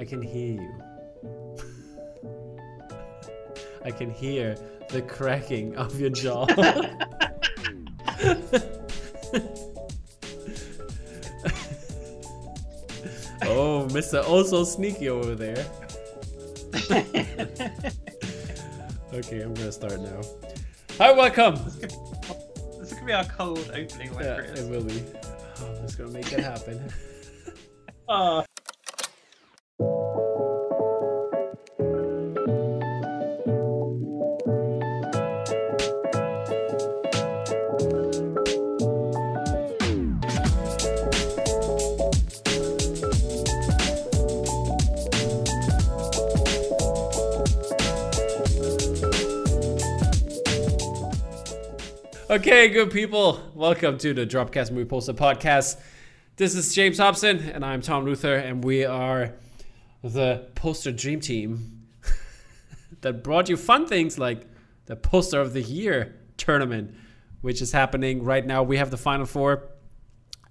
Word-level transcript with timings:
I 0.00 0.04
can 0.06 0.22
hear 0.22 0.54
you. 0.54 0.72
I 3.84 3.90
can 3.90 4.08
hear 4.10 4.56
the 4.88 5.02
cracking 5.02 5.76
of 5.76 6.00
your 6.00 6.08
jaw. 6.08 6.46
oh, 13.42 13.86
Mr. 13.90 14.26
Also 14.26 14.64
Sneaky 14.64 15.08
over 15.10 15.34
there. 15.34 15.66
okay, 19.12 19.40
I'm 19.42 19.52
gonna 19.54 19.72
start 19.72 20.00
now. 20.00 20.20
Hi, 20.98 21.12
welcome. 21.12 21.56
This 22.78 22.94
could 22.94 23.06
be 23.06 23.12
our 23.12 23.24
cold 23.24 23.70
opening, 23.74 24.12
Yeah, 24.20 24.36
Chris. 24.38 24.60
it 24.60 24.70
will 24.70 24.82
be. 24.84 25.02
Oh, 25.60 25.66
I'm 25.76 25.82
just 25.82 25.98
gonna 25.98 26.10
make 26.10 26.32
it 26.32 26.40
happen. 26.40 26.90
Oh, 28.08 28.44
Okay, 52.40 52.70
good 52.70 52.90
people. 52.90 53.38
Welcome 53.54 53.98
to 53.98 54.14
the 54.14 54.26
Dropcast 54.26 54.70
Movie 54.70 54.88
Poster 54.88 55.12
Podcast. 55.12 55.78
This 56.36 56.54
is 56.54 56.74
James 56.74 56.96
Hobson, 56.96 57.38
and 57.38 57.62
I'm 57.62 57.82
Tom 57.82 58.06
Luther, 58.06 58.34
and 58.34 58.64
we 58.64 58.82
are 58.82 59.34
the 60.02 60.48
poster 60.54 60.90
dream 60.90 61.20
team 61.20 61.86
that 63.02 63.22
brought 63.22 63.50
you 63.50 63.58
fun 63.58 63.86
things 63.86 64.18
like 64.18 64.46
the 64.86 64.96
Poster 64.96 65.38
of 65.38 65.52
the 65.52 65.60
Year 65.60 66.16
tournament, 66.38 66.94
which 67.42 67.60
is 67.60 67.72
happening 67.72 68.24
right 68.24 68.46
now. 68.46 68.62
We 68.62 68.78
have 68.78 68.90
the 68.90 68.96
final 68.96 69.26
four. 69.26 69.68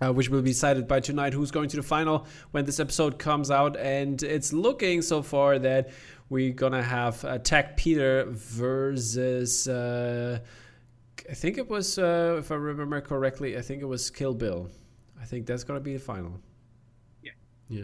Uh, 0.02 0.14
which 0.14 0.30
will 0.30 0.42
be 0.42 0.52
decided 0.52 0.88
by 0.88 1.02
tonight 1.02 1.33
who's 1.33 1.52
going 1.52 1.67
to 1.67 1.75
the 1.75 1.83
final 1.83 2.25
when 2.52 2.64
this 2.64 2.80
episode 2.80 3.19
comes 3.19 3.52
out 3.52 3.75
and 3.75 4.23
it's 4.23 4.53
looking 4.53 5.02
so 5.02 5.21
far 5.21 5.59
that 5.59 5.89
we're 6.30 6.53
gonna 6.53 6.81
have 6.81 7.44
Tech 7.44 7.75
peter 7.75 8.23
versus 8.30 9.67
uh, 9.67 10.39
I 11.30 11.34
think 11.34 11.58
it 11.58 11.70
was, 11.70 11.98
uh, 11.98 12.36
if 12.39 12.52
I 12.52 12.56
remember 12.56 13.02
correctly, 13.02 13.58
I 13.58 13.62
think 13.62 13.81
it 13.81 13.86
was 13.86 14.09
Kill 14.09 14.34
Bill. 14.34 14.70
I 15.20 15.26
think 15.26 15.45
that's 15.45 15.64
gonna 15.64 15.80
be 15.80 15.94
the 15.94 16.00
final. 16.00 16.39
Yeah. 17.23 17.31
Yeah. 17.67 17.84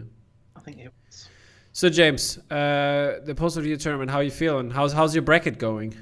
I 0.54 0.60
think 0.60 0.78
it 0.78 0.92
was. 1.06 1.28
So 1.72 1.90
James, 1.90 2.38
uh, 2.50 3.20
the 3.24 3.34
post 3.34 3.56
of 3.56 3.66
your 3.66 3.76
tournament, 3.76 4.10
how 4.10 4.20
you 4.20 4.30
feeling? 4.30 4.70
How's 4.70 4.92
how's 4.92 5.14
your 5.14 5.22
bracket 5.22 5.58
going? 5.58 5.94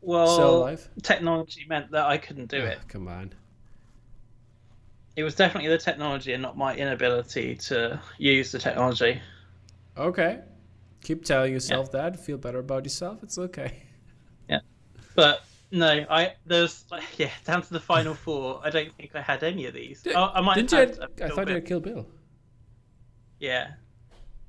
Well, 0.00 0.76
technology 1.02 1.66
meant 1.68 1.90
that 1.92 2.06
I 2.06 2.18
couldn't 2.18 2.50
do 2.50 2.56
it. 2.56 2.78
Ah, 2.80 2.84
come 2.88 3.06
on. 3.06 3.34
It 5.16 5.22
was 5.22 5.34
definitely 5.34 5.68
the 5.68 5.78
technology 5.78 6.32
and 6.32 6.42
not 6.42 6.56
my 6.56 6.74
inability 6.74 7.56
to 7.56 8.00
use 8.18 8.52
the 8.52 8.58
technology. 8.58 9.20
Okay. 9.96 10.40
Keep 11.02 11.24
telling 11.24 11.52
yourself 11.52 11.92
that. 11.92 12.18
Feel 12.18 12.38
better 12.38 12.58
about 12.58 12.84
yourself. 12.84 13.22
It's 13.22 13.38
okay. 13.38 13.82
But 15.14 15.42
no, 15.72 16.04
I 16.10 16.34
there's 16.46 16.84
yeah 17.16 17.30
down 17.44 17.62
to 17.62 17.72
the 17.72 17.80
final 17.80 18.14
four. 18.14 18.60
I 18.64 18.70
don't 18.70 18.92
think 18.94 19.14
I 19.14 19.20
had 19.22 19.42
any 19.42 19.66
of 19.66 19.74
these. 19.74 20.02
Did- 20.02 20.14
oh, 20.16 20.30
I 20.34 20.40
might 20.40 20.54
Didn't 20.56 20.72
you? 20.72 20.78
have 20.78 20.88
Had, 20.90 20.98
I 21.22 21.28
thought 21.28 21.38
you 21.40 21.44
bit. 21.46 21.54
had 21.54 21.66
Kill 21.66 21.80
Bill. 21.80 22.06
Yeah, 23.38 23.68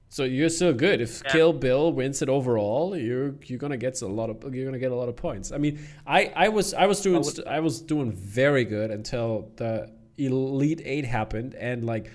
So 0.09 0.25
you're 0.25 0.49
still 0.49 0.73
good. 0.73 0.99
If 0.99 1.21
Yeah. 1.23 1.31
Kill 1.31 1.53
Bill 1.53 1.93
wins 1.93 2.21
it 2.21 2.27
overall, 2.29 2.97
you're 2.97 3.35
you're 3.45 3.59
gonna 3.59 3.77
get 3.77 4.01
a 4.01 4.07
lot 4.07 4.29
of 4.29 4.53
you're 4.53 4.65
gonna 4.65 4.79
get 4.79 4.91
a 4.91 4.95
lot 4.95 5.07
of 5.09 5.15
points. 5.15 5.51
I 5.53 5.57
mean, 5.57 5.79
I, 6.05 6.31
I 6.35 6.49
was 6.49 6.73
I 6.73 6.85
was 6.87 6.99
doing 7.01 7.23
I 7.47 7.55
I 7.57 7.59
was 7.61 7.81
doing 7.81 8.11
very 8.11 8.65
good 8.65 8.91
until 8.91 9.49
the 9.55 9.89
Elite 10.17 10.81
Eight 10.83 11.05
happened 11.05 11.55
and 11.55 11.85
like 11.85 12.11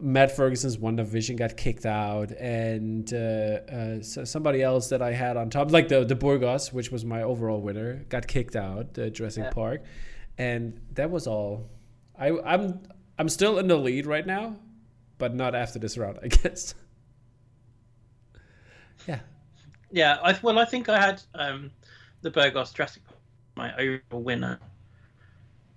Matt 0.00 0.34
Ferguson's 0.36 0.76
WandaVision 0.76 1.36
got 1.36 1.56
kicked 1.56 1.86
out 1.86 2.32
and 2.32 3.12
uh, 3.14 3.16
uh, 3.16 4.02
so 4.02 4.24
somebody 4.24 4.60
else 4.62 4.88
that 4.88 5.00
I 5.00 5.12
had 5.12 5.36
on 5.36 5.50
top, 5.50 5.70
like 5.70 5.88
the 5.88 6.04
the 6.04 6.16
Burgos, 6.16 6.72
which 6.72 6.90
was 6.90 7.04
my 7.04 7.22
overall 7.22 7.60
winner, 7.60 8.04
got 8.08 8.26
kicked 8.26 8.56
out 8.56 8.94
the 8.94 9.08
Jurassic 9.10 9.44
Yeah. 9.44 9.50
Park, 9.50 9.84
and 10.36 10.80
that 10.94 11.10
was 11.10 11.26
all. 11.26 11.70
I 12.18 12.30
I'm 12.44 12.80
I'm 13.18 13.28
still 13.28 13.58
in 13.58 13.68
the 13.68 13.76
lead 13.76 14.06
right 14.06 14.26
now, 14.26 14.56
but 15.18 15.34
not 15.34 15.54
after 15.54 15.78
this 15.78 15.96
round, 15.96 16.18
I 16.22 16.28
guess. 16.42 16.74
Yeah. 19.06 19.20
yeah. 19.90 20.18
I 20.22 20.38
well, 20.42 20.58
I 20.58 20.64
think 20.64 20.88
I 20.88 21.00
had 21.00 21.22
um 21.34 21.70
the 22.22 22.30
Burgos 22.30 22.72
Jurassic 22.72 23.04
Park, 23.04 23.18
my 23.56 23.74
overall 23.76 24.22
winner. 24.22 24.58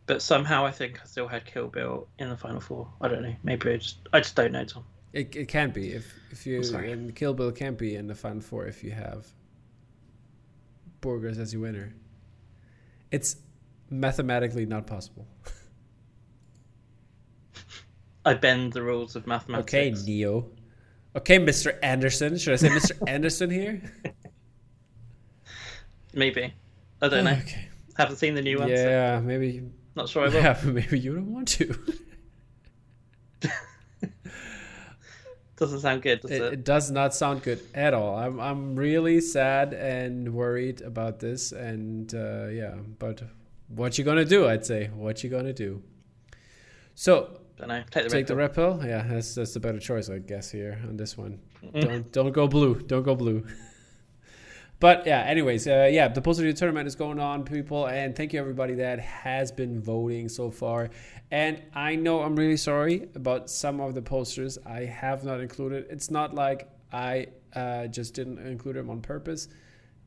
But 0.07 0.21
somehow 0.21 0.65
I 0.65 0.71
think 0.71 0.99
I 1.01 1.05
still 1.05 1.27
had 1.27 1.45
Kill 1.45 1.67
Bill 1.67 2.07
in 2.17 2.29
the 2.29 2.37
final 2.37 2.61
four. 2.61 2.87
I 3.01 3.09
don't 3.09 3.21
know. 3.21 3.35
Maybe 3.43 3.71
I 3.71 3.77
just 3.77 3.97
I 4.13 4.19
just 4.19 4.35
don't 4.35 4.53
know, 4.53 4.63
Tom. 4.63 4.85
It, 5.13 5.35
it 5.35 5.47
can 5.47 5.71
be 5.71 5.93
if 5.93 6.13
if 6.31 6.47
you 6.47 6.61
and 6.75 7.13
Kill 7.13 7.33
Bill 7.33 7.51
can 7.51 7.75
be 7.75 7.95
in 7.95 8.07
the 8.07 8.15
final 8.15 8.41
four 8.41 8.65
if 8.65 8.83
you 8.83 8.91
have 8.91 9.27
Burgos 11.01 11.37
as 11.37 11.53
your 11.53 11.61
winner. 11.61 11.93
It's 13.11 13.35
mathematically 13.89 14.65
not 14.65 14.87
possible. 14.87 15.27
I 18.25 18.33
bend 18.33 18.73
the 18.73 18.81
rules 18.81 19.15
of 19.15 19.27
mathematics. 19.27 19.73
Okay, 19.73 19.91
Neo. 20.05 20.49
Okay, 21.15 21.39
Mr. 21.39 21.77
Anderson. 21.81 22.37
Should 22.37 22.53
I 22.53 22.57
say 22.57 22.69
Mr. 22.69 22.91
Anderson 23.07 23.49
here? 23.49 23.81
Maybe. 26.13 26.53
I 27.01 27.07
don't 27.07 27.23
know. 27.23 27.31
Okay. 27.31 27.69
Haven't 27.95 28.17
seen 28.17 28.35
the 28.35 28.41
new 28.41 28.59
one. 28.59 28.67
So 28.67 28.73
Yeah, 28.73 29.19
maybe. 29.21 29.63
Not 29.97 30.07
sure 30.09 30.25
I 30.25 30.29
will. 30.29 30.35
Yeah, 30.35 30.57
maybe 30.65 30.97
you 30.99 31.13
don't 31.15 31.33
want 31.33 31.47
to. 31.49 31.75
Doesn't 35.57 35.79
sound 35.79 36.03
good, 36.03 36.21
does 36.21 36.29
It, 36.31 36.41
it? 36.41 36.53
it 36.53 36.63
does 36.63 36.91
not 36.91 37.15
sound 37.15 37.41
good 37.41 37.59
at 37.73 37.95
all. 37.95 38.15
I'm 38.15 38.39
I'm 38.39 38.75
really 38.75 39.19
sad 39.21 39.73
and 39.73 40.31
worried 40.35 40.81
about 40.81 41.19
this, 41.19 41.51
and 41.51 42.13
uh, 42.13 42.45
yeah. 42.47 42.75
But 42.99 43.23
what 43.67 43.97
you 43.97 44.03
gonna 44.03 44.23
do? 44.23 44.47
I'd 44.47 44.67
say 44.67 44.91
what 44.95 45.23
you 45.23 45.31
gonna 45.31 45.53
do. 45.53 45.81
So 46.93 47.39
don't 47.57 47.69
know. 47.69 47.81
Take 47.89 48.03
the 48.03 48.09
take 48.09 48.29
red 48.29 48.53
pill. 48.53 48.79
Yeah, 48.85 49.01
that's 49.01 49.33
that's 49.33 49.55
the 49.55 49.59
better 49.59 49.79
choice, 49.79 50.09
I 50.11 50.19
guess. 50.19 50.51
Here 50.51 50.79
on 50.87 50.95
this 50.95 51.17
one, 51.17 51.39
don't 51.73 52.11
don't 52.11 52.31
go 52.33 52.47
blue. 52.47 52.75
Don't 52.75 53.03
go 53.03 53.15
blue. 53.15 53.43
But 54.79 55.07
yeah, 55.07 55.21
anyways, 55.21 55.67
uh, 55.67 55.89
yeah, 55.91 56.07
the 56.07 56.21
poster 56.21 56.51
tournament 56.53 56.87
is 56.87 56.95
going 56.95 57.19
on, 57.19 57.43
people, 57.43 57.87
and 57.87 58.15
thank 58.15 58.33
you 58.33 58.39
everybody 58.39 58.75
that 58.75 58.99
has 58.99 59.51
been 59.51 59.81
voting 59.81 60.29
so 60.29 60.51
far. 60.51 60.91
And 61.31 61.63
I 61.73 61.95
know 61.95 62.21
I'm 62.21 62.35
really 62.35 62.57
sorry 62.57 63.09
about 63.15 63.49
some 63.49 63.79
of 63.79 63.95
the 63.95 64.03
posters 64.03 64.59
I 64.65 64.81
have 64.81 65.23
not 65.23 65.41
included. 65.41 65.87
It's 65.89 66.11
not 66.11 66.35
like 66.35 66.69
I 66.93 67.27
uh, 67.55 67.87
just 67.87 68.13
didn't 68.13 68.37
include 68.37 68.75
them 68.75 68.91
on 68.91 69.01
purpose. 69.01 69.47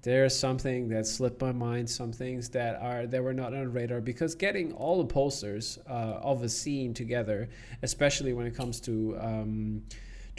There's 0.03 0.39
something 0.39 0.89
that 0.89 1.07
slipped 1.07 1.43
my 1.43 1.53
mind, 1.53 1.91
some 1.91 2.13
things 2.13 2.49
that 2.51 2.81
are 2.81 3.07
that 3.09 3.23
were 3.23 3.35
not 3.35 3.53
on 3.53 3.61
the 3.61 3.69
radar 3.69 4.01
because 4.01 4.35
getting 4.35 4.73
all 4.73 4.99
the 4.99 5.13
posters 5.13 5.79
uh, 5.89 6.21
of 6.23 6.43
a 6.43 6.49
scene 6.49 6.95
together, 6.95 7.51
especially 7.83 8.33
when 8.33 8.47
it 8.47 8.55
comes 8.55 8.81
to 8.83 9.19
um, 9.21 9.83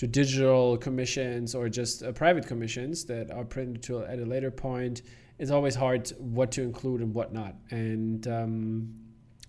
to 0.01 0.07
digital 0.07 0.77
commissions 0.77 1.53
or 1.53 1.69
just 1.69 2.01
uh, 2.01 2.11
private 2.11 2.47
commissions 2.47 3.05
that 3.05 3.29
are 3.29 3.45
printed 3.45 3.83
to 3.83 4.03
at 4.03 4.17
a 4.17 4.25
later 4.25 4.49
point, 4.49 5.03
it's 5.37 5.51
always 5.51 5.75
hard 5.75 6.09
what 6.17 6.51
to 6.51 6.63
include 6.63 7.01
and 7.01 7.13
what 7.13 7.31
not. 7.31 7.53
And 7.69 8.27
um, 8.27 8.95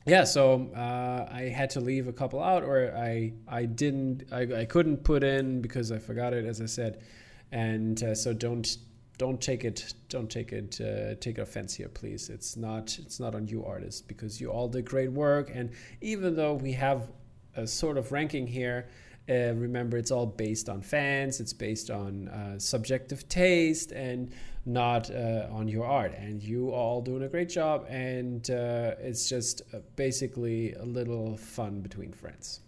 yeah, 0.04 0.24
so 0.24 0.70
uh, 0.76 1.26
I 1.32 1.44
had 1.44 1.70
to 1.70 1.80
leave 1.80 2.06
a 2.06 2.12
couple 2.12 2.42
out, 2.42 2.64
or 2.64 2.94
I 2.94 3.32
I 3.48 3.64
didn't 3.64 4.24
I, 4.30 4.42
I 4.60 4.64
couldn't 4.66 4.98
put 5.04 5.24
in 5.24 5.62
because 5.62 5.90
I 5.90 5.98
forgot 5.98 6.34
it, 6.34 6.44
as 6.44 6.60
I 6.60 6.66
said. 6.66 7.02
And 7.50 8.02
uh, 8.02 8.14
so 8.14 8.34
don't 8.34 8.76
don't 9.16 9.40
take 9.40 9.64
it 9.64 9.94
don't 10.10 10.30
take 10.30 10.52
it 10.52 10.78
uh, 10.82 11.14
take 11.20 11.38
offense 11.38 11.72
here 11.74 11.88
please 11.88 12.28
it's 12.28 12.56
not 12.56 12.98
it's 12.98 13.20
not 13.20 13.34
on 13.34 13.46
you 13.46 13.64
artists 13.64 14.00
because 14.00 14.40
you 14.40 14.50
all 14.50 14.68
did 14.68 14.84
great 14.84 15.12
work 15.12 15.50
and 15.54 15.70
even 16.00 16.34
though 16.34 16.54
we 16.54 16.72
have 16.72 17.08
a 17.54 17.66
sort 17.66 17.98
of 17.98 18.10
ranking 18.10 18.46
here 18.46 18.88
uh, 19.28 19.52
remember 19.54 19.96
it's 19.96 20.10
all 20.10 20.26
based 20.26 20.68
on 20.68 20.80
fans 20.82 21.40
it's 21.40 21.52
based 21.52 21.90
on 21.90 22.28
uh, 22.28 22.58
subjective 22.58 23.28
taste 23.28 23.92
and 23.92 24.32
not 24.64 25.10
uh, 25.10 25.46
on 25.50 25.68
your 25.68 25.84
art 25.86 26.12
and 26.14 26.42
you 26.42 26.70
all 26.70 27.00
doing 27.00 27.22
a 27.22 27.28
great 27.28 27.48
job 27.48 27.84
and 27.88 28.50
uh, 28.50 28.94
it's 29.00 29.28
just 29.28 29.62
uh, 29.74 29.78
basically 29.96 30.72
a 30.74 30.84
little 30.84 31.36
fun 31.36 31.80
between 31.80 32.12
friends 32.12 32.60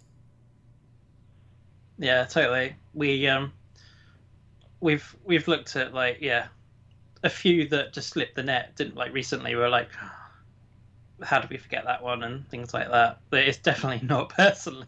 Yeah, 1.99 2.25
totally. 2.25 2.77
We 2.93 3.27
um, 3.29 3.53
we've 4.81 5.17
we've 5.25 5.49
looked 5.49 5.77
at 5.77 5.95
like 5.95 6.19
yeah, 6.21 6.49
a 7.23 7.31
few 7.31 7.69
that 7.69 7.93
just 7.93 8.11
slipped 8.11 8.37
the 8.37 8.43
net. 8.43 8.77
Didn't 8.77 8.97
like 8.97 9.12
recently. 9.12 9.55
We 9.55 9.61
were 9.61 9.69
like, 9.69 9.91
how 11.23 11.41
did 11.41 11.51
we 11.51 11.56
forget 11.56 11.85
that 11.85 12.03
one 12.03 12.23
and 12.23 12.49
things 12.49 12.75
like 12.75 12.91
that. 12.91 13.21
But 13.31 13.41
it's 13.49 13.59
definitely 13.59 14.06
not 14.06 14.31
personal. 14.31 14.87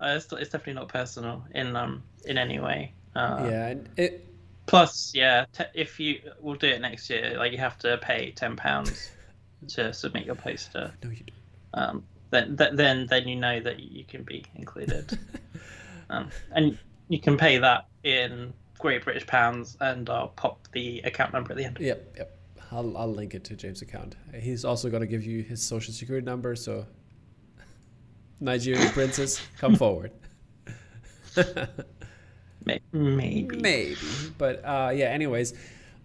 Uh, 0.00 0.14
it's, 0.16 0.32
it's 0.32 0.50
definitely 0.50 0.74
not 0.74 0.88
personal 0.88 1.44
in 1.54 1.76
um 1.76 2.02
in 2.24 2.38
any 2.38 2.58
way. 2.58 2.92
Uh, 3.14 3.48
yeah, 3.50 3.66
and 3.68 3.88
it 3.96 4.30
Plus, 4.70 5.10
yeah, 5.16 5.46
te- 5.52 5.64
if 5.74 5.98
you 5.98 6.20
we'll 6.40 6.54
do 6.54 6.68
it 6.68 6.80
next 6.80 7.10
year, 7.10 7.34
like 7.36 7.50
you 7.50 7.58
have 7.58 7.76
to 7.80 7.98
pay 7.98 8.30
ten 8.30 8.54
pounds 8.54 9.10
to 9.68 9.92
submit 9.92 10.24
your 10.24 10.36
poster. 10.36 10.92
no, 11.02 11.10
you 11.10 11.24
don't. 11.24 11.82
Um, 11.82 12.04
then 12.30 12.56
th- 12.56 12.74
then 12.74 13.08
then 13.08 13.26
you 13.26 13.34
know 13.34 13.58
that 13.58 13.80
you 13.80 14.04
can 14.04 14.22
be 14.22 14.44
included, 14.54 15.18
um, 16.10 16.30
and 16.52 16.78
you 17.08 17.18
can 17.18 17.36
pay 17.36 17.58
that 17.58 17.88
in 18.04 18.52
Great 18.78 19.02
British 19.02 19.26
pounds, 19.26 19.76
and 19.80 20.08
I'll 20.08 20.28
pop 20.28 20.68
the 20.72 21.00
account 21.00 21.32
number 21.32 21.50
at 21.50 21.56
the 21.56 21.64
end. 21.64 21.78
Yep, 21.80 22.14
yep. 22.18 22.38
I'll 22.70 22.96
I'll 22.96 23.12
link 23.12 23.34
it 23.34 23.42
to 23.46 23.56
James' 23.56 23.82
account. 23.82 24.14
He's 24.32 24.64
also 24.64 24.88
gonna 24.88 25.04
give 25.04 25.24
you 25.24 25.42
his 25.42 25.60
social 25.60 25.92
security 25.92 26.24
number, 26.24 26.54
so 26.54 26.86
Nigerian 28.40 28.88
princess, 28.90 29.40
come 29.58 29.76
forward. 29.76 30.12
Maybe. 32.64 32.82
Maybe, 32.92 33.96
but 34.36 34.64
uh, 34.64 34.92
yeah. 34.94 35.06
Anyways, 35.06 35.54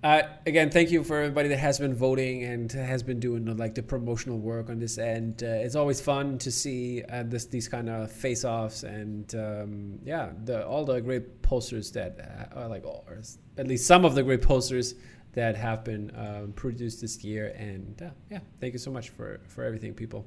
uh, 0.04 0.22
again, 0.46 0.70
thank 0.70 0.92
you 0.92 1.04
for 1.04 1.18
everybody 1.20 1.50
that 1.50 1.58
has 1.58 1.80
been 1.80 1.96
voting 1.96 2.44
and 2.44 2.72
has 2.72 3.02
been 3.02 3.20
doing 3.20 3.58
like 3.58 3.74
the 3.74 3.82
promotional 3.82 4.38
work 4.38 4.70
on 4.70 4.78
this 4.78 4.98
end. 4.98 5.42
Uh, 5.42 5.48
it's 5.48 5.76
always 5.76 6.00
fun 6.00 6.38
to 6.38 6.52
see 6.52 7.04
uh, 7.10 7.24
this 7.24 7.46
these 7.48 7.68
kind 7.68 7.90
of 7.90 8.12
face-offs 8.12 8.84
and 8.84 9.34
um, 9.36 10.00
yeah, 10.04 10.30
the 10.44 10.66
all 10.66 10.86
the 10.86 11.02
great 11.02 11.42
posters 11.42 11.92
that 11.92 12.20
uh, 12.54 12.60
are 12.60 12.68
like, 12.68 12.86
or 12.86 13.20
at 13.58 13.68
least 13.68 13.88
some 13.88 14.06
of 14.06 14.16
the 14.16 14.24
great 14.24 14.42
posters 14.42 14.96
that 15.34 15.56
have 15.56 15.84
been 15.84 16.12
um, 16.16 16.54
produced 16.54 17.02
this 17.02 17.24
year. 17.24 17.54
And 17.58 18.02
uh, 18.02 18.10
yeah, 18.30 18.40
thank 18.62 18.74
you 18.74 18.80
so 18.80 18.92
much 18.92 19.10
for 19.10 19.42
for 19.48 19.64
everything, 19.64 19.94
people. 19.94 20.26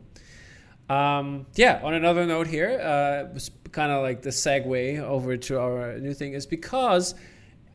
Um, 0.89 1.47
yeah, 1.55 1.81
on 1.83 1.95
another 1.95 2.27
note 2.27 2.47
here, 2.47 2.81
uh, 2.81 3.39
kind 3.73 3.93
of 3.93 4.03
like 4.03 4.23
the 4.23 4.31
segue 4.31 5.01
over 5.01 5.37
to 5.37 5.61
our 5.61 5.99
new 5.99 6.15
thing 6.15 6.33
is 6.33 6.47
because 6.47 7.15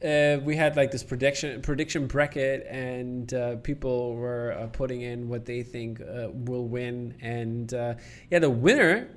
uh, 0.04 0.38
we 0.44 0.56
had 0.56 0.76
like 0.76 0.92
this 0.92 1.04
prediction 1.04 1.62
prediction 1.62 2.08
bracket, 2.08 2.68
and 2.70 3.34
uh, 3.34 3.56
people 3.58 4.16
were 4.16 4.52
uh, 4.54 4.68
putting 4.68 5.02
in 5.02 5.30
what 5.30 5.46
they 5.46 5.64
think 5.64 6.02
uh, 6.02 6.28
will 6.32 6.68
win, 6.68 7.16
and 7.22 7.74
uh, 7.74 7.94
yeah, 8.30 8.40
the 8.40 8.50
winner 8.50 9.08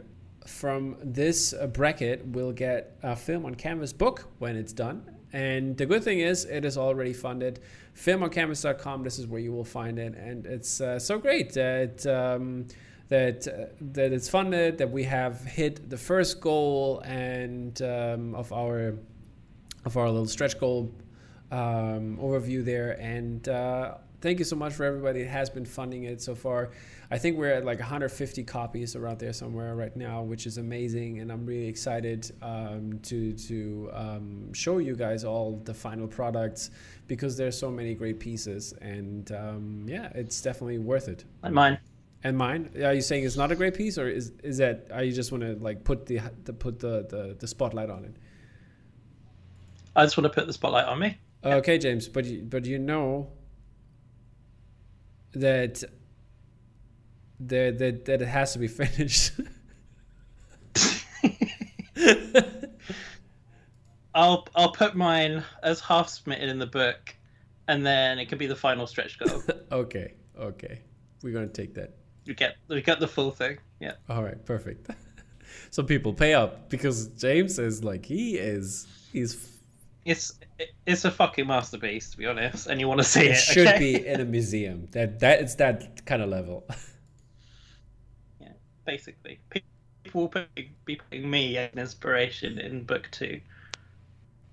from 0.47 0.97
this 1.03 1.53
bracket 1.73 2.25
will 2.27 2.53
get 2.53 2.97
a 3.03 3.17
film 3.17 3.47
on 3.47 3.55
canvas 3.55 3.93
book 3.93 4.29
when 4.39 4.55
it's 4.57 4.73
done. 4.73 5.03
And 5.33 5.77
the 5.77 5.87
good 5.87 6.05
thing 6.05 6.21
is, 6.21 6.45
it 6.45 6.65
is 6.65 6.79
already 6.79 7.13
funded. 7.13 7.59
Filmoncanvas.com. 7.97 9.03
This 9.03 9.19
is 9.19 9.27
where 9.27 9.41
you 9.41 9.53
will 9.53 9.65
find 9.65 9.99
it, 9.99 10.15
and 10.15 10.47
it's 10.47 10.71
so 10.99 11.19
great 11.19 11.53
that. 11.55 12.07
Um, 12.07 12.67
that 13.09 13.47
uh, 13.47 13.67
that 13.81 14.13
it's 14.13 14.29
funded, 14.29 14.79
that 14.79 14.91
we 14.91 15.05
have 15.05 15.45
hit 15.45 15.89
the 15.91 15.99
first 15.99 16.41
goal 16.41 17.01
and 17.05 17.81
um, 17.83 18.35
of 18.35 18.53
our 18.53 18.95
of 19.85 19.97
our 19.97 20.11
little 20.11 20.27
stretch 20.27 20.59
goal 20.59 20.93
um, 21.53 22.19
overview 22.21 22.65
there. 22.65 22.93
And 23.01 23.49
uh, 23.49 23.95
thank 24.21 24.41
you 24.41 24.45
so 24.45 24.57
much 24.57 24.73
for 24.73 24.85
everybody 24.85 25.23
that 25.23 25.29
has 25.29 25.49
been 25.49 25.65
funding 25.65 26.05
it 26.05 26.21
so 26.21 26.35
far. 26.35 26.71
I 27.09 27.19
think 27.19 27.39
we're 27.39 27.53
at 27.53 27.65
like 27.65 27.79
150 27.79 28.43
copies 28.43 28.97
around 28.97 29.21
there 29.21 29.33
somewhere 29.33 29.77
right 29.77 29.95
now, 29.97 30.23
which 30.23 30.45
is 30.47 30.59
amazing, 30.59 31.21
and 31.21 31.31
I'm 31.31 31.47
really 31.47 31.69
excited 31.69 32.33
um, 32.43 32.99
to 33.05 33.33
to 33.33 33.91
um, 33.93 34.53
show 34.53 34.79
you 34.79 34.97
guys 34.97 35.23
all 35.23 35.63
the 35.65 35.75
final 35.75 36.09
products 36.09 36.71
because 37.07 37.37
there's 37.37 37.57
so 37.57 37.71
many 37.71 37.95
great 37.95 38.19
pieces, 38.19 38.75
and 38.81 39.31
um, 39.31 39.85
yeah, 39.87 40.11
it's 40.17 40.41
definitely 40.43 40.79
worth 40.79 41.07
it. 41.07 41.25
Mine. 41.55 41.79
And 42.25 42.37
mine? 42.37 42.71
Are 42.83 42.95
you 42.95 43.03
saying 43.03 43.25
it's 43.25 43.37
not 43.37 43.53
a 43.53 43.57
great 43.57 43.75
piece, 43.75 43.99
or 43.99 44.09
is 44.09 44.33
is 44.43 44.59
that? 44.59 44.89
Are 44.93 45.05
you 45.05 45.13
just 45.13 45.31
want 45.31 45.43
to 45.43 45.55
like 45.55 45.85
put 45.85 46.07
the, 46.07 46.21
the 46.45 46.53
put 46.53 46.81
the, 46.81 47.07
the 47.09 47.37
the 47.39 47.47
spotlight 47.47 47.91
on 47.91 48.05
it? 48.05 48.17
I 49.95 50.05
just 50.05 50.17
want 50.17 50.31
to 50.33 50.41
put 50.41 50.47
the 50.47 50.53
spotlight 50.53 50.87
on 50.87 50.99
me. 50.99 51.19
Okay, 51.45 51.79
James, 51.79 52.09
but 52.09 52.25
you, 52.25 52.43
but 52.43 52.67
you 52.67 52.79
know 52.79 53.31
that 55.33 55.85
that 57.41 57.79
that 57.79 58.05
that 58.07 58.23
it 58.23 58.29
has 58.29 58.53
to 58.55 58.59
be 58.59 58.69
finished. 58.83 59.33
I'll 64.15 64.49
I'll 64.55 64.73
put 64.73 64.97
mine 64.97 65.45
as 65.63 65.81
half 65.81 66.09
submitted 66.09 66.49
in 66.49 66.59
the 66.59 66.67
book, 66.67 67.15
and 67.69 67.85
then 67.85 68.19
it 68.19 68.27
could 68.27 68.39
be 68.39 68.47
the 68.47 68.57
final 68.57 68.87
stretch 68.87 69.19
goal. 69.19 69.43
okay, 69.73 70.15
okay, 70.39 70.81
we're 71.23 71.35
gonna 71.35 71.47
take 71.47 71.75
that. 71.75 71.95
We 72.27 72.35
get 72.35 72.57
we 72.69 72.83
get 72.83 73.01
the 73.01 73.09
full 73.09 73.31
thing. 73.31 73.59
Yeah. 73.81 73.93
All 74.09 74.23
right, 74.23 74.43
perfect. 74.45 74.91
so 75.71 75.83
people 75.83 76.13
pay 76.13 76.35
up 76.35 76.69
because 76.69 77.09
James 77.09 77.59
is 77.59 77.85
like 77.85 78.05
he 78.05 78.37
is 78.37 78.87
he's 79.13 79.59
It's 80.05 80.39
it's 80.87 81.05
a 81.05 81.11
fucking 81.11 81.47
masterpiece 81.47 82.11
to 82.11 82.17
be 82.17 82.27
honest, 82.27 82.67
and 82.67 82.81
you 82.81 82.89
want 82.89 83.01
to 83.01 83.05
see 83.05 83.27
it. 83.27 83.33
it 83.33 83.37
should 83.37 83.69
okay? 83.69 83.79
be 83.79 84.07
in 84.07 84.21
a 84.21 84.25
museum. 84.25 84.89
That 84.93 85.21
that 85.21 85.41
it's 85.41 85.55
that 85.57 86.05
kind 86.07 86.23
of 86.23 86.29
level. 86.29 86.65
Yeah, 88.41 88.53
basically, 88.85 89.41
people 89.51 90.23
will 90.23 90.29
put, 90.29 90.49
be 90.85 90.97
putting 90.97 91.29
me 91.29 91.57
as 91.57 91.73
an 91.73 91.79
inspiration 91.79 92.59
in 92.59 92.85
book 92.85 93.09
two. 93.11 93.41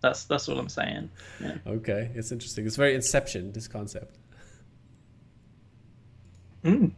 That's 0.02 0.26
that's 0.26 0.50
all 0.50 0.60
I'm 0.60 0.70
saying. 0.70 1.10
Yeah. 1.40 1.58
okay, 1.66 2.12
it's 2.14 2.32
interesting. 2.32 2.66
It's 2.66 2.76
very 2.76 2.94
Inception 2.94 3.54
this 3.54 3.68
concept. 3.68 4.18
Mm. 6.64 6.94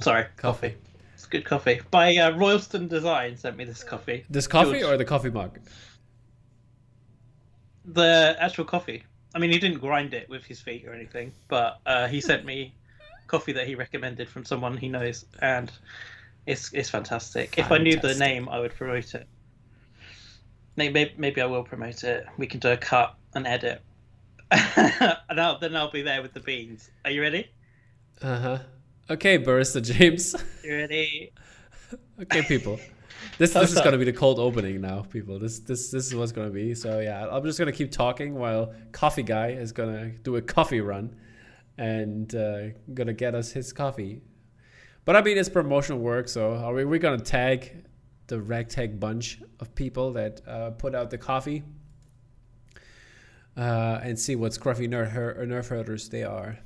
Sorry, 0.00 0.26
Coffee. 0.36 0.70
coffee. 0.70 0.74
It's 1.14 1.26
good 1.26 1.44
coffee. 1.44 1.80
By 1.90 2.16
uh, 2.16 2.36
Royalston 2.36 2.88
Design 2.88 3.36
sent 3.36 3.56
me 3.56 3.64
this 3.64 3.84
coffee. 3.84 4.24
This 4.30 4.46
coffee 4.46 4.80
George. 4.80 4.94
or 4.94 4.96
the 4.96 5.04
coffee 5.04 5.30
mug? 5.30 5.58
The 7.84 8.36
actual 8.38 8.64
coffee. 8.64 9.04
I 9.34 9.38
mean, 9.38 9.50
he 9.50 9.58
didn't 9.58 9.78
grind 9.78 10.14
it 10.14 10.28
with 10.28 10.44
his 10.44 10.60
feet 10.60 10.86
or 10.86 10.94
anything, 10.94 11.32
but 11.48 11.78
uh, 11.84 12.08
he 12.08 12.20
sent 12.20 12.44
me 12.44 12.74
coffee 13.26 13.52
that 13.52 13.66
he 13.66 13.74
recommended 13.74 14.28
from 14.28 14.44
someone 14.44 14.76
he 14.76 14.88
knows, 14.88 15.24
and 15.40 15.70
it's 16.46 16.72
it's 16.72 16.88
fantastic. 16.90 17.58
If 17.58 17.70
I 17.70 17.78
knew 17.78 17.96
the 17.96 18.14
name, 18.14 18.48
I 18.48 18.58
would 18.58 18.74
promote 18.74 19.14
it. 19.14 19.26
Maybe 20.76 21.12
maybe 21.16 21.40
I 21.40 21.46
will 21.46 21.62
promote 21.62 22.02
it. 22.02 22.26
We 22.38 22.46
can 22.46 22.60
do 22.60 22.70
a 22.70 22.76
cut 22.76 23.14
and 23.34 23.46
edit, 23.46 23.82
and 24.50 25.40
I'll, 25.40 25.58
then 25.58 25.76
I'll 25.76 25.90
be 25.90 26.02
there 26.02 26.22
with 26.22 26.32
the 26.32 26.40
beans. 26.40 26.90
Are 27.04 27.10
you 27.10 27.20
ready? 27.20 27.50
Uh 28.22 28.38
huh. 28.38 28.58
Okay, 29.08 29.38
Barista 29.38 29.82
James. 29.82 30.34
You 30.62 30.76
ready? 30.76 31.32
okay, 32.22 32.42
people. 32.42 32.78
This 33.38 33.52
this 33.54 33.72
is 33.72 33.80
gonna 33.80 33.98
be 33.98 34.04
the 34.04 34.12
cold 34.12 34.38
opening 34.38 34.80
now, 34.80 35.02
people. 35.02 35.38
This 35.38 35.60
this 35.60 35.90
this 35.90 36.06
is 36.06 36.14
what's 36.14 36.32
gonna 36.32 36.50
be. 36.50 36.74
So 36.74 37.00
yeah, 37.00 37.26
I'm 37.30 37.44
just 37.44 37.58
gonna 37.58 37.72
keep 37.72 37.90
talking 37.90 38.34
while 38.34 38.74
Coffee 38.92 39.22
Guy 39.22 39.48
is 39.48 39.72
gonna 39.72 40.10
do 40.10 40.36
a 40.36 40.42
coffee 40.42 40.80
run, 40.80 41.16
and 41.78 42.34
uh, 42.34 42.60
gonna 42.92 43.14
get 43.14 43.34
us 43.34 43.50
his 43.52 43.72
coffee. 43.72 44.20
But 45.06 45.16
I 45.16 45.22
mean, 45.22 45.38
it's 45.38 45.48
promotional 45.48 45.98
work, 46.00 46.28
so 46.28 46.54
are 46.54 46.74
we 46.74 46.84
we're 46.84 46.98
gonna 46.98 47.18
tag 47.18 47.84
the 48.26 48.40
ragtag 48.40 49.00
bunch 49.00 49.40
of 49.58 49.74
people 49.74 50.12
that 50.12 50.40
uh, 50.46 50.70
put 50.72 50.94
out 50.94 51.10
the 51.10 51.18
coffee, 51.18 51.62
uh, 53.56 54.00
and 54.02 54.18
see 54.18 54.36
what 54.36 54.52
scruffy 54.52 54.88
nerf 54.88 55.10
her- 55.10 55.44
nerf 55.48 55.68
herders 55.68 56.10
they 56.10 56.22
are. 56.22 56.58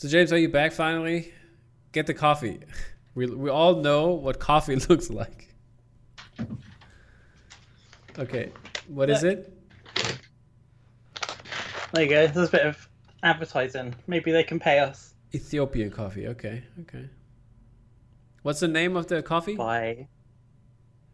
So 0.00 0.08
James, 0.08 0.32
are 0.32 0.38
you 0.38 0.48
back 0.48 0.72
finally? 0.72 1.30
Get 1.92 2.06
the 2.06 2.14
coffee. 2.14 2.60
We 3.14 3.26
we 3.26 3.50
all 3.50 3.74
know 3.82 4.12
what 4.12 4.38
coffee 4.38 4.76
looks 4.88 5.10
like. 5.10 5.52
Okay, 8.16 8.52
what 8.86 9.10
is 9.10 9.24
it? 9.24 9.52
There 11.92 12.04
you 12.04 12.08
go. 12.08 12.28
There's 12.28 12.48
a 12.48 12.52
bit 12.52 12.66
of 12.66 12.88
advertising. 13.24 13.96
Maybe 14.06 14.30
they 14.30 14.44
can 14.44 14.60
pay 14.60 14.78
us 14.78 15.14
Ethiopian 15.34 15.90
coffee. 15.90 16.28
Okay, 16.28 16.62
okay. 16.82 17.10
What's 18.42 18.60
the 18.60 18.68
name 18.68 18.96
of 18.96 19.08
the 19.08 19.22
coffee? 19.24 19.56
by 19.56 20.06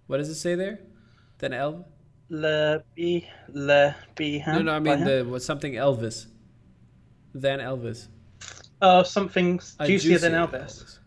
What 0.06 0.18
does 0.18 0.28
it 0.28 0.34
say 0.34 0.54
there? 0.54 0.80
Then 1.38 1.54
El? 1.54 1.88
Le 2.28 2.84
B 2.94 3.26
Le 3.48 3.96
B. 4.14 4.44
No, 4.46 4.60
no, 4.60 4.72
I 4.72 4.80
mean 4.80 5.02
the 5.02 5.26
what 5.26 5.42
something 5.42 5.72
Elvis. 5.72 6.26
Then 7.34 7.58
Elvis. 7.58 8.08
Oh, 8.82 9.02
something 9.02 9.58
Uh, 9.78 9.86
juicier 9.86 10.18
than 10.18 10.32
juicier 10.32 10.58
Elvis. 10.58 10.98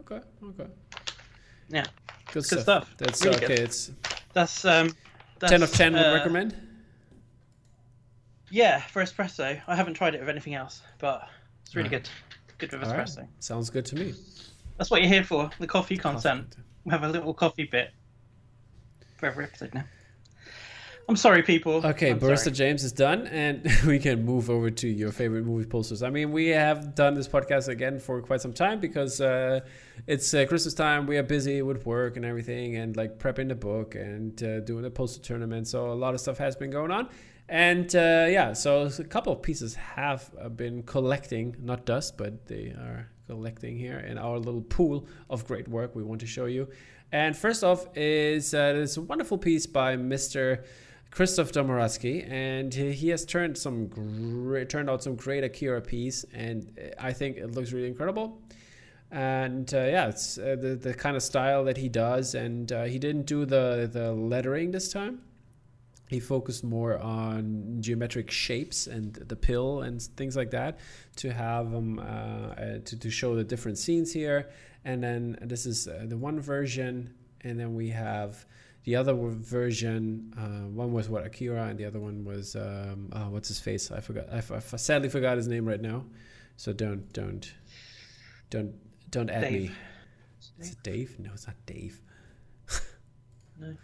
Okay, 0.00 0.20
okay. 0.44 0.70
Yeah, 1.68 1.84
Good, 2.32 2.44
Good 2.48 2.60
stuff. 2.60 2.94
That's 2.98 3.24
Really 3.24 3.36
okay. 3.36 3.46
good. 3.46 3.58
It's 3.60 3.90
that's 4.32 4.64
um. 4.64 4.94
That's, 5.38 5.50
ten 5.50 5.62
of 5.62 5.72
ten 5.72 5.92
would 5.94 6.02
uh, 6.06 6.14
recommend. 6.14 6.54
Yeah, 8.50 8.80
for 8.80 9.02
espresso. 9.02 9.60
I 9.66 9.74
haven't 9.76 9.94
tried 9.94 10.14
it 10.14 10.20
with 10.20 10.28
anything 10.28 10.54
else, 10.54 10.82
but 10.98 11.28
it's 11.64 11.74
really 11.74 11.88
Right. 11.88 12.02
good. 12.02 12.08
Good 12.58 12.72
with 12.78 12.84
All 12.88 12.96
right. 12.96 13.06
espresso. 13.06 13.26
Sounds 13.40 13.70
good 13.70 13.86
to 13.86 13.96
me. 13.96 14.14
That's 14.76 14.90
what 14.90 15.00
you're 15.00 15.08
here 15.10 15.24
for. 15.24 15.50
The 15.58 15.66
coffee 15.66 15.96
content. 15.96 16.50
Coffee. 16.50 16.62
We 16.84 16.90
have 16.92 17.02
a 17.04 17.08
little 17.08 17.32
coffee 17.34 17.64
bit 17.64 17.90
for 19.16 19.26
every 19.26 19.44
episode 19.44 19.72
now. 19.74 19.84
I'm 21.08 21.16
sorry, 21.16 21.42
people. 21.42 21.84
Okay, 21.84 22.10
I'm 22.10 22.20
Barista 22.20 22.44
sorry. 22.44 22.56
James 22.56 22.84
is 22.84 22.92
done, 22.92 23.26
and 23.26 23.68
we 23.86 23.98
can 23.98 24.24
move 24.24 24.48
over 24.48 24.70
to 24.70 24.88
your 24.88 25.10
favorite 25.10 25.44
movie 25.44 25.66
posters. 25.66 26.02
I 26.02 26.10
mean, 26.10 26.32
we 26.32 26.48
have 26.48 26.94
done 26.94 27.14
this 27.14 27.28
podcast 27.28 27.68
again 27.68 27.98
for 27.98 28.22
quite 28.22 28.40
some 28.40 28.52
time 28.52 28.78
because 28.80 29.20
uh, 29.20 29.60
it's 30.06 30.32
uh, 30.32 30.46
Christmas 30.46 30.74
time. 30.74 31.06
We 31.06 31.18
are 31.18 31.22
busy 31.22 31.60
with 31.62 31.84
work 31.84 32.16
and 32.16 32.24
everything, 32.24 32.76
and 32.76 32.96
like 32.96 33.18
prepping 33.18 33.48
the 33.48 33.54
book 33.54 33.94
and 33.94 34.40
uh, 34.42 34.60
doing 34.60 34.82
the 34.82 34.90
poster 34.90 35.20
tournament. 35.20 35.66
So 35.68 35.90
a 35.90 35.94
lot 35.94 36.14
of 36.14 36.20
stuff 36.20 36.38
has 36.38 36.54
been 36.54 36.70
going 36.70 36.92
on, 36.92 37.08
and 37.48 37.94
uh, 37.94 38.26
yeah, 38.28 38.52
so 38.52 38.88
a 38.98 39.04
couple 39.04 39.32
of 39.32 39.42
pieces 39.42 39.74
have 39.74 40.30
uh, 40.40 40.48
been 40.48 40.82
collecting, 40.84 41.56
not 41.60 41.84
dust, 41.84 42.16
but 42.16 42.46
they 42.46 42.68
are 42.68 43.08
collecting 43.26 43.76
here 43.76 43.98
in 43.98 44.18
our 44.18 44.38
little 44.38 44.62
pool 44.62 45.06
of 45.28 45.46
great 45.46 45.66
work 45.68 45.94
we 45.96 46.02
want 46.02 46.20
to 46.20 46.26
show 46.26 46.46
you. 46.46 46.68
And 47.10 47.36
first 47.36 47.62
off 47.62 47.86
is 47.94 48.54
uh, 48.54 48.72
this 48.72 48.96
wonderful 48.96 49.36
piece 49.36 49.66
by 49.66 49.96
Mr. 49.96 50.64
Christoph 51.12 51.52
Domaradzki, 51.52 52.26
and 52.30 52.72
he 52.72 53.10
has 53.10 53.26
turned 53.26 53.58
some 53.58 53.90
turned 54.68 54.88
out 54.88 55.02
some 55.02 55.14
great 55.14 55.44
Akira 55.44 55.82
piece, 55.82 56.24
and 56.32 56.72
I 56.98 57.12
think 57.12 57.36
it 57.36 57.52
looks 57.52 57.70
really 57.72 57.88
incredible. 57.88 58.40
And 59.10 59.72
uh, 59.74 59.78
yeah, 59.80 60.08
it's 60.08 60.38
uh, 60.38 60.56
the 60.58 60.74
the 60.74 60.94
kind 60.94 61.14
of 61.14 61.22
style 61.22 61.64
that 61.64 61.76
he 61.76 61.90
does, 61.90 62.34
and 62.34 62.72
uh, 62.72 62.84
he 62.84 62.98
didn't 62.98 63.26
do 63.26 63.44
the 63.44 63.90
the 63.92 64.12
lettering 64.12 64.70
this 64.70 64.90
time. 64.90 65.20
He 66.08 66.18
focused 66.18 66.64
more 66.64 66.98
on 66.98 67.76
geometric 67.80 68.30
shapes 68.30 68.86
and 68.86 69.12
the 69.14 69.36
pill 69.36 69.82
and 69.82 70.00
things 70.00 70.34
like 70.34 70.50
that 70.52 70.78
to 71.16 71.30
have 71.30 71.74
uh, 71.74 71.78
uh, 71.78 72.78
to 72.86 72.98
to 72.98 73.10
show 73.10 73.36
the 73.36 73.44
different 73.44 73.76
scenes 73.76 74.14
here. 74.14 74.48
And 74.86 75.04
then 75.04 75.38
this 75.42 75.66
is 75.66 75.88
uh, 75.88 76.06
the 76.08 76.16
one 76.16 76.40
version, 76.40 77.12
and 77.42 77.60
then 77.60 77.74
we 77.74 77.90
have 77.90 78.46
the 78.84 78.96
other 78.96 79.14
version, 79.14 80.32
uh, 80.36 80.68
one 80.68 80.92
was 80.92 81.08
what 81.08 81.24
Akira, 81.24 81.66
and 81.66 81.78
the 81.78 81.84
other 81.84 82.00
one 82.00 82.24
was 82.24 82.56
um, 82.56 83.10
oh, 83.12 83.30
what's 83.30 83.48
his 83.48 83.60
face? 83.60 83.90
I 83.90 84.00
forgot. 84.00 84.28
I, 84.32 84.38
I 84.38 84.58
sadly 84.76 85.08
forgot 85.08 85.36
his 85.36 85.46
name 85.48 85.66
right 85.66 85.80
now. 85.80 86.04
So 86.56 86.72
don't 86.72 87.12
don't 87.12 87.52
don't 88.50 88.74
don't 89.10 89.30
add 89.30 89.42
Dave. 89.42 89.70
me. 89.70 89.76
Is 90.58 90.72
it 90.72 90.82
Dave? 90.82 91.18
No, 91.18 91.30
it's 91.32 91.46
not 91.46 91.56
Dave. 91.66 92.00
No. 93.60 93.76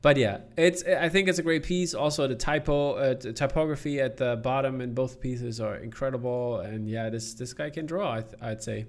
But 0.00 0.16
yeah, 0.16 0.38
it's. 0.56 0.84
I 0.84 1.08
think 1.08 1.28
it's 1.28 1.40
a 1.40 1.42
great 1.42 1.64
piece. 1.64 1.92
Also, 1.92 2.28
the 2.28 2.36
typo, 2.36 2.92
uh, 2.92 3.14
the 3.14 3.32
typography 3.32 4.00
at 4.00 4.16
the 4.16 4.36
bottom 4.36 4.80
in 4.80 4.94
both 4.94 5.20
pieces 5.20 5.60
are 5.60 5.74
incredible. 5.76 6.60
And 6.60 6.88
yeah, 6.88 7.10
this 7.10 7.34
this 7.34 7.52
guy 7.52 7.68
can 7.70 7.84
draw. 7.84 8.12
I 8.14 8.20
th- 8.20 8.34
I'd 8.40 8.62
say. 8.62 8.86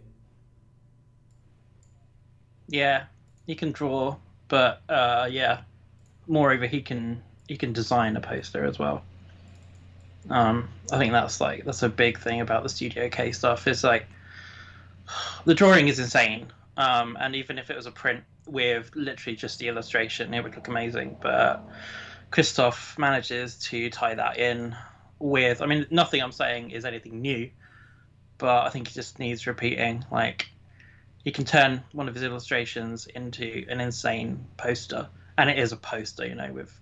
Yeah, 2.67 3.05
he 3.47 3.55
can 3.55 3.71
draw, 3.71 4.17
but 4.49 4.81
uh, 4.89 5.29
yeah, 5.31 5.61
moreover, 6.27 6.65
he 6.65 6.81
can 6.81 7.23
he 7.47 7.55
can 7.55 7.71
design 7.71 8.17
a 8.17 8.21
poster 8.21 8.65
as 8.65 8.77
well. 8.77 9.03
Um, 10.29 10.67
I 10.91 10.97
think 10.97 11.13
that's 11.13 11.39
like 11.39 11.63
that's 11.63 11.83
a 11.83 11.89
big 11.89 12.19
thing 12.19 12.41
about 12.41 12.63
the 12.63 12.69
Studio 12.69 13.07
K 13.09 13.31
stuff. 13.31 13.67
Is 13.67 13.83
like 13.83 14.07
the 15.45 15.53
drawing 15.53 15.87
is 15.87 15.99
insane, 15.99 16.47
um, 16.75 17.17
and 17.19 17.35
even 17.35 17.57
if 17.57 17.69
it 17.69 17.77
was 17.77 17.85
a 17.85 17.91
print 17.91 18.23
with 18.45 18.91
literally 18.95 19.37
just 19.37 19.59
the 19.59 19.67
illustration, 19.67 20.33
it 20.33 20.43
would 20.43 20.55
look 20.55 20.67
amazing. 20.67 21.15
But 21.21 21.63
Christoph 22.31 22.97
manages 22.97 23.55
to 23.59 23.89
tie 23.89 24.15
that 24.15 24.37
in 24.37 24.75
with. 25.19 25.61
I 25.61 25.67
mean, 25.67 25.85
nothing 25.91 26.21
I'm 26.21 26.31
saying 26.31 26.71
is 26.71 26.85
anything 26.85 27.21
new, 27.21 27.49
but 28.39 28.65
I 28.65 28.69
think 28.69 28.89
it 28.89 28.93
just 28.93 29.19
needs 29.19 29.47
repeating. 29.47 30.05
Like 30.11 30.49
he 31.23 31.31
can 31.31 31.45
turn 31.45 31.83
one 31.91 32.07
of 32.07 32.15
his 32.15 32.23
illustrations 32.23 33.07
into 33.07 33.65
an 33.69 33.81
insane 33.81 34.45
poster, 34.57 35.09
and 35.37 35.49
it 35.49 35.59
is 35.59 35.71
a 35.71 35.77
poster, 35.77 36.25
you 36.25 36.35
know, 36.35 36.51
with 36.51 36.79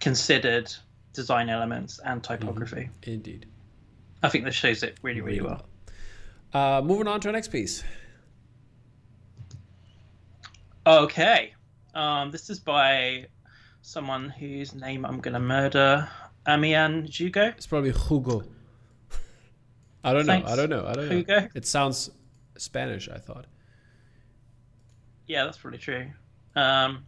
considered 0.00 0.72
design 1.12 1.48
elements 1.48 2.00
and 2.04 2.22
typography. 2.22 2.90
Indeed. 3.02 3.46
I 4.22 4.28
think 4.28 4.44
this 4.44 4.54
shows 4.54 4.82
it 4.82 4.98
really, 5.02 5.20
really 5.20 5.40
well. 5.40 5.66
Uh, 6.52 6.80
moving 6.84 7.08
on 7.08 7.20
to 7.20 7.28
our 7.28 7.32
next 7.32 7.48
piece. 7.48 7.82
Okay, 10.86 11.54
um, 11.94 12.30
this 12.30 12.50
is 12.50 12.58
by 12.58 13.26
someone 13.82 14.28
whose 14.28 14.74
name 14.74 15.04
I'm 15.04 15.20
gonna 15.20 15.40
murder, 15.40 16.08
Amian 16.46 17.06
Jugo. 17.06 17.48
It's 17.56 17.66
probably 17.66 17.92
Hugo. 17.92 18.42
I 20.04 20.12
don't 20.12 20.26
know. 20.26 20.42
I 20.44 20.56
don't 20.56 20.70
know. 20.70 20.86
I 20.86 20.92
don't 20.92 21.08
know. 21.08 21.16
Hugo. 21.16 21.48
It 21.54 21.66
sounds 21.66 22.10
Spanish. 22.56 23.08
I 23.08 23.18
thought. 23.18 23.46
Yeah, 25.26 25.44
that's 25.44 25.58
probably 25.58 25.78
true. 25.78 26.06
Um, 26.56 27.04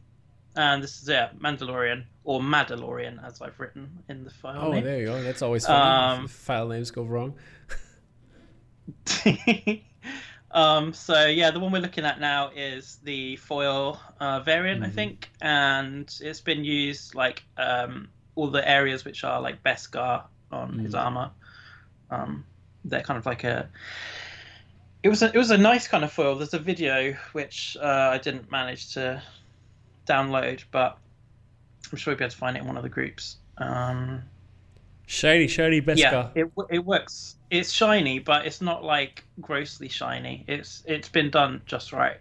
and 0.56 0.82
this 0.82 1.02
is 1.02 1.08
yeah, 1.08 1.30
Mandalorian 1.38 2.04
or 2.24 2.40
Madalorian, 2.40 3.22
as 3.26 3.42
I've 3.42 3.58
written 3.58 3.90
in 4.08 4.24
the 4.24 4.30
file. 4.30 4.62
Oh, 4.66 4.70
name. 4.72 4.84
there 4.84 5.00
you 5.00 5.06
go. 5.06 5.22
That's 5.22 5.42
always 5.42 5.66
funny. 5.66 5.78
Um, 6.18 6.24
if 6.26 6.30
file 6.30 6.68
names 6.68 6.90
go 6.90 7.02
wrong. 7.02 7.34
um, 10.52 10.92
so 10.92 11.26
yeah, 11.26 11.50
the 11.50 11.58
one 11.60 11.72
we're 11.72 11.80
looking 11.80 12.04
at 12.04 12.20
now 12.20 12.50
is 12.54 12.98
the 13.02 13.36
foil 13.36 14.00
uh, 14.20 14.40
variant, 14.40 14.82
I 14.84 14.88
Mhm. 14.88 14.94
think, 14.94 15.30
and 15.40 16.14
it's 16.20 16.40
been 16.40 16.64
used 16.64 17.14
like 17.14 17.42
um, 17.56 18.08
all 18.34 18.48
the 18.48 18.66
areas 18.68 19.04
which 19.04 19.24
are 19.24 19.40
like 19.40 19.62
Beskar 19.62 20.24
on 20.50 20.78
his 20.78 20.94
Mm. 20.94 21.00
armor. 21.04 21.30
Um, 22.10 22.44
they're 22.84 23.02
kind 23.02 23.18
of 23.18 23.26
like 23.26 23.44
a. 23.44 23.68
It 25.04 25.10
was 25.10 25.22
a 25.22 25.26
it 25.26 25.36
was 25.36 25.50
a 25.50 25.58
nice 25.58 25.86
kind 25.86 26.02
of 26.02 26.10
foil. 26.10 26.34
There's 26.34 26.54
a 26.54 26.58
video 26.58 27.14
which 27.32 27.76
uh, 27.80 28.10
I 28.12 28.18
didn't 28.18 28.50
manage 28.50 28.94
to 28.94 29.22
download, 30.06 30.64
but 30.70 30.98
I'm 31.92 31.98
sure 31.98 32.12
we'll 32.12 32.18
be 32.18 32.24
able 32.24 32.30
to 32.30 32.36
find 32.36 32.56
it 32.56 32.60
in 32.60 32.66
one 32.66 32.78
of 32.78 32.82
the 32.82 32.88
groups. 32.88 33.36
Um, 33.58 34.22
Shiny, 35.06 35.46
shiny 35.46 35.82
Beskar. 35.82 35.98
yeah, 35.98 36.28
it 36.34 36.50
it 36.70 36.78
works. 36.78 37.36
It's 37.50 37.70
shiny, 37.70 38.18
but 38.18 38.46
it's 38.46 38.62
not 38.62 38.82
like 38.82 39.22
grossly 39.42 39.90
shiny. 39.90 40.44
It's 40.48 40.82
it's 40.86 41.10
been 41.10 41.30
done 41.30 41.60
just 41.66 41.92
right, 41.92 42.16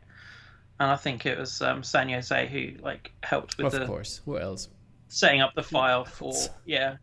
and 0.81 0.91
I 0.91 0.97
think 0.97 1.25
it 1.25 1.39
was 1.39 1.61
um, 1.61 1.83
San 1.83 2.09
Jose 2.09 2.47
who 2.47 2.83
like 2.83 3.11
helped 3.23 3.57
with 3.57 3.73
of 3.73 3.79
the 3.79 3.85
course. 3.85 4.19
Who 4.25 4.37
else? 4.37 4.67
setting 5.07 5.41
up 5.41 5.53
the 5.53 5.63
file 5.63 6.03
for 6.03 6.33
yeah 6.65 6.97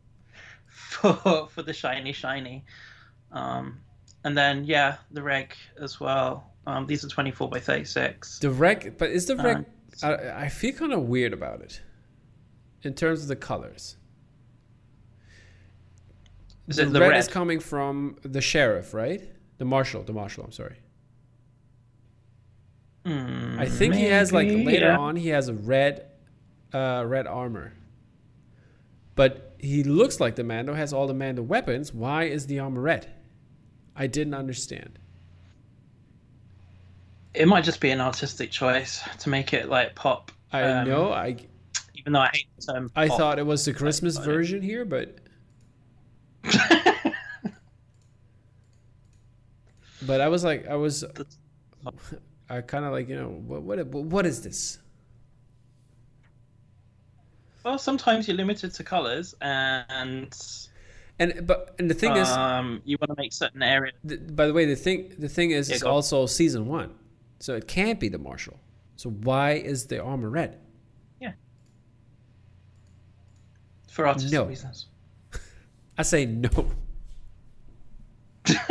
for 0.68 1.48
for 1.48 1.62
the 1.62 1.74
shiny 1.74 2.12
shiny, 2.12 2.64
um, 3.32 3.80
and 4.24 4.36
then 4.36 4.64
yeah 4.64 4.96
the 5.12 5.22
reg 5.22 5.54
as 5.80 6.00
well. 6.00 6.50
Um, 6.66 6.86
these 6.86 7.04
are 7.04 7.08
24 7.08 7.50
by 7.50 7.60
36. 7.60 8.38
The 8.38 8.50
rec, 8.50 8.96
but 8.96 9.10
is 9.10 9.26
the 9.26 9.36
rec? 9.36 9.64
Uh, 10.02 10.06
I, 10.06 10.44
I 10.44 10.48
feel 10.48 10.72
kind 10.72 10.92
of 10.92 11.02
weird 11.02 11.32
about 11.32 11.60
it, 11.60 11.82
in 12.82 12.94
terms 12.94 13.22
of 13.22 13.28
the 13.28 13.36
colors. 13.36 13.96
Is 16.66 16.76
the, 16.76 16.84
it 16.84 16.92
the 16.92 17.00
red, 17.00 17.10
red? 17.10 17.18
is 17.18 17.28
coming 17.28 17.60
from 17.60 18.16
the 18.22 18.40
sheriff, 18.40 18.94
right? 18.94 19.22
The 19.58 19.66
marshal, 19.66 20.02
the 20.02 20.14
marshal. 20.14 20.44
I'm 20.44 20.52
sorry. 20.52 20.76
Hmm, 23.04 23.56
I 23.58 23.66
think 23.66 23.94
he 23.94 24.04
has 24.04 24.32
like 24.32 24.48
later 24.48 24.86
yeah. 24.86 24.96
on 24.96 25.16
he 25.16 25.28
has 25.28 25.48
a 25.48 25.54
red, 25.54 26.06
uh, 26.72 27.04
red 27.06 27.26
armor. 27.26 27.74
But 29.14 29.56
he 29.58 29.84
looks 29.84 30.18
like 30.20 30.36
the 30.36 30.44
Mando 30.44 30.74
has 30.74 30.92
all 30.92 31.06
the 31.06 31.14
Mando 31.14 31.42
weapons. 31.42 31.92
Why 31.92 32.24
is 32.24 32.46
the 32.46 32.58
armor 32.58 32.80
red? 32.80 33.12
I 33.96 34.06
didn't 34.06 34.34
understand. 34.34 34.98
It 37.32 37.48
might 37.48 37.64
just 37.64 37.80
be 37.80 37.90
an 37.90 38.00
artistic 38.00 38.50
choice 38.50 39.02
to 39.20 39.28
make 39.28 39.52
it 39.52 39.68
like 39.68 39.94
pop. 39.94 40.32
I 40.52 40.62
um, 40.62 40.88
know. 40.88 41.12
I 41.12 41.36
Even 41.94 42.12
though 42.12 42.20
I 42.20 42.30
hate 42.32 42.46
the 42.56 42.72
term. 42.72 42.90
I 42.94 43.08
pop. 43.08 43.18
thought 43.18 43.38
it 43.38 43.46
was 43.46 43.64
the 43.64 43.72
Christmas 43.72 44.18
version 44.18 44.62
here, 44.62 44.84
but 44.84 45.18
but 50.02 50.20
I 50.20 50.28
was 50.28 50.44
like 50.44 50.68
I 50.68 50.76
was 50.76 51.04
I 52.48 52.60
kind 52.60 52.84
of 52.84 52.92
like 52.92 53.08
you 53.08 53.16
know 53.16 53.28
what 53.28 53.62
what 53.62 53.86
what 53.86 54.26
is 54.26 54.42
this? 54.42 54.78
well, 57.64 57.78
sometimes 57.78 58.28
you're 58.28 58.36
limited 58.36 58.74
to 58.74 58.84
colors, 58.84 59.34
and 59.40 60.32
And 61.18 61.46
but 61.46 61.74
and 61.78 61.88
the 61.88 61.94
thing 61.94 62.16
is, 62.16 62.28
um, 62.28 62.82
you 62.84 62.96
want 63.00 63.10
to 63.16 63.22
make 63.22 63.32
certain 63.32 63.62
areas. 63.62 63.94
th- 64.06 64.20
by 64.34 64.46
the 64.46 64.52
way, 64.52 64.64
the 64.66 64.74
thing 64.76 65.12
the 65.18 65.28
thing 65.28 65.52
is, 65.52 65.68
Yeah, 65.68 65.74
it's 65.76 65.82
go 65.84 65.90
on. 65.90 65.94
also 65.94 66.26
season 66.26 66.66
one, 66.66 66.92
so 67.38 67.54
it 67.54 67.68
can't 67.68 68.00
be 68.00 68.08
the 68.08 68.18
marshal. 68.18 68.58
So 68.96 69.10
why 69.10 69.52
is 69.52 69.86
the 69.86 70.02
armor 70.02 70.28
red? 70.30 70.58
Yeah, 71.20 71.32
for 73.90 74.08
artistic 74.08 74.32
No. 74.32 74.44
reasons. 74.46 74.86
I 75.98 76.02
say 76.02 76.26
no. 76.26 76.50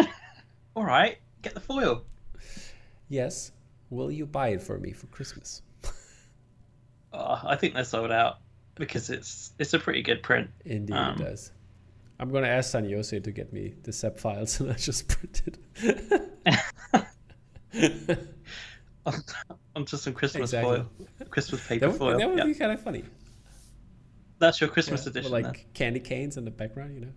All 0.76 0.84
right, 0.84 1.18
get 1.42 1.54
the 1.54 1.60
foil. 1.62 2.04
Yes. 3.10 3.52
Will 3.90 4.12
you 4.12 4.26
buy 4.26 4.50
it 4.50 4.62
for 4.62 4.78
me 4.80 4.92
for 4.92 5.08
Christmas? 5.08 5.62
Oh, 7.16 7.40
I 7.44 7.56
think 7.58 7.76
they're 7.76 7.84
sold 7.84 8.12
out 8.12 8.40
because 8.74 9.12
it's 9.12 9.54
it's 9.60 9.72
a 9.76 9.78
pretty 9.80 10.02
good 10.02 10.24
print. 10.24 10.50
Indeed, 10.66 10.96
Um, 10.96 11.14
it 11.22 11.24
does. 11.24 11.52
I'm 12.24 12.32
gonna 12.32 12.48
ask 12.48 12.72
San 12.72 12.90
Jose 12.90 13.20
to 13.20 13.32
get 13.34 13.52
me 13.52 13.74
the 13.84 13.92
SEP 13.92 14.18
files, 14.18 14.58
and 14.62 14.72
I 14.72 14.76
just 14.76 15.10
print 15.10 15.42
it. 15.46 15.60
Onto 19.76 19.98
some 19.98 20.14
Christmas 20.14 20.54
Exactly. 20.54 20.78
foil, 20.78 21.28
Christmas 21.30 21.68
paper 21.68 21.82
that 21.82 21.90
would, 21.92 21.98
foil. 22.00 22.18
that 22.18 22.30
would 22.30 22.38
yeah. 22.38 22.46
be 22.46 22.54
kind 22.54 22.72
of 22.72 22.82
funny. 22.82 23.04
That's 24.40 24.62
your 24.62 24.70
Christmas 24.70 25.06
Yeah, 25.06 25.10
edition. 25.10 25.32
like 25.32 25.44
then. 25.44 25.56
candy 25.74 26.00
canes 26.00 26.38
in 26.38 26.46
the 26.46 26.52
background, 26.52 26.94
you 26.94 27.02
know. 27.02 27.12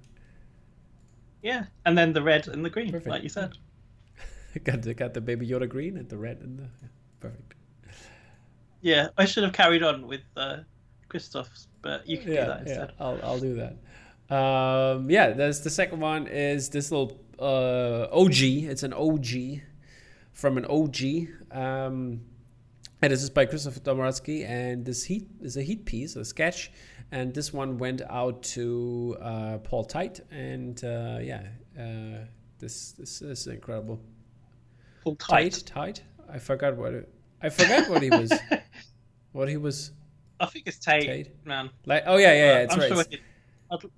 Yeah, 1.40 1.66
and 1.84 1.96
then 1.96 2.12
the 2.12 2.22
red 2.22 2.48
and 2.48 2.64
the 2.64 2.70
green, 2.70 2.90
Perfect. 2.90 3.06
like 3.06 3.22
you 3.22 3.28
said. 3.28 3.52
got 4.64 4.82
the 4.82 4.92
got 4.94 5.14
the 5.14 5.20
baby 5.20 5.46
Yoda 5.46 5.68
green 5.68 5.96
and 5.98 6.08
the 6.08 6.18
red 6.18 6.38
and 6.40 6.58
the 6.58 6.64
yeah, 6.82 6.88
perfect. 7.20 7.54
Yeah, 8.80 9.08
I 9.16 9.24
should 9.24 9.44
have 9.44 9.52
carried 9.52 9.84
on 9.84 10.08
with 10.08 10.22
uh, 10.36 10.58
Christoph's, 11.08 11.68
but 11.82 12.08
you 12.08 12.18
can 12.18 12.26
do 12.28 12.32
Yeah, 12.34 12.46
that 12.46 12.62
yeah, 12.66 12.72
instead. 12.72 12.92
I'll 12.98 13.20
I'll 13.22 13.38
do 13.38 13.54
that. 13.54 13.76
Um, 14.30 15.10
yeah, 15.10 15.30
there's 15.30 15.60
the 15.60 15.70
second 15.70 16.00
one 16.00 16.26
is 16.26 16.68
this 16.70 16.90
little 16.90 17.20
uh, 17.38 18.08
OG. 18.12 18.34
It's 18.40 18.82
an 18.82 18.92
OG 18.92 19.60
from 20.32 20.58
an 20.58 20.64
OG. 20.66 20.96
Um, 21.52 22.20
and 23.02 23.12
this 23.12 23.22
is 23.22 23.30
by 23.30 23.44
Christopher 23.46 23.80
Domaradzki, 23.80 24.48
and 24.48 24.84
this 24.84 25.04
heat 25.04 25.28
is 25.42 25.56
a 25.56 25.62
heat 25.62 25.84
piece, 25.84 26.16
a 26.16 26.24
sketch, 26.24 26.72
and 27.12 27.32
this 27.34 27.52
one 27.52 27.78
went 27.78 28.00
out 28.08 28.42
to 28.44 29.16
uh, 29.20 29.58
Paul 29.58 29.84
Tite, 29.84 30.20
and 30.30 30.82
uh, 30.82 31.18
yeah, 31.20 31.42
uh, 31.78 32.24
this 32.58 32.92
this 32.92 33.20
is 33.22 33.46
incredible. 33.46 34.00
Pull 35.04 35.16
tight. 35.16 35.52
Tite, 35.52 35.66
Tite. 35.66 36.02
I 36.32 36.38
forgot 36.38 36.76
what 36.76 36.94
it, 36.94 37.08
I 37.42 37.50
forgot 37.50 37.88
what 37.90 38.02
he 38.02 38.10
was. 38.10 38.32
what 39.32 39.48
he 39.48 39.56
was 39.58 39.92
I 40.40 40.46
think 40.46 40.66
it's 40.66 40.78
Tate, 40.78 41.02
Tate? 41.06 41.46
man. 41.46 41.70
like. 41.84 42.04
Oh 42.06 42.16
yeah, 42.16 42.32
yeah, 42.32 42.44
yeah. 42.54 42.58
It's 42.60 42.74
I'm 42.74 42.80
right. 42.80 42.88
sure 42.88 43.00
It's- 43.02 43.06
he'd, 43.10 43.16
I'd- 43.18 43.24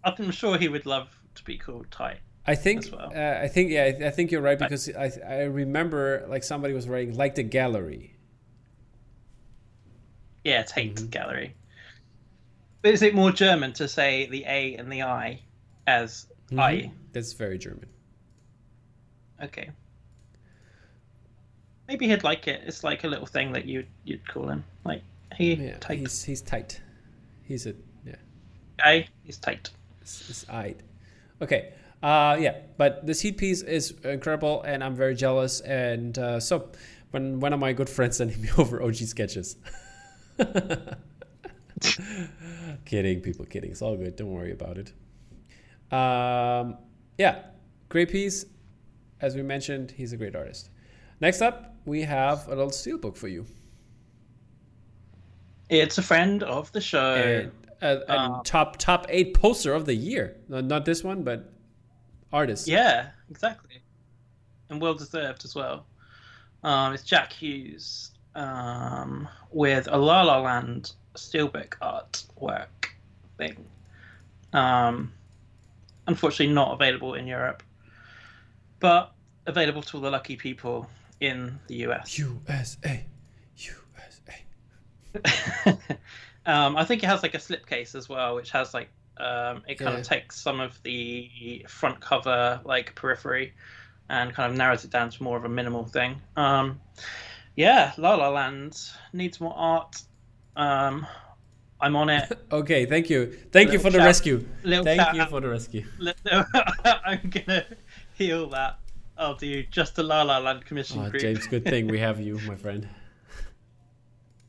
I'm 0.05 0.31
sure 0.31 0.57
he 0.59 0.69
would 0.69 0.87
love 0.87 1.09
to 1.35 1.45
be 1.45 1.59
called 1.59 1.91
Tight. 1.91 2.19
I 2.47 2.55
think 2.55 2.85
as 2.87 2.91
well. 2.93 3.13
uh, 3.15 3.41
I 3.43 3.49
think 3.49 3.71
yeah 3.71 3.85
I, 3.85 4.07
I 4.07 4.11
think 4.11 4.31
you're 4.31 4.41
right 4.41 4.59
because 4.59 4.89
I 4.89 5.13
I 5.27 5.43
remember 5.43 6.25
like 6.29 6.43
somebody 6.43 6.73
was 6.73 6.89
writing 6.89 7.15
like 7.17 7.35
the 7.35 7.43
gallery. 7.43 8.17
Yeah, 10.45 10.63
Tate 10.63 10.95
Mm-hmm. 10.95 11.07
Gallery. 11.09 11.55
But 12.81 12.95
is 12.95 13.03
it 13.03 13.15
more 13.15 13.33
German 13.33 13.73
to 13.75 13.89
say 13.89 14.27
the 14.31 14.45
A 14.47 14.77
and 14.77 14.91
the 14.91 15.03
I 15.03 15.41
as 15.87 16.27
I? 16.57 16.73
Mm-hmm. 16.75 16.95
That's 17.13 17.33
very 17.35 17.59
German. 17.59 17.89
Okay. 19.43 19.71
Maybe 21.87 22.07
he'd 22.09 22.23
like 22.25 22.49
it. 22.49 22.63
It's 22.67 22.85
like 22.85 23.05
a 23.05 23.09
little 23.09 23.27
thing 23.27 23.53
that 23.53 23.65
you 23.67 23.85
you'd 24.05 24.27
call 24.29 24.49
him. 24.49 24.65
Like 24.85 25.03
he 25.37 25.55
Yeah, 25.55 25.77
tight. 25.81 25.99
he's 25.99 26.23
he's 26.23 26.41
tight. 26.43 26.81
He's 27.43 27.67
a 27.67 27.75
A, 28.85 29.09
he's 29.25 29.39
tight. 29.39 29.71
It's, 30.01 30.29
it's 30.29 30.49
eyed. 30.49 30.83
Okay. 31.43 31.73
Uh 32.03 32.37
yeah, 32.39 32.59
but 32.77 33.07
this 33.07 33.21
heat 33.21 33.39
piece 33.39 33.63
is 33.63 33.95
incredible 34.05 34.63
and 34.63 34.85
I'm 34.85 34.95
very 34.95 35.15
jealous 35.17 35.61
and 35.61 36.17
uh, 36.19 36.39
so 36.39 36.71
when 37.11 37.41
one 37.41 37.53
of 37.53 37.59
my 37.61 37.73
good 37.73 37.89
friends 37.89 38.19
sent 38.19 38.39
me 38.39 38.49
over 38.59 38.83
OG 38.83 38.97
sketches. 38.97 39.57
kidding, 42.85 43.21
people, 43.21 43.45
kidding. 43.47 43.71
It's 43.71 43.83
all 43.83 43.97
good. 43.97 44.17
Don't 44.17 44.31
worry 44.31 44.53
about 44.53 44.79
it. 44.79 44.93
Um, 45.93 46.77
yeah, 47.17 47.43
great 47.89 48.11
piece. 48.11 48.45
As 49.21 49.35
we 49.35 49.43
mentioned, 49.43 49.91
he's 49.91 50.13
a 50.13 50.17
great 50.17 50.37
artist. 50.37 50.71
Next 51.21 51.43
up, 51.43 51.75
we 51.85 52.03
have 52.03 52.47
a 52.47 52.51
little 52.51 52.71
steelbook 52.71 53.17
for 53.17 53.29
you. 53.29 53.47
It's 55.69 55.99
a 55.99 56.03
friend 56.03 56.43
of 56.43 56.71
the 56.73 56.81
show. 56.81 57.15
And, 57.15 57.53
uh, 57.83 57.99
and 58.09 58.35
Um, 58.35 58.43
top 58.45 58.77
top 58.79 59.07
eight 59.09 59.35
poster 59.35 59.75
of 59.75 59.87
the 59.87 59.95
year. 59.95 60.37
Not 60.49 60.85
this 60.85 61.05
one, 61.05 61.23
but 61.23 61.53
artist. 62.33 62.69
Yeah, 62.69 63.11
exactly. 63.31 63.83
And 64.71 64.81
well 64.81 64.95
deserved 64.95 65.45
as 65.45 65.55
well. 65.55 65.87
Um, 66.63 66.93
it's 66.93 67.05
Jack 67.05 67.33
Hughes 67.33 68.11
um, 68.35 69.29
with 69.51 69.89
a 69.91 69.97
La 69.97 70.23
La 70.23 70.41
Land 70.41 70.93
steelbook 71.15 71.75
artwork 71.81 72.91
thing. 73.37 73.65
Um, 74.53 75.13
unfortunately, 76.07 76.55
not 76.55 76.73
available 76.73 77.15
in 77.15 77.27
Europe, 77.27 77.63
but 78.81 79.13
available 79.47 79.83
to 79.83 79.97
all 79.97 80.03
the 80.03 80.11
lucky 80.11 80.37
people 80.37 80.89
in 81.21 81.59
the 81.69 81.77
US. 81.87 82.19
USA, 82.19 83.05
USA. 83.57 85.79
um, 86.49 86.77
I 86.77 86.85
think 86.85 87.03
it 87.05 87.07
has 87.07 87.23
like 87.23 87.35
a 87.35 87.39
slipcase 87.39 87.95
as 87.95 88.09
well, 88.09 88.35
which 88.35 88.51
has 88.51 88.75
like 88.75 88.89
um, 89.19 89.63
it 89.69 89.79
kind 89.79 89.93
Yeah. 89.95 90.01
of 90.01 90.07
takes 90.07 90.41
some 90.41 90.59
of 90.61 90.81
the 90.83 91.65
front 91.69 92.01
cover 92.01 92.61
like 92.65 92.95
periphery 92.95 93.53
and 94.09 94.33
kind 94.35 94.51
of 94.51 94.57
narrows 94.57 94.85
it 94.85 94.91
down 94.91 95.11
to 95.11 95.23
more 95.23 95.37
of 95.37 95.45
a 95.45 95.49
minimal 95.49 95.85
thing. 95.85 96.21
Um, 96.37 96.81
yeah, 97.57 97.93
La 97.99 98.15
La 98.15 98.29
Land 98.31 98.79
needs 99.13 99.41
more 99.41 99.55
art. 99.57 100.01
Um, 100.57 101.07
I'm 101.81 101.95
on 101.97 102.09
it. 102.11 102.33
Okay, 102.53 102.87
thank 102.87 103.11
you, 103.11 103.27
thank 103.53 103.73
you 103.73 103.79
for 103.79 103.91
the 103.91 103.99
rescue. 103.99 104.47
little 104.65 104.85
Thank 104.85 105.01
shout 105.03 105.15
you 105.15 105.27
for 105.27 105.41
the 105.41 105.49
rescue. 105.49 105.85
I'm 106.85 107.29
gonna 107.31 107.65
heal 108.15 108.49
that. 108.51 108.79
I'll 109.19 109.35
do 109.35 109.63
just 109.65 109.99
a 109.99 110.03
La 110.03 110.23
La 110.23 110.39
Land 110.39 110.65
commission 110.65 111.01
Oh, 111.05 111.11
group. 111.11 111.21
James, 111.21 111.47
good 111.47 111.65
thing 111.65 111.89
we 111.89 111.99
have 111.99 112.21
you, 112.21 112.39
my 112.47 112.55
friend. 112.57 112.89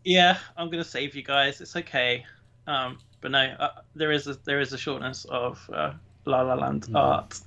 Yeah, 0.09 0.39
I'm 0.57 0.71
gonna 0.71 0.83
save 0.83 1.15
you 1.15 1.21
guys. 1.21 1.61
It's 1.61 1.75
okay. 1.75 2.25
Um, 2.65 2.97
but 3.21 3.29
no, 3.29 3.39
uh, 3.59 3.81
there 3.93 4.11
is 4.11 4.25
a 4.27 4.33
there 4.43 4.59
is 4.59 4.73
a 4.73 4.77
shortness 4.77 5.25
of 5.29 5.63
uh, 5.71 5.93
La 6.25 6.41
La 6.41 6.55
Land 6.55 6.87
Mm. 6.87 6.95
art. 6.95 7.39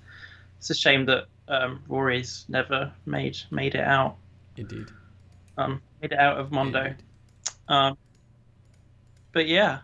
It's 0.59 0.71
a 0.71 0.75
shame 0.75 1.05
that 1.07 1.25
um, 1.49 1.83
Rory's 1.89 2.45
never 2.49 2.93
made 3.05 3.37
made 3.51 3.75
it 3.75 3.83
out. 3.85 4.15
Indeed. 4.57 4.87
Um, 5.59 5.83
made 6.01 6.13
it 6.13 6.19
out 6.21 6.39
of 6.39 6.53
Mondo. 6.53 6.85
Indeed. 6.85 7.03
Um, 7.67 7.99
but 9.33 9.49
yeah, 9.49 9.81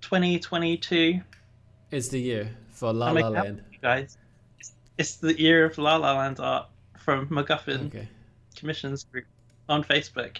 2022. 0.00 1.20
is 1.90 2.08
the 2.08 2.18
year 2.18 2.50
for 2.70 2.94
La 2.94 3.10
La 3.10 3.28
Land. 3.28 3.62
guys. 3.82 4.16
It's, 4.58 4.72
it's 4.96 5.16
the 5.16 5.38
year 5.38 5.66
of 5.66 5.76
La 5.76 5.96
La 5.96 6.16
Land 6.16 6.40
art 6.40 6.66
from 6.96 7.28
MacGuffin 7.28 7.88
Okay. 7.88 8.08
Commissions 8.56 9.04
Group 9.04 9.26
on 9.68 9.84
Facebook. 9.84 10.38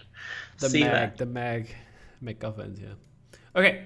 The 0.58 0.68
See 0.68 0.80
mag, 0.80 0.92
that. 0.92 1.18
the 1.18 1.26
mag, 1.26 1.74
MacGuffins, 2.22 2.80
yeah. 2.80 2.94
Okay. 3.56 3.84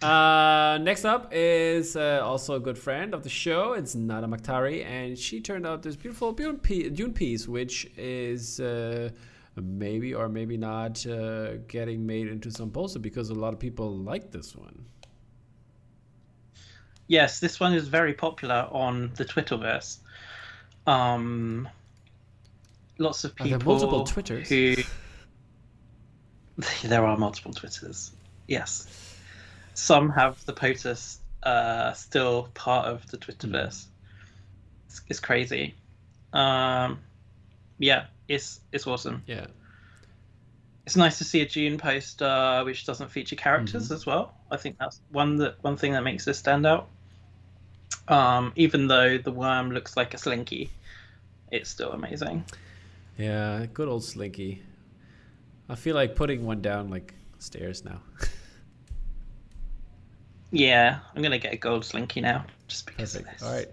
Uh, 0.00 0.78
next 0.80 1.04
up 1.04 1.30
is 1.32 1.96
uh, 1.96 2.20
also 2.22 2.54
a 2.54 2.60
good 2.60 2.78
friend 2.78 3.14
of 3.14 3.24
the 3.24 3.28
show. 3.28 3.72
It's 3.72 3.96
Nada 3.96 4.28
Makhtari, 4.28 4.84
and 4.84 5.18
she 5.18 5.40
turned 5.40 5.66
out 5.66 5.82
this 5.82 5.96
beautiful 5.96 6.32
Dune 6.32 7.12
piece, 7.12 7.48
which 7.48 7.90
is 7.96 8.60
uh, 8.60 9.10
maybe 9.56 10.14
or 10.14 10.28
maybe 10.28 10.56
not 10.56 11.04
uh, 11.06 11.56
getting 11.66 12.06
made 12.06 12.28
into 12.28 12.50
some 12.50 12.70
poster 12.70 13.00
because 13.00 13.30
a 13.30 13.34
lot 13.34 13.52
of 13.52 13.58
people 13.58 13.90
like 13.96 14.30
this 14.30 14.54
one. 14.54 14.84
Yes, 17.08 17.40
this 17.40 17.58
one 17.58 17.72
is 17.72 17.88
very 17.88 18.14
popular 18.14 18.68
on 18.70 19.12
the 19.16 19.24
Twitterverse. 19.24 19.98
Um, 20.86 21.68
lots 22.98 23.24
of 23.24 23.32
Are 23.40 23.48
there 23.48 23.58
people. 23.58 23.72
multiple 23.72 24.04
Twitters? 24.04 24.48
Who... 24.48 24.76
there 26.84 27.04
are 27.04 27.16
multiple 27.16 27.52
Twitters. 27.52 28.12
Yes, 28.46 29.16
some 29.74 30.10
have 30.10 30.44
the 30.46 30.52
POTUS 30.52 31.18
uh, 31.42 31.92
still 31.92 32.48
part 32.54 32.86
of 32.86 33.06
the 33.10 33.16
Twitterverse. 33.18 33.86
It's, 34.86 35.02
it's 35.08 35.20
crazy. 35.20 35.74
Um, 36.32 36.98
yeah, 37.78 38.06
it's 38.28 38.60
it's 38.72 38.86
awesome. 38.86 39.22
Yeah. 39.26 39.46
It's 40.86 40.96
nice 40.96 41.18
to 41.18 41.24
see 41.24 41.42
a 41.42 41.46
Dune 41.46 41.76
poster 41.76 42.62
which 42.64 42.86
doesn't 42.86 43.10
feature 43.10 43.36
characters 43.36 43.84
Mm-hmm. 43.84 43.94
as 43.94 44.06
well. 44.06 44.34
I 44.50 44.56
think 44.56 44.78
that's 44.78 45.00
one 45.10 45.36
that 45.36 45.56
one 45.62 45.76
thing 45.76 45.92
that 45.92 46.02
makes 46.02 46.24
this 46.24 46.38
stand 46.38 46.66
out. 46.66 46.88
Um, 48.08 48.52
even 48.56 48.88
though 48.88 49.18
the 49.18 49.30
worm 49.30 49.70
looks 49.70 49.96
like 49.96 50.14
a 50.14 50.18
slinky, 50.18 50.70
it's 51.52 51.68
still 51.68 51.92
amazing. 51.92 52.44
Yeah, 53.18 53.66
good 53.74 53.88
old 53.88 54.02
Slinky. 54.04 54.62
I 55.68 55.74
feel 55.74 55.94
like 55.94 56.16
putting 56.16 56.44
one 56.46 56.60
down 56.62 56.90
like 56.90 57.14
stairs 57.38 57.84
now. 57.84 58.00
Yeah, 60.50 61.00
I'm 61.14 61.22
gonna 61.22 61.38
get 61.38 61.52
a 61.52 61.56
gold 61.58 61.84
slinky 61.84 62.22
now 62.22 62.46
just 62.68 62.86
because 62.86 63.14
of 63.14 63.24
this. 63.24 63.42
All 63.42 63.52
right. 63.52 63.68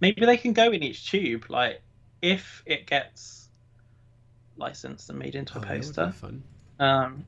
Maybe 0.00 0.24
they 0.24 0.38
can 0.38 0.54
go 0.54 0.70
in 0.70 0.82
each 0.82 1.10
tube. 1.10 1.44
Like 1.50 1.82
if 2.22 2.62
it 2.64 2.86
gets 2.86 3.48
licensed 4.56 5.10
and 5.10 5.18
made 5.18 5.34
into 5.34 5.58
a 5.58 5.58
Oh, 5.58 5.60
that 5.60 5.68
would 5.68 5.80
be 5.80 5.86
poster, 5.86 6.12
fun. 6.12 6.42
um, 6.78 7.26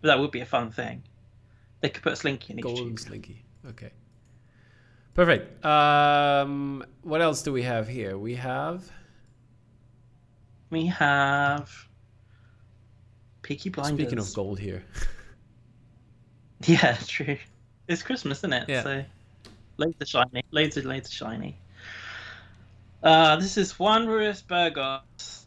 that 0.00 0.18
would 0.18 0.30
be 0.30 0.40
a 0.40 0.46
fun 0.46 0.70
thing. 0.70 1.02
They 1.82 1.90
could 1.90 2.02
put 2.02 2.14
a 2.14 2.16
slinky 2.16 2.54
in 2.54 2.58
each 2.60 2.62
Golden 2.64 2.88
tube. 2.88 2.98
Slinky. 3.00 3.44
Okay. 3.68 3.90
Perfect. 5.12 5.62
Um, 5.62 6.82
what 7.02 7.20
else 7.20 7.42
do 7.42 7.52
we 7.52 7.62
have 7.62 7.88
here? 7.88 8.16
We 8.16 8.36
have 8.36 8.90
We 10.70 10.86
have 10.86 11.70
Peaky 13.42 13.70
Blinders. 13.70 13.98
speaking 14.06 14.18
of 14.18 14.32
gold 14.34 14.58
here. 14.58 14.84
Yeah, 16.66 16.96
true. 17.06 17.38
It's 17.88 18.02
Christmas, 18.02 18.38
isn't 18.40 18.52
it? 18.52 18.68
Yeah. 18.68 18.82
So 18.82 19.04
loads 19.78 19.96
of 19.98 20.08
shiny, 20.08 20.42
loads 20.50 20.76
of 20.76 20.84
loads 20.84 21.08
of 21.08 21.14
shiny. 21.14 21.56
Uh, 23.02 23.36
this 23.36 23.56
is 23.56 23.78
Juan 23.78 24.06
Ruiz 24.06 24.42
Burgos, 24.42 25.46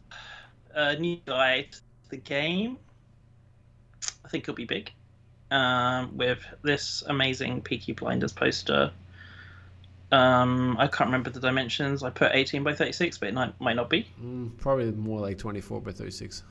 uh, 0.74 0.94
new 0.98 1.18
guy 1.24 1.68
to 1.70 1.78
the 2.10 2.16
game. 2.16 2.78
I 4.24 4.28
think 4.28 4.46
he'll 4.46 4.56
be 4.56 4.64
big. 4.64 4.90
um, 5.52 6.16
with 6.16 6.44
this 6.62 7.04
amazing 7.06 7.62
Peaky 7.62 7.92
Blinders 7.92 8.32
poster. 8.32 8.90
Um, 10.10 10.76
I 10.80 10.88
can't 10.88 11.06
remember 11.06 11.30
the 11.30 11.38
dimensions. 11.38 12.02
I 12.02 12.10
put 12.10 12.32
18 12.34 12.64
by 12.64 12.74
36, 12.74 13.18
but 13.18 13.28
it 13.28 13.34
might, 13.34 13.60
might 13.60 13.76
not 13.76 13.88
be. 13.88 14.08
Mm, 14.20 14.56
probably 14.58 14.90
more 14.90 15.20
like 15.20 15.38
24 15.38 15.80
by 15.80 15.92
36. 15.92 16.42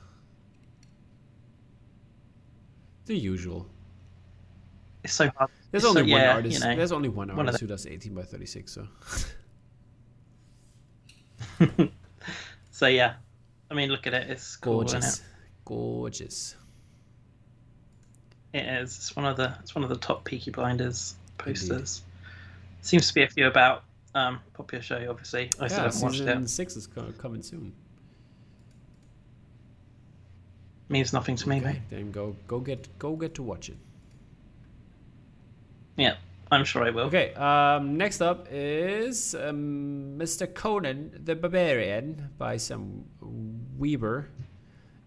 The 3.06 3.16
usual. 3.16 3.66
It's 5.02 5.12
so 5.12 5.30
hard. 5.36 5.50
There's 5.70 5.84
It's 5.84 5.90
only 5.90 6.08
so- 6.08 6.12
one 6.12 6.20
yeah, 6.22 6.34
artist. 6.34 6.54
you 6.60 6.66
know. 6.66 6.76
There's 6.76 6.92
only 6.92 7.08
one 7.10 7.30
artist 7.30 7.60
who 7.60 7.66
does 7.66 7.86
18 7.86 8.14
by 8.14 8.22
36. 8.22 8.72
So 8.72 8.88
So 12.70 12.86
yeah, 12.86 13.14
I 13.70 13.74
mean, 13.74 13.90
look 13.90 14.06
at 14.06 14.14
it. 14.14 14.30
It's 14.30 14.56
cool, 14.56 14.80
gorgeous, 14.82 15.22
gorgeous. 15.64 16.56
it? 18.52 18.58
It 18.58 18.66
is. 18.82 18.96
It's 18.96 19.14
one 19.16 19.26
of 19.26 19.36
the. 19.36 19.54
It's 19.60 19.74
one 19.74 19.84
of 19.84 19.90
the 19.90 19.96
top 19.96 20.24
Peaky 20.24 20.50
Blinders 20.50 21.14
posters. 21.38 22.02
Seems 22.82 23.06
to 23.08 23.14
be 23.14 23.22
a 23.22 23.28
few 23.28 23.46
about. 23.46 23.84
Um, 24.16 24.38
popular 24.52 24.80
show, 24.80 25.04
obviously. 25.10 25.50
I 25.58 25.66
still 25.66 25.82
haven't 25.84 26.00
watched 26.00 26.20
it. 26.20 26.48
six 26.48 26.76
is 26.76 26.86
coming 26.86 27.42
soon. 27.42 27.72
Means 30.88 31.12
nothing 31.12 31.36
to 31.36 31.48
me, 31.48 31.56
Okay, 31.56 31.64
mate. 31.64 31.80
then 31.90 32.10
go 32.12 32.36
go 32.46 32.60
get 32.60 32.88
go 32.98 33.16
get 33.16 33.34
to 33.34 33.42
watch 33.42 33.68
it. 33.70 33.76
Yeah, 35.96 36.16
I'm 36.50 36.64
sure 36.64 36.84
I 36.84 36.90
will. 36.90 37.04
Okay, 37.04 37.32
um, 37.34 37.96
next 37.96 38.20
up 38.20 38.48
is 38.50 39.34
um, 39.34 40.16
Mr. 40.18 40.52
Conan 40.52 41.20
the 41.24 41.34
Barbarian 41.36 42.28
by 42.38 42.56
Sam 42.58 43.04
Weber. 43.78 44.28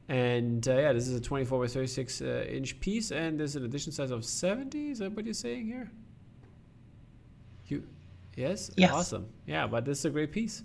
And 0.10 0.66
uh, 0.68 0.74
yeah, 0.78 0.94
this 0.94 1.08
is 1.10 1.16
a 1.16 1.22
24 1.22 1.60
by 1.60 1.68
36 1.68 2.22
uh, 2.22 2.46
inch 2.50 2.80
piece, 2.80 3.12
and 3.12 3.38
there's 3.38 3.58
an 3.58 3.66
edition 3.66 3.92
size 3.92 4.10
of 4.10 4.24
70. 4.24 4.92
Is 4.92 5.00
that 5.00 5.12
what 5.12 5.26
you're 5.26 5.34
saying 5.34 5.66
here? 5.68 5.92
You, 7.68 7.84
yes, 8.38 8.72
Yes. 8.78 8.92
awesome. 8.94 9.28
Yeah, 9.46 9.68
but 9.68 9.84
this 9.84 10.00
is 10.00 10.06
a 10.06 10.10
great 10.10 10.32
piece. 10.32 10.64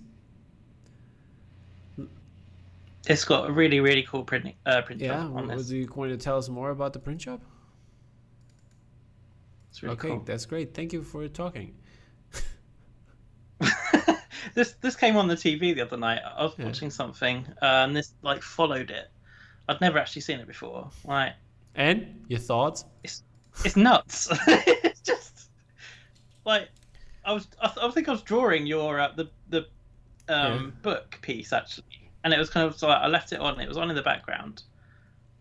It's 3.09 3.25
got 3.25 3.49
a 3.49 3.53
really, 3.53 3.81
really 3.81 4.03
cool 4.05 4.23
print. 4.25 4.55
Uh, 4.65 4.83
print 4.83 5.01
Yeah, 5.01 5.09
job 5.25 5.37
on 5.37 5.49
was 5.49 5.73
you 5.73 5.87
going 5.87 6.11
to 6.11 6.17
tell 6.17 6.39
us 6.39 6.49
more 6.49 6.71
about 6.71 6.93
the 6.93 6.99
print 7.01 7.21
shop? 7.23 7.41
It's 9.71 9.83
really 9.83 9.95
okay, 9.95 10.09
cool. 10.09 10.21
that's 10.25 10.47
great. 10.47 10.75
Thank 10.75 10.93
you 10.93 11.03
for 11.03 11.27
talking. 11.29 11.75
this 14.55 14.73
this 14.81 14.97
came 14.97 15.17
on 15.17 15.29
the 15.29 15.35
TV 15.35 15.75
the 15.75 15.81
other 15.83 15.97
night. 15.97 16.21
I 16.25 16.43
was 16.43 16.55
Yeah. 16.59 16.67
watching 16.67 16.91
something, 16.91 17.47
uh, 17.63 17.85
and 17.85 17.97
this 17.97 18.15
like 18.23 18.43
followed 18.43 18.91
it. 18.91 19.11
I'd 19.69 19.81
never 19.81 19.99
actually 19.99 20.23
seen 20.23 20.41
it 20.41 20.47
before. 20.47 20.91
Like 21.05 21.35
And 21.75 22.25
your 22.29 22.41
thoughts? 22.41 22.85
it's 23.05 23.23
it's 23.65 23.77
nuts. 23.77 24.29
it's 24.49 25.01
just 25.01 25.51
like 26.45 26.69
I 27.25 27.33
was. 27.33 27.47
I, 27.61 27.69
th- 27.69 27.79
I 27.87 27.91
think 27.93 28.09
I 28.09 28.13
was 28.13 28.23
drawing 28.23 28.67
your 28.67 28.99
uh, 29.01 29.13
the 29.17 29.31
the 29.49 29.67
um, 30.29 30.73
book 30.83 31.19
piece 31.23 31.53
actually, 31.53 32.02
and 32.25 32.33
it 32.33 32.39
was 32.39 32.51
kind 32.51 32.67
of 32.67 32.79
so 32.79 32.89
I 32.89 33.07
left 33.09 33.33
it 33.33 33.41
on. 33.41 33.61
It 33.61 33.69
was 33.69 33.77
on 33.77 33.91
in 33.91 33.97
the 33.97 34.03
background, 34.03 34.63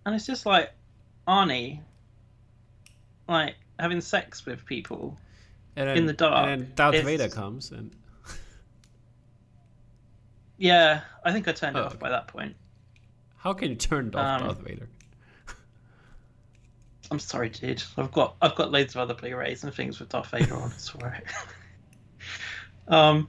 and 0.05 0.13
it's 0.15 0.25
just 0.25 0.45
like 0.45 0.71
Arnie, 1.27 1.79
like 3.27 3.55
having 3.79 4.01
sex 4.01 4.45
with 4.45 4.65
people. 4.65 5.17
And 5.77 5.87
then, 5.87 5.97
In 5.97 6.05
the 6.05 6.13
dark, 6.13 6.47
And 6.49 6.61
then 6.63 6.71
Darth 6.75 6.95
it's- 6.95 7.05
Vader 7.05 7.29
comes 7.29 7.71
and 7.71 7.95
Yeah, 10.57 11.01
I 11.23 11.31
think 11.31 11.47
I 11.47 11.53
turned 11.53 11.77
it 11.77 11.79
Oh, 11.79 11.83
off 11.85 11.91
okay. 11.93 11.99
by 11.99 12.09
that 12.09 12.27
point. 12.27 12.55
how 13.37 13.53
can 13.53 13.69
you 13.69 13.75
turn 13.75 14.13
off 14.13 14.41
Um, 14.41 14.47
Darth 14.47 14.59
Vader? 14.59 14.89
I'm 17.11 17.19
sorry, 17.19 17.49
dude. 17.49 17.81
I've 17.97 18.11
got 18.11 18.35
I've 18.41 18.55
got 18.55 18.71
loads 18.71 18.95
of 18.95 19.01
other 19.01 19.13
Blu-rays 19.13 19.63
and 19.63 19.73
things 19.73 19.99
with 19.99 20.09
Darth 20.09 20.27
Vader 20.29 20.55
on. 20.55 20.71
It's 20.71 20.93
alright. 20.95 21.23
um, 22.89 23.27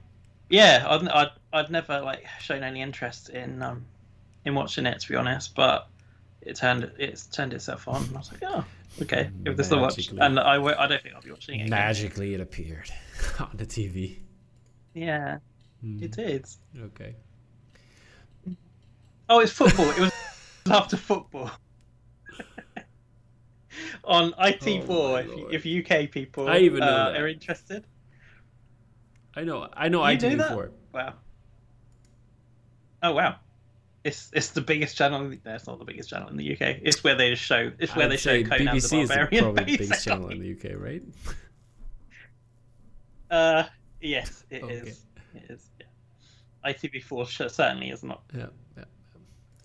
yeah, 0.49 0.85
I'd, 0.87 1.07
I'd 1.07 1.31
I'd 1.53 1.69
never 1.69 2.01
like 2.01 2.25
shown 2.41 2.63
any 2.63 2.81
interest 2.81 3.29
in 3.29 3.61
um 3.61 3.85
in 4.43 4.55
watching 4.55 4.85
it 4.85 4.99
to 4.99 5.07
be 5.09 5.15
honest, 5.15 5.55
but 5.55 5.87
it 6.41 6.55
turned 6.55 6.91
it's 6.97 7.27
turned 7.27 7.53
itself 7.53 7.87
on. 7.87 8.03
And 8.03 8.15
I 8.15 8.17
was 8.17 8.31
like, 8.31 8.43
oh, 8.43 8.65
okay, 9.03 9.29
give 9.45 9.55
this 9.55 9.71
a 9.71 9.77
watch. 9.77 10.09
And 10.19 10.39
I 10.39 10.55
w- 10.55 10.75
I 10.77 10.87
don't 10.87 11.01
think 11.01 11.15
I'll 11.15 11.21
be 11.21 11.31
watching 11.31 11.55
it. 11.55 11.65
Again. 11.65 11.69
Magically, 11.69 12.33
it 12.33 12.41
appeared 12.41 12.89
on 13.39 13.51
the 13.53 13.65
TV. 13.65 14.17
Yeah, 14.93 15.37
Hmm, 15.81 16.03
it 16.03 16.11
did. 16.11 16.45
Okay. 16.79 17.15
Oh, 19.29 19.39
it's 19.39 19.51
football. 19.51 19.89
it 19.91 19.99
was 19.99 20.11
after 20.69 20.97
football. 20.97 21.51
On 24.05 24.33
IT4, 24.33 24.89
Oh 24.89 25.15
if, 25.51 25.65
if 25.65 25.91
UK 25.91 26.11
people 26.11 26.47
I 26.47 26.59
even 26.59 26.79
know 26.79 26.85
uh, 26.85 27.13
are 27.17 27.27
interested. 27.27 27.85
I 29.35 29.43
know. 29.43 29.67
I 29.73 29.87
know. 29.89 30.05
You 30.05 30.17
do 30.17 30.35
that? 30.37 30.51
ITV4. 30.51 30.69
Wow. 30.93 31.13
Oh 33.03 33.11
wow. 33.11 33.35
It's 34.03 34.31
it's 34.33 34.49
the 34.49 34.61
biggest 34.61 34.97
channel. 34.97 35.21
In 35.23 35.29
the, 35.29 35.39
no, 35.45 35.55
it's 35.55 35.67
not 35.67 35.77
the 35.77 35.85
biggest 35.85 36.09
channel 36.09 36.29
in 36.29 36.37
the 36.37 36.53
UK. 36.53 36.79
It's 36.81 37.03
where 37.03 37.15
they 37.15 37.35
show. 37.35 37.71
It's 37.77 37.95
where 37.95 38.05
I'd 38.05 38.11
they 38.11 38.17
show 38.17 38.41
Conan 38.43 38.75
BBC 38.75 38.89
the 38.89 38.99
is 39.01 39.09
the, 39.09 39.15
probably 39.15 39.63
the 39.63 39.77
biggest 39.77 40.03
channel 40.03 40.29
in 40.29 40.39
the 40.39 40.51
UK, 40.51 40.79
right? 40.79 41.03
Uh, 43.31 43.63
yes, 43.99 44.43
it 44.51 44.63
is. 44.69 44.81
Okay. 44.81 44.91
It 45.33 45.51
is. 45.51 45.69
Yeah. 45.79 46.71
ITV4 46.71 47.49
certainly 47.49 47.89
is 47.89 48.03
not. 48.03 48.21
Yeah. 48.31 48.45
yeah. 48.77 48.83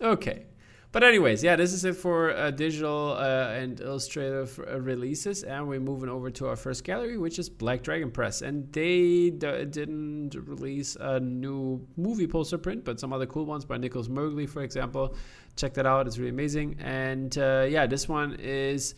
Okay. 0.01 0.45
But 0.91 1.03
anyways, 1.03 1.43
yeah, 1.43 1.55
this 1.55 1.71
is 1.71 1.85
it 1.85 1.95
for 1.95 2.35
uh, 2.35 2.49
digital 2.49 3.15
uh, 3.15 3.49
and 3.51 3.79
illustrative 3.79 4.59
uh, 4.59 4.81
releases, 4.81 5.43
and 5.43 5.67
we're 5.67 5.79
moving 5.79 6.09
over 6.09 6.31
to 6.31 6.47
our 6.47 6.55
first 6.55 6.83
gallery, 6.83 7.15
which 7.19 7.37
is 7.37 7.47
Black 7.47 7.83
Dragon 7.83 8.09
Press, 8.09 8.41
and 8.41 8.71
they 8.73 9.29
didn't 9.29 10.33
release 10.33 10.97
a 10.99 11.19
new 11.19 11.85
movie 11.95 12.25
poster 12.25 12.57
print, 12.57 12.85
but 12.85 12.99
some 12.99 13.13
other 13.13 13.27
cool 13.27 13.45
ones 13.45 13.65
by 13.65 13.77
Nicholas 13.77 14.07
Moegly, 14.07 14.49
for 14.49 14.63
example. 14.63 15.15
Check 15.55 15.75
that 15.75 15.85
out; 15.85 16.07
it's 16.07 16.17
really 16.17 16.31
amazing. 16.31 16.77
And 16.79 17.37
uh, 17.37 17.67
yeah, 17.69 17.85
this 17.85 18.09
one 18.09 18.35
is 18.39 18.95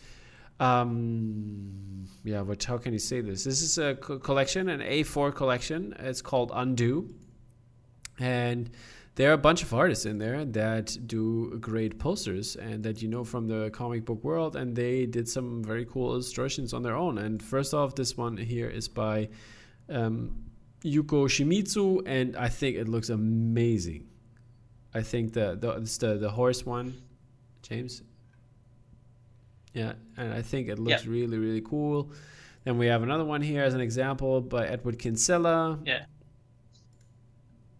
um 0.60 2.06
yeah 2.24 2.40
what 2.40 2.62
how 2.62 2.78
can 2.78 2.92
you 2.92 2.98
say 2.98 3.20
this 3.20 3.42
this 3.42 3.62
is 3.62 3.78
a 3.78 3.96
co- 3.96 4.18
collection 4.18 4.68
an 4.68 4.80
a4 4.80 5.34
collection 5.34 5.94
it's 5.98 6.22
called 6.22 6.52
undo 6.54 7.08
and 8.20 8.70
there 9.14 9.28
are 9.30 9.34
a 9.34 9.38
bunch 9.38 9.62
of 9.62 9.74
artists 9.74 10.06
in 10.06 10.16
there 10.18 10.44
that 10.44 10.96
do 11.06 11.58
great 11.60 11.98
posters 11.98 12.56
and 12.56 12.82
that 12.84 13.02
you 13.02 13.08
know 13.08 13.24
from 13.24 13.46
the 13.46 13.68
comic 13.70 14.04
book 14.06 14.24
world 14.24 14.56
and 14.56 14.74
they 14.74 15.04
did 15.06 15.28
some 15.28 15.62
very 15.62 15.84
cool 15.84 16.12
illustrations 16.12 16.72
on 16.72 16.82
their 16.82 16.96
own. 16.96 17.18
And 17.18 17.42
first 17.42 17.74
off 17.74 17.94
this 17.94 18.16
one 18.16 18.36
here 18.38 18.68
is 18.68 18.88
by 18.88 19.28
um, 19.90 20.34
yuko 20.82 21.26
shimizu 21.28 22.02
and 22.06 22.36
i 22.36 22.48
think 22.48 22.76
it 22.76 22.88
looks 22.88 23.10
amazing. 23.10 24.06
I 24.94 25.02
think 25.02 25.32
the 25.34 25.56
the 25.60 25.70
it's 25.72 25.96
the, 25.98 26.16
the 26.16 26.30
horse 26.30 26.64
one 26.66 26.94
james? 27.62 28.02
Yeah 29.74 29.92
and 30.16 30.32
i 30.34 30.42
think 30.42 30.68
it 30.68 30.78
looks 30.78 31.04
Yeah. 31.04 31.10
really 31.12 31.38
really 31.38 31.60
cool. 31.62 32.12
Then 32.64 32.78
we 32.78 32.86
have 32.86 33.02
another 33.02 33.24
one 33.24 33.42
here 33.42 33.62
as 33.64 33.74
an 33.74 33.80
example 33.80 34.40
by 34.40 34.66
edward 34.68 34.98
kinsella. 34.98 35.78
Yeah. 35.84 36.04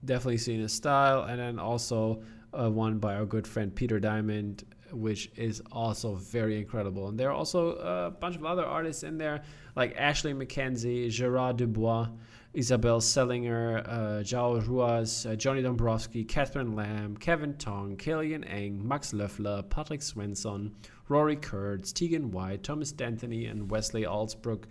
Definitely 0.04 0.38
seen 0.38 0.60
his 0.60 0.72
style 0.72 1.22
and 1.22 1.38
then 1.38 1.58
also 1.58 2.22
uh, 2.52 2.70
one 2.70 2.98
by 2.98 3.14
our 3.14 3.24
good 3.24 3.46
friend 3.46 3.74
peter 3.74 3.98
diamond 3.98 4.64
which 4.92 5.30
is 5.36 5.62
also 5.72 6.14
very 6.16 6.58
incredible. 6.58 7.08
And 7.08 7.18
there 7.18 7.30
are 7.30 7.34
also 7.34 7.76
a 7.76 8.10
bunch 8.10 8.36
of 8.36 8.44
other 8.44 8.64
artists 8.64 9.02
in 9.02 9.18
there 9.18 9.42
like 9.74 9.94
ashley 9.96 10.34
mckenzie 10.34 11.08
gerard 11.10 11.56
dubois 11.56 12.08
isabel 12.52 13.00
sellinger 13.00 13.82
uh, 13.88 14.22
joão 14.22 14.62
ruas 14.66 15.24
uh, 15.24 15.34
johnny 15.34 15.62
dombrowski 15.62 16.24
catherine 16.24 16.76
lamb 16.76 17.16
kevin 17.16 17.54
tong 17.54 17.96
killian 17.96 18.44
eng 18.44 18.86
max 18.86 19.12
löffler 19.12 19.68
patrick 19.70 20.02
swenson 20.02 20.70
rory 21.08 21.36
kurtz 21.36 21.92
tegan 21.92 22.30
white 22.30 22.62
thomas 22.62 22.92
danthony 22.92 23.50
and 23.50 23.70
wesley 23.70 24.02
allsbrook 24.02 24.64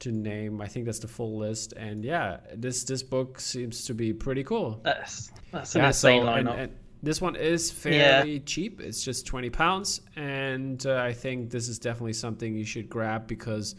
to 0.00 0.12
name. 0.12 0.60
I 0.60 0.66
think 0.68 0.86
that's 0.86 0.98
the 1.00 1.08
full 1.08 1.38
list. 1.38 1.72
And 1.72 2.04
yeah, 2.04 2.38
this 2.54 2.84
this 2.84 3.02
book 3.02 3.40
seems 3.40 3.84
to 3.86 3.94
be 3.94 4.12
pretty 4.12 4.44
cool. 4.44 4.80
That's 4.82 5.30
that's 5.52 5.74
an 5.74 5.82
Yeah, 5.82 5.86
insane 5.88 6.22
so 6.22 6.26
lineup. 6.26 6.58
and 6.58 6.72
this 7.02 7.20
one 7.20 7.36
is 7.36 7.70
fairly 7.70 8.40
cheap. 8.40 8.80
It's 8.80 9.02
just 9.04 9.26
twenty 9.26 9.50
pounds, 9.50 10.00
and 10.16 10.84
uh, 10.86 10.96
I 10.96 11.12
think 11.12 11.50
this 11.50 11.68
is 11.68 11.78
definitely 11.78 12.14
something 12.14 12.54
you 12.56 12.64
should 12.64 12.88
grab 12.90 13.26
because 13.26 13.74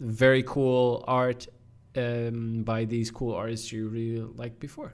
very 0.00 0.42
cool 0.44 1.04
art 1.08 1.46
um, 1.96 2.62
by 2.64 2.84
these 2.84 3.10
cool 3.10 3.34
artists 3.34 3.72
you 3.72 3.88
really 3.88 4.20
liked 4.36 4.60
before. 4.60 4.92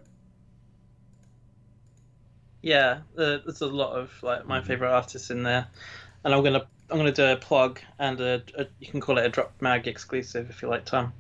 yeah, 2.62 3.00
uh, 3.18 3.38
there's 3.44 3.60
a 3.60 3.66
lot 3.66 3.92
of 3.92 4.10
like 4.22 4.46
my 4.46 4.60
Mhm. 4.60 4.66
favorite 4.66 4.90
artists 4.90 5.30
in 5.30 5.42
there, 5.42 5.66
and 6.24 6.34
I'm 6.34 6.42
gonna 6.42 6.66
I'm 6.94 7.00
gonna 7.00 7.10
do 7.10 7.24
a 7.24 7.34
plug 7.34 7.80
and 7.98 8.20
a, 8.20 8.40
a 8.56 8.66
you 8.78 8.86
can 8.86 9.00
call 9.00 9.18
it 9.18 9.26
a 9.26 9.28
drop 9.28 9.52
mag 9.60 9.88
exclusive 9.88 10.48
if 10.48 10.62
you 10.62 10.68
like, 10.68 10.84
Tom. 10.84 11.12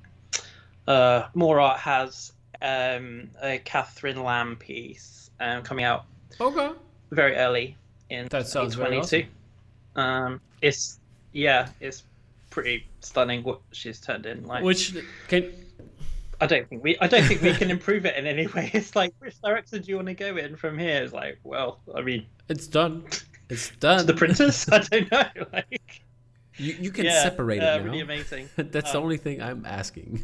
Uh, 0.86 1.24
More 1.34 1.58
Art 1.58 1.80
has 1.80 2.32
um, 2.62 3.28
a 3.42 3.58
Catherine 3.58 4.22
Lamb 4.22 4.54
piece 4.54 5.30
um, 5.40 5.62
coming 5.64 5.84
out 5.84 6.04
Okay. 6.40 6.70
very 7.10 7.34
early 7.34 7.76
in 8.08 8.28
That 8.28 8.46
sounds 8.46 8.76
very 8.76 9.00
2022. 9.00 10.00
Um, 10.00 10.40
it's 10.62 11.00
yeah, 11.32 11.70
it's 11.80 12.04
pretty 12.50 12.86
stunning 13.00 13.42
what 13.42 13.60
she's 13.72 14.00
turned 14.00 14.26
in. 14.26 14.46
Like, 14.46 14.62
Which 14.62 14.94
can 15.26 15.52
I 16.40 16.46
don't 16.46 16.68
think 16.68 16.84
we 16.84 16.96
I 17.00 17.08
don't 17.08 17.24
think 17.24 17.42
we 17.42 17.52
can 17.52 17.72
improve 17.72 18.06
it 18.06 18.14
in 18.16 18.28
any 18.28 18.46
way. 18.46 18.70
It's 18.74 18.94
like 18.94 19.12
which 19.18 19.40
direction 19.42 19.82
do 19.82 19.88
you 19.88 19.96
want 19.96 20.06
to 20.06 20.14
go 20.14 20.36
in 20.36 20.54
from 20.54 20.78
here? 20.78 21.02
It's 21.02 21.12
like, 21.12 21.40
well, 21.42 21.80
I 21.92 22.00
mean, 22.00 22.26
it's 22.48 22.68
done. 22.68 23.02
It's 23.50 23.70
done. 23.76 24.06
the 24.06 24.14
printers. 24.14 24.66
I 24.72 24.78
don't 24.78 25.10
know. 25.12 25.24
Like, 25.52 26.02
You 26.56 26.74
you 26.80 26.90
can 26.92 27.04
yeah, 27.06 27.22
separate 27.22 27.60
uh, 27.62 27.66
it 27.66 27.78
now. 27.78 27.84
Really 27.84 28.00
amazing. 28.00 28.48
That's 28.56 28.92
the 28.92 28.98
Um, 28.98 29.04
only 29.04 29.16
thing 29.18 29.42
I'm 29.42 29.64
asking. 29.66 30.22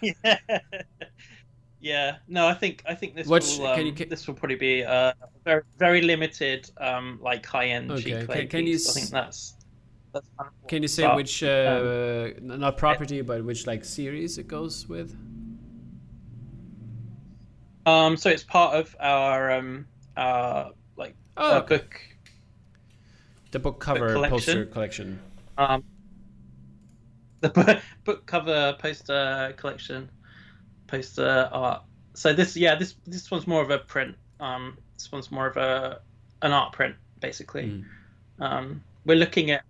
yeah. 0.00 0.36
yeah. 1.80 2.16
No, 2.28 2.46
I 2.46 2.54
think 2.54 2.82
I 2.86 2.94
think 2.94 3.14
this 3.16 3.26
What's- 3.26 3.58
will 3.58 3.66
um, 3.66 3.76
can 3.76 3.86
you- 3.86 3.92
can- 3.92 4.08
this 4.08 4.26
will 4.26 4.34
probably 4.34 4.56
be 4.56 4.80
a 4.82 5.14
very 5.44 5.62
very 5.78 6.02
limited 6.02 6.70
um 6.78 7.18
like 7.22 7.44
high 7.44 7.66
end 7.68 7.90
Okay, 7.90 8.24
can- 8.26 8.48
can 8.48 8.66
you 8.66 8.74
piece. 8.74 8.86
I 8.86 8.90
s- 8.90 8.94
think 8.96 9.10
that's 9.10 9.54
that's 10.12 10.28
kind 10.38 10.48
of 10.48 10.54
what 10.60 10.68
Can 10.68 10.82
you 10.82 10.88
say 10.88 11.02
start- 11.02 11.16
which 11.16 11.42
uh, 11.42 12.30
n- 12.36 12.60
not 12.60 12.76
property 12.78 13.20
but 13.22 13.44
which 13.44 13.66
like 13.66 13.84
series 13.84 14.38
it 14.38 14.46
goes 14.46 14.88
with? 14.88 15.16
Um, 17.86 18.16
so 18.16 18.30
it's 18.30 18.44
part 18.44 18.76
of 18.76 18.94
our 19.00 19.50
um 19.50 19.86
uh 20.16 20.70
like 20.96 21.16
Oh, 21.36 21.56
uh, 21.56 21.58
okay. 21.60 21.76
book 21.78 22.00
the 23.52 23.58
book 23.58 23.78
cover 23.80 24.12
collection. 24.12 24.30
poster 24.30 24.66
collection. 24.66 25.20
um 25.58 25.84
the 27.40 27.48
book, 27.50 27.78
book 28.04 28.26
cover 28.26 28.74
poster 28.78 29.54
collection 29.56 30.10
poster 30.86 31.48
art 31.52 31.82
so 32.14 32.32
this 32.32 32.56
yeah 32.56 32.74
this 32.74 32.94
this 33.06 33.30
one's 33.30 33.46
more 33.46 33.62
of 33.62 33.70
a 33.70 33.78
print 33.78 34.14
um 34.40 34.76
this 34.96 35.10
one's 35.12 35.30
more 35.30 35.46
of 35.46 35.56
a 35.56 36.00
an 36.42 36.52
art 36.52 36.72
print 36.72 36.94
basically 37.20 37.64
Mm. 37.64 37.84
um 38.44 38.82
we're 39.06 39.16
looking 39.16 39.50
at 39.50 39.62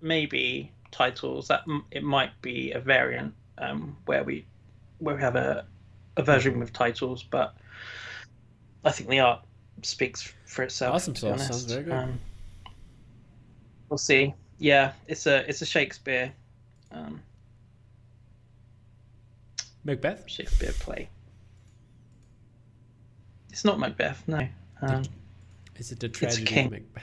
maybe 0.00 0.70
titles 0.90 1.48
that 1.48 1.62
m- 1.68 1.84
it 1.90 2.02
might 2.02 2.30
be 2.42 2.72
a 2.72 2.80
variant 2.80 3.34
um 3.58 3.96
where 4.06 4.22
we 4.24 4.46
where 4.98 5.14
we 5.16 5.20
have 5.22 5.36
a 5.36 5.64
a 6.16 6.22
version 6.22 6.58
with 6.60 6.72
titles 6.72 7.22
but 7.24 7.54
i 8.84 8.90
think 8.90 9.08
the 9.10 9.18
art 9.20 9.40
speaks 9.82 10.32
for 10.46 10.62
itself 10.62 10.94
Awesome 10.94 11.14
to 11.14 11.22
be 11.26 11.30
honest. 11.30 11.48
sounds 11.48 11.64
very 11.64 11.82
good. 11.84 11.92
Um, 11.92 12.20
we'll 13.88 13.98
see 13.98 14.34
yeah 14.58 14.92
it's 15.08 15.26
a 15.26 15.48
it's 15.48 15.62
a 15.62 15.66
shakespeare 15.66 16.32
um 16.92 17.20
Macbeth. 19.86 20.24
Shakespeare 20.26 20.72
play. 20.72 21.10
It's 23.50 23.66
not 23.66 23.78
Macbeth, 23.78 24.26
no. 24.26 24.48
Um, 24.80 25.02
Is 25.76 25.92
it 25.92 26.00
the 26.00 26.06
a 26.06 26.08
tragedy 26.08 26.60
of 26.64 26.70
Macbeth? 26.70 27.02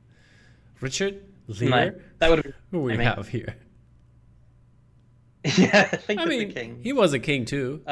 Richard 0.80 1.22
no, 1.48 1.54
Lear. 1.66 2.02
that 2.18 2.30
would 2.30 2.44
have 2.44 2.54
Who 2.70 2.80
we 2.80 2.94
I 2.94 2.96
mean- 2.96 3.06
have 3.06 3.28
here? 3.28 3.54
Yeah, 5.56 5.84
think 5.84 6.20
I 6.20 6.22
of 6.24 6.28
mean, 6.30 6.48
the 6.48 6.54
king. 6.54 6.80
he 6.82 6.92
was 6.94 7.12
a 7.12 7.18
king 7.18 7.44
too. 7.44 7.82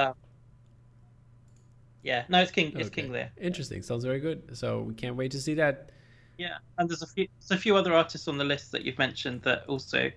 Yeah, 2.02 2.24
no, 2.28 2.40
it's 2.40 2.50
King. 2.52 2.72
It's 2.76 2.86
Okay. 2.88 3.02
King 3.02 3.12
Lear. 3.12 3.32
Interesting. 3.40 3.82
Sounds 3.82 4.04
very 4.04 4.20
good. 4.20 4.56
So 4.56 4.80
we 4.82 4.94
can't 4.94 5.16
wait 5.16 5.32
to 5.32 5.40
see 5.40 5.54
that. 5.54 5.90
Yeah, 6.38 6.58
and 6.78 6.88
there's 6.88 7.02
a 7.02 7.06
few, 7.06 7.26
there's 7.40 7.58
a 7.58 7.60
few 7.60 7.76
other 7.76 7.94
artists 7.94 8.28
on 8.28 8.36
the 8.38 8.44
list 8.44 8.72
that 8.72 8.82
you've 8.82 8.98
mentioned 8.98 9.42
that 9.42 9.64
also, 9.68 10.10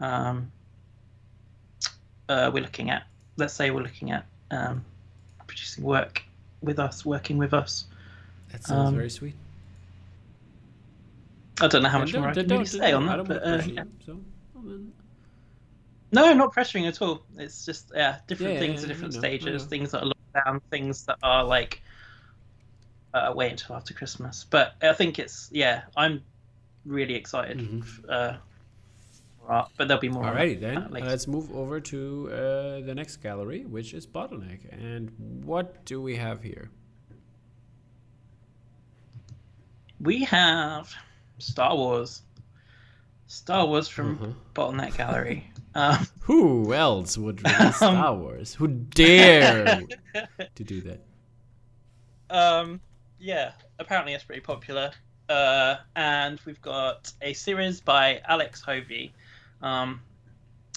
um, 0.00 0.50
uh, 2.28 2.50
we're 2.52 2.62
looking 2.62 2.90
at. 2.90 3.04
Let's 3.36 3.54
say 3.54 3.70
we're 3.70 3.82
looking 3.82 4.10
at 4.10 4.26
um, 4.50 4.84
producing 5.46 5.84
work 5.84 6.22
with 6.62 6.78
us, 6.78 7.04
working 7.04 7.38
with 7.38 7.52
us. 7.54 7.86
That 8.52 8.64
sounds 8.64 8.88
Um, 8.90 8.94
very 8.96 9.10
sweet. 9.10 9.34
I 11.60 11.68
don't 11.68 11.82
know 11.82 11.88
how 11.90 11.98
much 11.98 12.14
more 12.14 12.28
I 12.28 12.34
can 12.34 12.48
really 12.48 12.64
say 12.64 12.92
on 12.92 13.06
that, 13.06 13.26
but 13.26 13.42
uh, 13.44 13.62
yeah. 13.66 13.84
so, 14.06 14.18
I 14.56 14.62
mean, 14.62 14.92
No, 16.12 16.32
not 16.32 16.54
pressuring 16.54 16.88
at 16.88 17.02
all. 17.02 17.22
It's 17.36 17.64
just 17.64 17.92
yeah, 17.94 18.18
different 18.26 18.54
Yeah, 18.54 18.60
things 18.60 18.80
yeah, 18.80 18.84
at 18.84 18.88
different 18.88 19.14
I 19.14 19.18
know, 19.18 19.26
I 19.26 19.30
stages. 19.30 19.64
Things 19.64 19.90
that 19.92 20.02
are 20.02 20.06
locked 20.06 20.44
down, 20.44 20.60
things 20.70 21.04
that 21.04 21.18
are 21.22 21.44
like 21.44 21.82
uh, 23.14 23.32
wait 23.34 23.52
until 23.52 23.76
after 23.76 23.94
Christmas. 23.94 24.44
But 24.48 24.74
I 24.82 24.92
think 24.92 25.18
it's 25.18 25.48
yeah, 25.52 25.82
I'm 25.96 26.22
really 26.84 27.14
excited. 27.14 27.58
Mhm. 27.58 27.84
Uh, 28.08 28.36
for 29.38 29.52
art, 29.52 29.70
but 29.76 29.88
there'll 29.88 30.00
be 30.00 30.08
more. 30.08 30.24
Alrighty 30.24 30.60
then, 30.60 30.78
uh, 30.78 30.88
let's 30.90 31.26
move 31.26 31.50
over 31.54 31.80
to 31.80 32.28
uh, 32.32 32.80
the 32.86 32.94
next 32.94 33.16
gallery, 33.18 33.64
which 33.64 33.94
is 33.94 34.06
Bottleneck. 34.06 34.60
And 34.72 35.10
what 35.44 35.84
do 35.84 36.00
we 36.02 36.16
have 36.16 36.42
here? 36.42 36.70
we 40.00 40.24
have 40.24 40.92
Star 41.38 41.76
Wars. 41.76 42.22
Star 43.26 43.66
Wars 43.66 43.86
from 43.88 44.16
Uh-huh. 44.16 44.32
Bottleneck 44.54 44.96
Gallery. 44.96 45.46
Um, 45.72 46.04
Who 46.22 46.74
else 46.74 47.16
would 47.16 47.44
release 47.44 47.76
Star 47.76 48.12
Wars? 48.16 48.54
Who 48.54 48.66
dare 48.66 49.82
to 50.56 50.64
do 50.64 50.80
that? 50.80 51.00
um, 52.28 52.80
yeah, 53.20 53.52
apparently 53.78 54.14
it's 54.14 54.24
pretty 54.24 54.40
popular. 54.40 54.90
Uh, 55.28 55.76
and 55.94 56.40
we've 56.44 56.60
got 56.60 57.12
a 57.22 57.32
series 57.34 57.80
by 57.80 58.20
Alex 58.26 58.60
Hovey. 58.62 59.12
Um, 59.62 60.00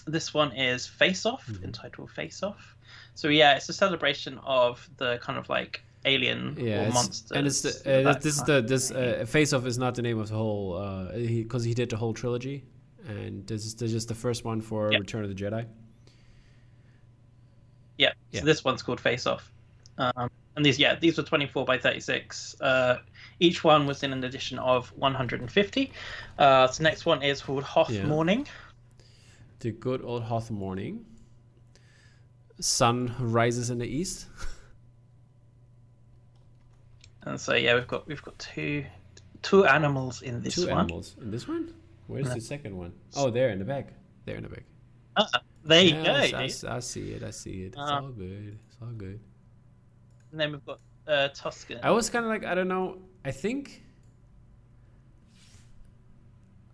this 0.05 0.33
one 0.33 0.51
is 0.51 0.85
Face 0.85 1.25
Off, 1.25 1.45
Mhm. 1.47 1.63
entitled 1.63 2.11
Face 2.11 2.43
Off. 2.43 2.75
So 3.15 3.29
yeah, 3.29 3.55
it's 3.55 3.69
a 3.69 3.73
celebration 3.73 4.37
of 4.43 4.87
the 4.97 5.17
kind 5.23 5.39
of 5.39 5.49
like 5.49 5.81
alien 6.05 6.57
Yeah, 6.59 6.89
or 6.89 6.93
monsters. 6.93 7.31
and 7.31 7.47
it's 7.47 7.61
the, 7.61 8.09
uh, 8.09 8.13
this 8.13 8.35
is 8.37 8.43
the 8.43 8.61
this 8.61 8.91
uh, 8.91 9.25
Face 9.27 9.53
Off 9.53 9.65
is 9.65 9.77
not 9.77 9.95
the 9.95 10.01
name 10.01 10.19
of 10.19 10.27
the 10.29 10.35
whole 10.35 10.75
uh, 10.77 11.11
because 11.17 11.63
he, 11.63 11.73
did 11.73 11.89
the 11.89 11.95
whole 11.97 12.13
trilogy, 12.13 12.65
and 13.07 13.47
this 13.47 13.65
is, 13.65 13.73
this 13.75 13.87
is 13.87 13.93
just 13.93 14.07
the 14.09 14.15
first 14.15 14.43
one 14.43 14.59
for 14.61 14.91
Yeah. 14.91 14.97
Return 14.99 15.23
of 15.23 15.29
the 15.29 15.35
Jedi. 15.43 15.65
Yeah. 17.97 18.11
Yeah. 18.31 18.41
So 18.41 18.45
this 18.45 18.63
one's 18.63 18.81
called 18.83 18.99
Face 18.99 19.25
Off. 19.25 19.51
Um, 19.97 20.29
and 20.55 20.65
these, 20.65 20.77
yeah, 20.79 20.95
these 20.95 21.17
were 21.17 21.23
24 21.23 21.65
by 21.65 21.77
36. 21.77 22.55
Uh, 22.61 22.97
each 23.39 23.63
one 23.63 23.85
was 23.87 24.03
in 24.03 24.13
an 24.13 24.23
edition 24.23 24.59
of 24.59 24.87
150. 24.97 25.91
Uh, 26.37 26.67
so 26.67 26.83
next 26.83 27.05
one 27.05 27.21
is 27.23 27.41
called 27.41 27.63
Hoth 27.63 27.89
Yeah. 27.89 28.05
Morning. 28.05 28.47
The 29.59 29.71
good 29.71 30.03
old 30.03 30.23
Hoth 30.23 30.51
morning. 30.51 31.05
Sun 32.59 33.15
rises 33.19 33.69
in 33.69 33.77
the 33.79 33.87
east. 33.87 34.27
And 37.23 37.39
so 37.39 37.53
yeah, 37.55 37.75
we've 37.75 37.87
got 37.87 38.05
we've 38.07 38.21
got 38.21 38.37
two 38.37 38.85
two 39.41 39.65
animals 39.65 40.21
in 40.21 40.41
this 40.41 40.55
Two 40.55 40.67
one. 40.67 40.79
animals 40.79 41.15
in 41.21 41.31
this 41.31 41.47
one. 41.47 41.73
Where's 42.07 42.27
Yeah. 42.27 42.33
the 42.35 42.41
second 42.41 42.77
one? 42.77 42.91
Oh, 43.15 43.29
there 43.29 43.49
in 43.49 43.59
the 43.59 43.65
back. 43.65 43.93
There 44.25 44.35
in 44.35 44.43
the 44.43 44.49
back. 44.49 44.65
Ah, 45.15 45.29
there 45.63 45.83
you 45.83 45.95
Yeah, 45.95 46.03
go. 46.03 46.37
I, 46.37 46.41
I- 46.41 46.75
I 46.75 46.79
see 46.79 47.11
it. 47.13 47.23
I 47.23 47.29
see 47.31 47.63
it. 47.63 47.67
It's 47.67 47.77
Uh, 47.77 48.01
all 48.01 48.09
good. 48.09 48.59
It's 48.67 48.77
all 48.81 48.87
good. 48.89 49.19
And 50.33 50.41
then 50.41 50.51
we've 50.51 50.65
got 50.65 50.79
uh, 51.07 51.29
Tusken. 51.29 51.79
I 51.83 51.91
was 51.91 52.09
kind 52.09 52.25
of 52.25 52.31
like, 52.31 52.43
I 52.43 52.55
don't 52.55 52.67
know. 52.67 52.97
I 53.23 53.29
think, 53.29 53.83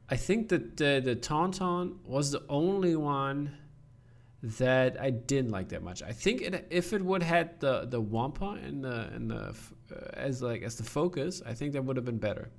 I 0.09 0.15
think 0.15 0.47
that 0.47 0.77
the 0.77 1.01
the 1.03 1.15
Tauntaun 1.15 1.97
was 2.05 2.31
the 2.31 2.41
only 2.47 2.95
one 2.95 3.57
that 4.41 4.99
I 4.99 5.09
didn't 5.09 5.51
like 5.51 5.69
that 5.69 5.83
much. 5.83 6.01
I 6.01 6.13
think 6.13 6.41
it, 6.41 6.67
if 6.69 6.93
it 6.93 7.03
would 7.03 7.21
had 7.21 7.59
the 7.59 7.85
the 7.85 7.99
Wampa 7.99 8.57
and 8.63 8.81
the 8.81 9.09
and 9.13 9.29
the 9.29 9.53
uh, 9.93 9.95
as 10.13 10.41
like 10.41 10.63
as 10.63 10.77
the 10.77 10.85
focus, 10.85 11.41
I 11.45 11.53
think 11.53 11.73
that 11.73 11.83
would 11.83 11.97
have 11.97 12.05
been 12.05 12.17
better. 12.17 12.49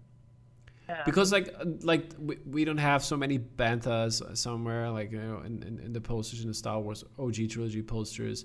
Yeah. 0.86 1.02
Because 1.06 1.32
like 1.32 1.54
like 1.80 2.10
we, 2.18 2.36
we 2.44 2.64
don't 2.66 2.76
have 2.76 3.02
so 3.02 3.16
many 3.16 3.38
banthas 3.38 4.36
somewhere 4.36 4.90
like 4.90 5.12
you 5.12 5.22
know 5.22 5.38
in, 5.46 5.62
in, 5.62 5.78
in 5.78 5.92
the 5.94 6.00
posters 6.00 6.42
in 6.42 6.48
the 6.48 6.54
Star 6.54 6.78
Wars 6.78 7.04
OG 7.18 7.48
trilogy 7.48 7.82
posters, 7.82 8.44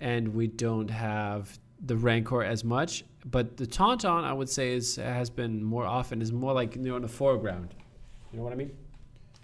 and 0.00 0.34
we 0.34 0.48
don't 0.48 0.90
have 0.90 1.58
the 1.84 1.96
Rancor 1.96 2.42
as 2.42 2.64
much. 2.64 3.04
But 3.24 3.56
the 3.56 3.66
Tauntaun 3.66 4.24
I 4.24 4.32
would 4.32 4.48
say 4.48 4.72
is 4.72 4.96
has 4.96 5.30
been 5.30 5.62
more 5.62 5.86
often 5.86 6.22
is 6.22 6.32
more 6.32 6.52
like 6.52 6.76
you 6.76 6.82
know 6.82 6.96
in 6.96 7.02
the 7.02 7.08
foreground. 7.08 7.74
You 8.32 8.38
know 8.38 8.44
what 8.44 8.52
I 8.52 8.56
mean? 8.56 8.72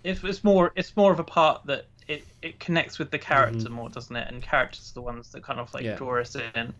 it's, 0.04 0.22
it's 0.22 0.44
more 0.44 0.72
it's 0.76 0.96
more 0.96 1.12
of 1.12 1.18
a 1.18 1.24
part 1.24 1.66
that 1.66 1.86
it, 2.06 2.24
it 2.40 2.58
connects 2.60 2.98
with 2.98 3.10
the 3.10 3.18
character 3.18 3.68
Mhm. 3.68 3.72
more, 3.72 3.88
doesn't 3.90 4.14
it? 4.16 4.28
And 4.32 4.42
characters 4.42 4.90
are 4.90 4.94
the 4.94 5.02
ones 5.02 5.30
that 5.32 5.42
kind 5.42 5.60
of 5.60 5.72
like 5.74 5.84
Yeah. 5.84 5.96
draw 5.96 6.20
us 6.20 6.34
in. 6.36 6.72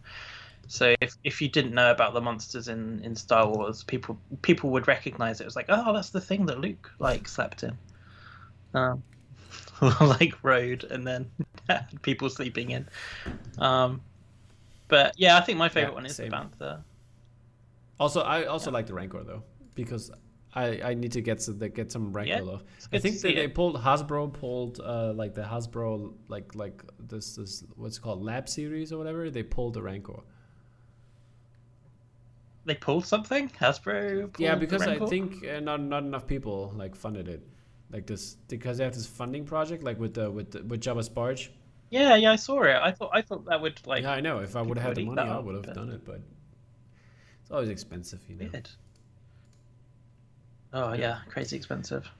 So 0.69 0.95
if, 1.01 1.15
if 1.25 1.41
you 1.43 1.49
didn't 1.49 1.75
know 1.75 1.91
about 1.91 2.15
the 2.15 2.21
monsters 2.21 2.69
in, 2.69 3.01
in 3.03 3.15
Star 3.17 3.47
Wars, 3.49 3.85
people 3.85 4.19
people 4.43 4.71
would 4.71 4.87
recognize 4.89 5.41
it 5.41 5.47
as 5.47 5.57
like, 5.57 5.67
oh, 5.69 5.93
that's 5.93 6.11
the 6.11 6.21
thing 6.21 6.47
that 6.47 6.61
Luke 6.61 6.91
like 6.99 7.29
slept 7.29 7.63
in, 7.63 7.77
um, 8.75 9.03
like 10.01 10.35
rode, 10.43 10.85
and 10.85 11.07
then 11.07 11.31
people 12.03 12.29
sleeping 12.31 12.71
in. 12.71 12.89
Um, 13.59 14.01
but 14.89 15.15
yeah, 15.17 15.37
I 15.37 15.41
think 15.43 15.59
my 15.59 15.69
favorite 15.69 15.91
Yeah, 15.91 15.95
one 15.95 16.07
is 16.07 16.17
same. 16.17 16.31
the 16.31 16.37
Bantha. 16.37 16.83
Also, 18.01 18.21
I 18.21 18.45
also 18.45 18.71
like 18.71 18.87
the 18.87 18.95
Rancor 18.95 19.25
though 19.25 19.43
because 19.75 20.11
I, 20.55 20.81
I 20.83 20.95
need 20.95 21.13
to 21.13 21.21
get 21.21 21.43
some 21.43 21.59
get 21.59 21.93
some 21.93 22.13
Rancor 22.13 22.29
Yeah, 22.31 22.41
love. 22.41 22.65
I 22.93 22.99
think 22.99 23.21
that 23.21 23.35
they 23.35 23.49
pulled 23.49 23.77
Hasbro 23.77 24.33
pulled 24.33 24.81
uh, 24.81 25.13
like 25.15 25.35
the 25.35 25.43
Hasbro 25.43 26.15
like 26.29 26.55
like 26.55 26.83
this 26.99 27.37
this 27.37 27.65
what's 27.77 27.99
it 27.99 28.01
called 28.01 28.23
Lab 28.23 28.49
series 28.49 28.93
or 28.93 28.99
whatever. 28.99 29.31
They 29.31 29.43
pulled 29.43 29.75
the 29.75 29.83
Rancor. 29.83 30.21
They 32.65 32.75
pulled 32.75 33.07
something. 33.07 33.49
Hasbro. 33.51 34.21
Pulled 34.21 34.41
yeah, 34.41 34.55
because 34.55 34.83
I 34.83 34.99
think 35.07 35.47
uh, 35.47 35.61
not 35.61 35.81
not 35.81 36.03
enough 36.05 36.27
people 36.27 36.73
like 36.77 36.95
funded 36.95 37.29
it. 37.29 37.47
Like 37.91 38.07
this 38.07 38.35
because 38.49 38.79
they 38.79 38.85
have 38.85 38.95
this 38.95 39.07
funding 39.07 39.45
project, 39.45 39.83
like 39.83 39.99
with 39.99 40.15
the 40.15 40.31
with 40.31 40.51
the, 40.51 40.63
with 40.63 40.81
Jabba's 40.81 41.09
barge. 41.09 41.51
Yeah, 41.91 42.17
yeah, 42.17 42.33
I 42.33 42.37
saw 42.37 42.63
it. 42.65 42.77
I 42.77 42.91
thought 42.93 43.11
I 43.13 43.23
thought 43.23 43.47
that 43.47 43.61
would 43.61 43.81
like. 43.87 44.03
yeah, 44.03 44.13
I 44.13 44.21
know. 44.21 44.39
If 44.41 44.57
I 44.57 44.63
would 44.63 44.77
have 44.79 44.87
had 44.89 44.97
the 44.97 45.05
money, 45.07 45.29
I 45.31 45.39
would 45.39 45.55
have 45.55 45.65
but- 45.65 45.75
done 45.75 45.91
it. 45.91 46.05
But 46.05 46.21
it's 47.43 47.51
always 47.51 47.69
expensive, 47.71 48.21
you 48.29 48.37
know. 48.37 48.49
Weird. 48.53 48.69
Oh 50.73 50.93
yeah, 50.93 51.19
crazy 51.29 51.57
expensive. 51.57 52.11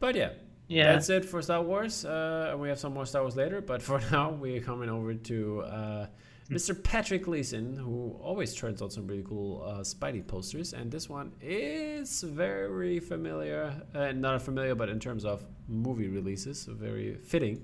But 0.00 0.14
yeah, 0.14 0.30
Yeah. 0.68 0.92
that's 0.92 1.10
it 1.10 1.24
for 1.24 1.42
Star 1.42 1.62
Wars. 1.62 2.04
Uh, 2.04 2.54
we 2.58 2.68
have 2.68 2.78
some 2.78 2.94
more 2.94 3.04
Star 3.06 3.22
Wars 3.22 3.36
later, 3.36 3.60
but 3.60 3.82
for 3.82 4.00
now, 4.12 4.30
we're 4.30 4.60
coming 4.60 4.88
over 4.88 5.12
to 5.14 5.60
uh, 5.62 6.06
Mr. 6.48 6.80
Patrick 6.82 7.26
Leeson, 7.28 7.76
who 7.76 8.16
always 8.22 8.54
turns 8.54 8.80
out 8.80 8.92
some 8.92 9.06
really 9.06 9.24
cool 9.24 9.62
uh, 9.66 9.80
Spidey 9.80 10.26
posters, 10.26 10.72
and 10.72 10.90
this 10.90 11.08
one 11.10 11.32
is 11.42 12.22
very 12.22 12.98
familiar, 13.00 13.74
uh, 13.94 14.12
not 14.12 14.40
familiar, 14.40 14.74
but 14.74 14.88
in 14.88 14.98
terms 14.98 15.26
of 15.26 15.44
movie 15.68 16.08
releases, 16.08 16.62
so 16.62 16.72
very 16.72 17.16
fitting. 17.16 17.62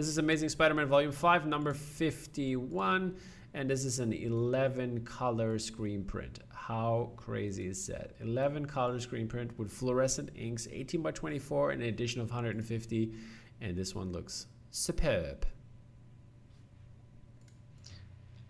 This 0.00 0.08
is 0.08 0.16
Amazing 0.16 0.48
Spider-Man 0.48 0.86
Volume 0.86 1.12
Five, 1.12 1.44
number 1.46 1.74
fifty-one, 1.74 3.16
and 3.52 3.68
this 3.68 3.84
is 3.84 3.98
an 3.98 4.14
eleven 4.14 5.04
color 5.04 5.58
screen 5.58 6.04
print. 6.04 6.38
How 6.48 7.10
crazy 7.18 7.66
is 7.66 7.86
that? 7.88 8.12
11 8.20 8.64
color 8.64 8.98
screen 8.98 9.28
print 9.28 9.58
with 9.58 9.70
fluorescent 9.70 10.30
inks, 10.34 10.66
18 10.72 11.02
by 11.02 11.10
24, 11.10 11.72
an 11.72 11.82
edition 11.82 12.22
of 12.22 12.30
150, 12.30 13.12
and 13.60 13.76
this 13.76 13.94
one 13.94 14.10
looks 14.10 14.46
superb. 14.70 15.44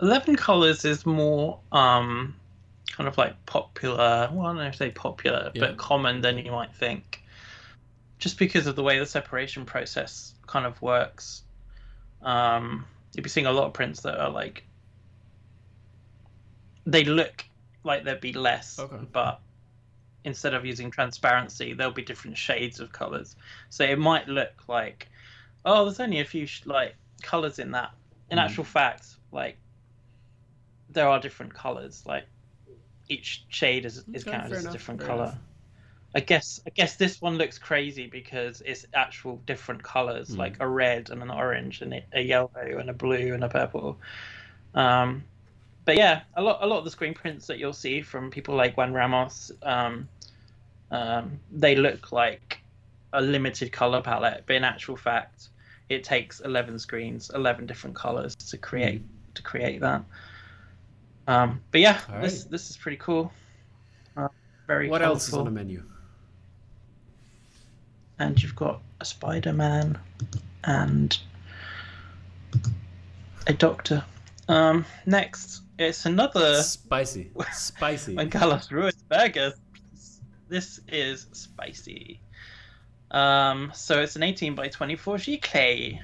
Eleven 0.01 0.37
Colors 0.37 0.85
is 0.85 1.05
more 1.05 1.59
um 1.73 2.33
kind 2.93 3.09
of 3.09 3.19
like 3.19 3.45
popular. 3.47 4.31
Well, 4.33 4.47
I 4.47 4.51
don't 4.51 4.57
know 4.59 4.63
if 4.67 4.79
they 4.79 4.91
popular, 4.93 5.51
Yeah. 5.53 5.63
but 5.67 5.79
common 5.79 6.21
than 6.21 6.39
you 6.39 6.53
might 6.53 6.73
think. 6.77 7.25
Just 8.21 8.39
because 8.39 8.69
of 8.69 8.77
the 8.77 8.85
way 8.85 9.01
the 9.01 9.07
separation 9.07 9.65
process 9.65 10.35
kind 10.51 10.67
of 10.67 10.81
works. 10.83 11.43
Um, 12.23 12.85
you'll 13.15 13.23
be 13.23 13.31
seeing 13.31 13.47
a 13.47 13.53
lot 13.53 13.67
of 13.67 13.73
prints 13.73 14.01
that 14.03 14.19
are 14.21 14.31
like 14.31 14.65
they 16.87 17.05
look 17.05 17.45
like 17.85 18.05
there'd 18.05 18.21
be 18.21 18.33
less, 18.33 18.79
Okay. 18.79 18.97
but 19.13 19.41
instead 20.25 20.55
of 20.55 20.67
using 20.67 20.91
transparency, 20.91 21.73
there'll 21.73 21.93
be 21.93 22.03
different 22.03 22.37
shades 22.37 22.81
of 22.81 22.93
colors. 22.93 23.37
So 23.71 23.85
it 23.85 23.99
might 23.99 24.29
look 24.29 24.69
like, 24.69 25.09
oh, 25.65 25.85
there's 25.85 26.01
only 26.01 26.21
a 26.21 26.25
few 26.25 26.47
sh- 26.47 26.67
like 26.67 26.97
colors 27.23 27.59
in 27.59 27.71
that. 27.73 27.91
In 28.31 28.39
Mm. 28.39 28.43
actual 28.45 28.65
fact, 28.65 29.07
like 29.33 29.57
there 30.91 31.09
are 31.09 31.21
different 31.21 31.55
colors. 31.55 32.03
Like 32.07 32.27
each 33.09 33.45
shade 33.49 33.85
is, 33.87 34.05
is 34.13 34.23
Okay, 34.23 34.31
counted 34.33 34.53
as 34.53 34.67
a 34.67 34.71
different 34.73 35.01
color. 35.01 35.25
enough. 35.25 35.39
I 36.15 36.21
guess 36.21 36.61
I 36.67 36.71
guess 36.71 36.97
this 36.97 37.21
one 37.21 37.39
looks 37.39 37.59
crazy 37.59 38.07
because 38.09 38.63
it's 38.67 38.85
actual 38.95 39.37
different 39.47 39.83
colors, 39.83 40.31
Mm. 40.31 40.39
like 40.39 40.57
a 40.61 40.67
red 40.67 41.11
and 41.11 41.23
an 41.23 41.31
orange 41.31 41.83
and 41.83 42.03
a- 42.13 42.21
yellow 42.21 42.51
and 42.55 42.91
a 42.91 42.93
blue 42.93 43.33
and 43.35 43.45
a 43.45 43.49
purple. 43.49 43.97
Um, 44.75 45.23
but 45.85 45.97
yeah, 45.97 46.23
a 46.35 46.43
lot 46.43 46.59
a 46.63 46.67
lot 46.67 46.79
of 46.79 46.85
the 46.85 46.91
screen 46.91 47.15
prints 47.15 47.47
that 47.47 47.59
you'll 47.59 47.73
see 47.73 48.03
from 48.03 48.31
people 48.31 48.57
like 48.57 48.77
Juan 48.77 48.93
Ramos, 48.93 49.53
um, 49.63 50.09
um, 50.91 51.39
they 51.53 51.77
look 51.77 52.11
like 52.13 52.61
a 53.13 53.21
limited 53.21 53.71
color 53.73 54.03
palette, 54.03 54.45
but 54.47 54.57
in 54.57 54.65
actual 54.65 54.97
fact, 54.97 55.49
it 55.89 56.03
takes 56.03 56.41
eleven 56.41 56.79
screens, 56.79 57.31
eleven 57.35 57.67
different 57.67 57.95
colors 57.95 58.35
to 58.35 58.59
create 58.59 59.03
to 59.35 59.43
create 59.43 59.81
that. 59.81 60.03
Um, 61.29 61.61
but 61.71 61.81
yeah, 61.81 62.01
All 62.13 62.21
this 62.21 62.45
this 62.45 62.69
is 62.71 62.77
pretty 62.77 62.97
cool. 62.97 63.33
Uh, 64.17 64.29
very 64.67 64.89
What 64.89 65.03
else 65.03 65.29
is 65.29 65.35
on 65.35 65.45
the 65.45 65.51
menu? 65.53 65.85
And 68.21 68.41
you've 68.41 68.55
got 68.55 68.81
a 69.01 69.05
Spider-Man 69.05 69.99
and 70.65 71.19
a 73.47 73.53
Doctor. 73.53 74.05
Um, 74.47 74.85
next, 75.07 75.63
it's 75.79 76.07
another 76.07 76.63
Spicy. 76.63 77.31
Spicy. 77.53 78.15
when 78.17 78.31
Carlos 78.31 78.71
Ruiz 78.71 78.95
Burgos. 79.09 79.55
This 80.49 80.81
is 80.89 81.29
spicy. 81.33 82.21
Um, 83.11 83.71
so 83.73 84.01
it's 84.01 84.17
an 84.17 84.23
18 84.23 84.55
by 84.55 84.69
24 84.69 85.17
Giclée, 85.17 86.01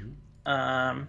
um, 0.46 1.08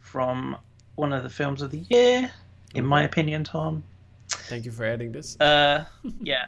from 0.00 0.56
one 0.94 1.12
of 1.12 1.22
the 1.22 1.30
films 1.30 1.62
of 1.62 1.70
the 1.70 1.80
year, 1.90 2.30
in 2.74 2.84
my 2.84 3.02
opinion, 3.04 3.42
Tom. 3.44 3.82
Thank 4.28 4.64
you 4.64 4.70
for 4.70 4.84
adding 4.84 5.12
this. 5.12 5.38
Uh, 5.40 5.86
yeah. 6.20 6.46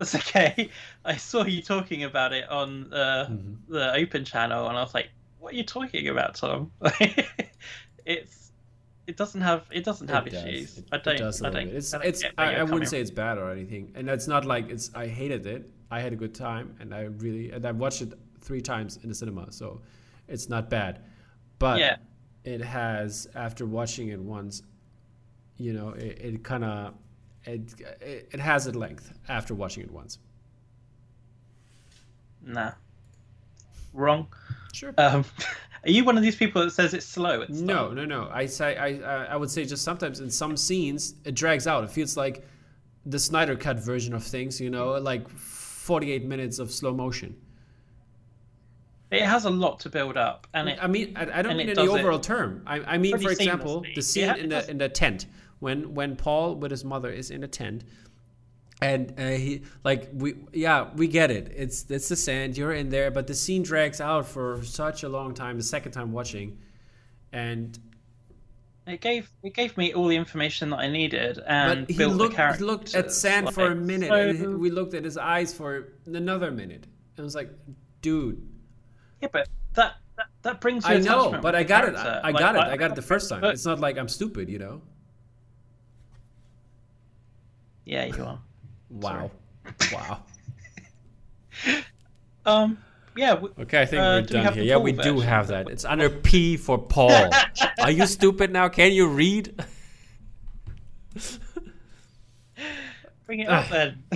That's 0.00 0.14
okay. 0.22 0.70
I 1.04 1.16
saw 1.16 1.44
you 1.44 1.62
talking 1.62 2.02
about 2.04 2.32
it 2.32 2.48
on 2.48 2.92
uh, 2.92 3.28
Mhm. 3.30 3.56
the 3.68 3.92
open 3.94 4.24
channel, 4.24 4.66
and 4.68 4.76
I 4.76 4.82
was 4.82 4.94
like, 4.94 5.10
"What 5.38 5.52
are 5.52 5.56
you 5.56 5.62
talking 5.62 6.08
about, 6.08 6.34
Tom?" 6.34 6.72
it's 8.04 8.52
it 9.06 9.16
doesn't 9.16 9.40
have 9.42 9.66
it 9.70 9.84
doesn't 9.84 10.08
have 10.08 10.24
does. 10.24 10.42
issues. 10.44 10.78
It- 10.78 10.88
I 10.90 10.98
don't. 10.98 11.18
does 11.18 11.42
a 11.42 11.46
I 11.46 11.50
don't. 11.50 11.64
bit. 11.66 11.74
It's, 11.76 11.94
I, 11.94 11.98
don't 11.98 12.06
it's, 12.08 12.24
I, 12.38 12.54
I 12.56 12.62
wouldn't 12.62 12.88
say 12.88 13.00
it's 13.00 13.10
bad 13.10 13.38
or 13.38 13.50
anything, 13.50 13.92
and 13.94 14.08
it's 14.08 14.26
not 14.26 14.44
like 14.44 14.70
it's. 14.70 14.90
I 14.94 15.06
hated 15.06 15.46
it. 15.46 15.70
I 15.90 16.00
had 16.00 16.12
a 16.12 16.16
good 16.16 16.34
time, 16.34 16.74
and 16.80 16.94
I 16.94 17.02
really 17.18 17.50
and 17.52 17.64
I 17.66 17.72
watched 17.72 18.02
it 18.02 18.14
three 18.40 18.60
times 18.62 18.98
in 19.02 19.08
the 19.10 19.14
cinema, 19.14 19.52
so 19.52 19.80
it's 20.28 20.48
not 20.48 20.70
bad. 20.70 21.02
But 21.58 21.78
Yeah. 21.78 21.96
it 22.44 22.62
has 22.62 23.28
after 23.34 23.66
watching 23.66 24.08
it 24.08 24.18
once, 24.20 24.62
you 25.58 25.74
know, 25.74 25.90
it, 25.90 26.18
it 26.20 26.42
kind 26.44 26.64
of 26.64 26.94
it, 27.44 28.28
it 28.32 28.40
has 28.40 28.66
a 28.66 28.72
length 28.72 29.12
after 29.28 29.54
watching 29.54 29.82
it 29.82 29.90
once. 29.90 30.18
Nah. 32.44 32.72
Wrong. 33.92 34.28
Sure. 34.72 34.94
Um, 34.98 35.24
are 35.84 35.90
you 35.90 36.04
one 36.04 36.16
of 36.16 36.22
these 36.22 36.36
people 36.36 36.62
that 36.62 36.70
says 36.70 36.94
it's 36.94 37.06
slow? 37.06 37.42
At 37.42 37.50
No, 37.50 37.90
no, 37.90 38.04
no. 38.04 38.28
I 38.32 38.46
say 38.46 38.76
I, 38.76 38.86
I 38.98 39.24
I 39.26 39.36
would 39.36 39.50
say 39.50 39.64
just 39.64 39.84
sometimes 39.84 40.20
in 40.20 40.30
some 40.30 40.56
scenes 40.56 41.14
it 41.24 41.34
drags 41.34 41.66
out. 41.66 41.84
It 41.84 41.90
feels 41.90 42.16
like 42.16 42.46
the 43.06 43.18
Snyder 43.18 43.56
cut 43.56 43.78
version 43.78 44.14
of 44.14 44.22
things. 44.22 44.60
You 44.60 44.70
know, 44.70 44.92
like 44.92 45.28
forty-eight 45.28 46.24
minutes 46.24 46.58
of 46.58 46.70
slow 46.70 46.94
motion. 46.94 47.36
It 49.10 49.22
has 49.22 49.44
a 49.44 49.50
lot 49.50 49.80
to 49.80 49.90
build 49.90 50.16
up, 50.16 50.46
and 50.54 50.68
it. 50.68 50.78
I 50.80 50.86
mean, 50.86 51.16
I, 51.16 51.40
I 51.40 51.42
don't 51.42 51.56
mean 51.56 51.68
in 51.68 51.74
the 51.74 51.82
it 51.82 51.88
overall 51.88 52.20
term. 52.20 52.62
I, 52.64 52.80
I 52.80 52.98
mean, 52.98 53.10
pretty 53.10 53.24
for 53.24 53.32
example, 53.32 53.82
seamlessly. 53.82 53.94
the 53.96 54.02
scene 54.02 54.24
Yeah, 54.26 54.36
in 54.36 54.48
the 54.50 54.70
in 54.70 54.78
the 54.78 54.88
tent 54.88 55.26
when 55.60 55.94
when 55.94 56.16
Paul 56.16 56.56
with 56.56 56.70
his 56.70 56.84
mother 56.84 57.10
is 57.10 57.30
in 57.30 57.44
a 57.44 57.48
tent, 57.48 57.84
and 58.82 59.14
uh, 59.18 59.28
he 59.28 59.62
like 59.84 60.08
we 60.12 60.34
yeah 60.52 60.88
we 60.96 61.06
get 61.06 61.30
it. 61.30 61.52
It's 61.54 61.88
it's 61.90 62.08
the 62.08 62.16
sand. 62.16 62.56
You're 62.56 62.72
in 62.72 62.88
there, 62.88 63.10
but 63.10 63.26
the 63.26 63.34
scene 63.34 63.62
drags 63.62 64.00
out 64.00 64.26
for 64.26 64.62
such 64.64 65.02
a 65.04 65.08
long 65.08 65.34
time. 65.34 65.56
The 65.56 65.62
second 65.62 65.92
time 65.92 66.12
watching, 66.12 66.58
and 67.32 67.78
It 68.86 69.00
gave 69.00 69.30
it 69.42 69.54
gave 69.54 69.76
me 69.76 69.92
all 69.94 70.08
the 70.08 70.16
information 70.16 70.70
that 70.70 70.78
I 70.80 70.88
needed, 70.88 71.38
and 71.46 71.86
but 71.86 71.90
he 71.90 71.98
built 71.98 72.14
looked 72.14 72.36
the 72.36 72.52
he 72.54 72.64
looked 72.64 72.94
at 72.94 73.12
sand 73.12 73.54
for 73.54 73.70
a 73.70 73.74
minute, 73.76 74.08
so- 74.08 74.14
and 74.14 74.58
we 74.58 74.70
looked 74.70 74.94
at 74.94 75.04
his 75.04 75.16
eyes 75.16 75.54
for 75.54 75.92
another 76.06 76.50
minute. 76.50 76.86
It 77.16 77.22
was 77.22 77.34
like, 77.34 77.50
dude, 78.00 78.40
Yeah, 79.20 79.28
but 79.30 79.46
that 79.74 79.96
that, 80.16 80.26
that 80.42 80.60
brings 80.62 80.88
you 80.88 80.94
I 80.94 80.98
know, 80.98 81.38
but 81.42 81.54
I 81.54 81.62
got 81.64 81.84
it. 81.86 81.94
I, 81.94 82.30
Like, 82.30 82.38
got 82.38 82.56
it. 82.56 82.62
I 82.62 82.76
got 82.78 82.92
it 82.92 82.96
the 82.96 83.02
first 83.02 83.28
time. 83.28 83.44
It's 83.44 83.66
not 83.66 83.78
like 83.78 83.98
I'm 83.98 84.08
stupid, 84.08 84.48
you 84.48 84.58
know. 84.58 84.80
Yeah, 87.90 88.04
you 88.04 88.24
are. 88.24 88.38
Wow, 88.88 89.30
wow. 89.92 90.22
Um, 92.46 92.78
yeah. 93.16 93.34
Okay, 93.58 93.82
I 93.82 93.84
think 93.84 94.00
Uh, 94.00 94.04
we're 94.04 94.22
do 94.22 94.26
we 94.26 94.32
done 94.32 94.44
have 94.44 94.54
here. 94.54 94.64
Yeah, 94.64 94.76
we 94.78 94.92
do 94.92 95.18
have 95.20 95.48
that. 95.48 95.68
It's 95.68 95.84
under 95.84 96.08
P 96.08 96.56
for 96.56 96.78
Paul. 96.78 97.30
Are 97.82 97.90
you 97.90 98.06
stupid 98.06 98.50
now? 98.52 98.68
Can 98.70 98.92
you 98.92 99.08
read? 99.08 99.62
Bring 103.26 103.40
it 103.40 103.48
up 103.48 103.68
then. 103.68 104.02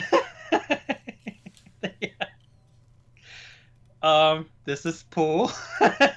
Yeah. 2.01 2.09
Um, 4.03 4.47
this 4.65 4.87
is 4.87 5.05
Paul. 5.11 5.49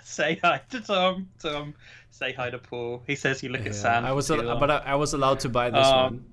say 0.04 0.39
hi 0.41 0.62
to 0.70 0.80
Tom. 0.80 1.28
Tom, 1.39 1.74
say 2.12 2.32
hi 2.32 2.50
to 2.52 2.58
Paul. 2.58 3.04
He 3.06 3.16
says 3.16 3.43
you 3.43 3.49
look 3.49 3.66
at 3.66 3.76
Sam. 3.76 4.05
I 4.05 4.14
was, 4.14 4.32
al- 4.32 4.60
but 4.60 4.72
I, 4.72 4.78
I 4.78 4.95
was 4.95 5.14
allowed 5.14 5.41
to 5.41 5.49
buy 5.49 5.70
this 5.70 5.86
Um, 5.86 6.03
one 6.03 6.26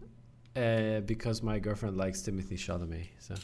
uh, 0.57 1.01
because 1.01 1.43
my 1.43 1.59
girlfriend 1.59 1.97
likes 1.97 2.23
Timothée 2.23 2.59
Chalamet. 2.59 3.09
So, 3.19 3.35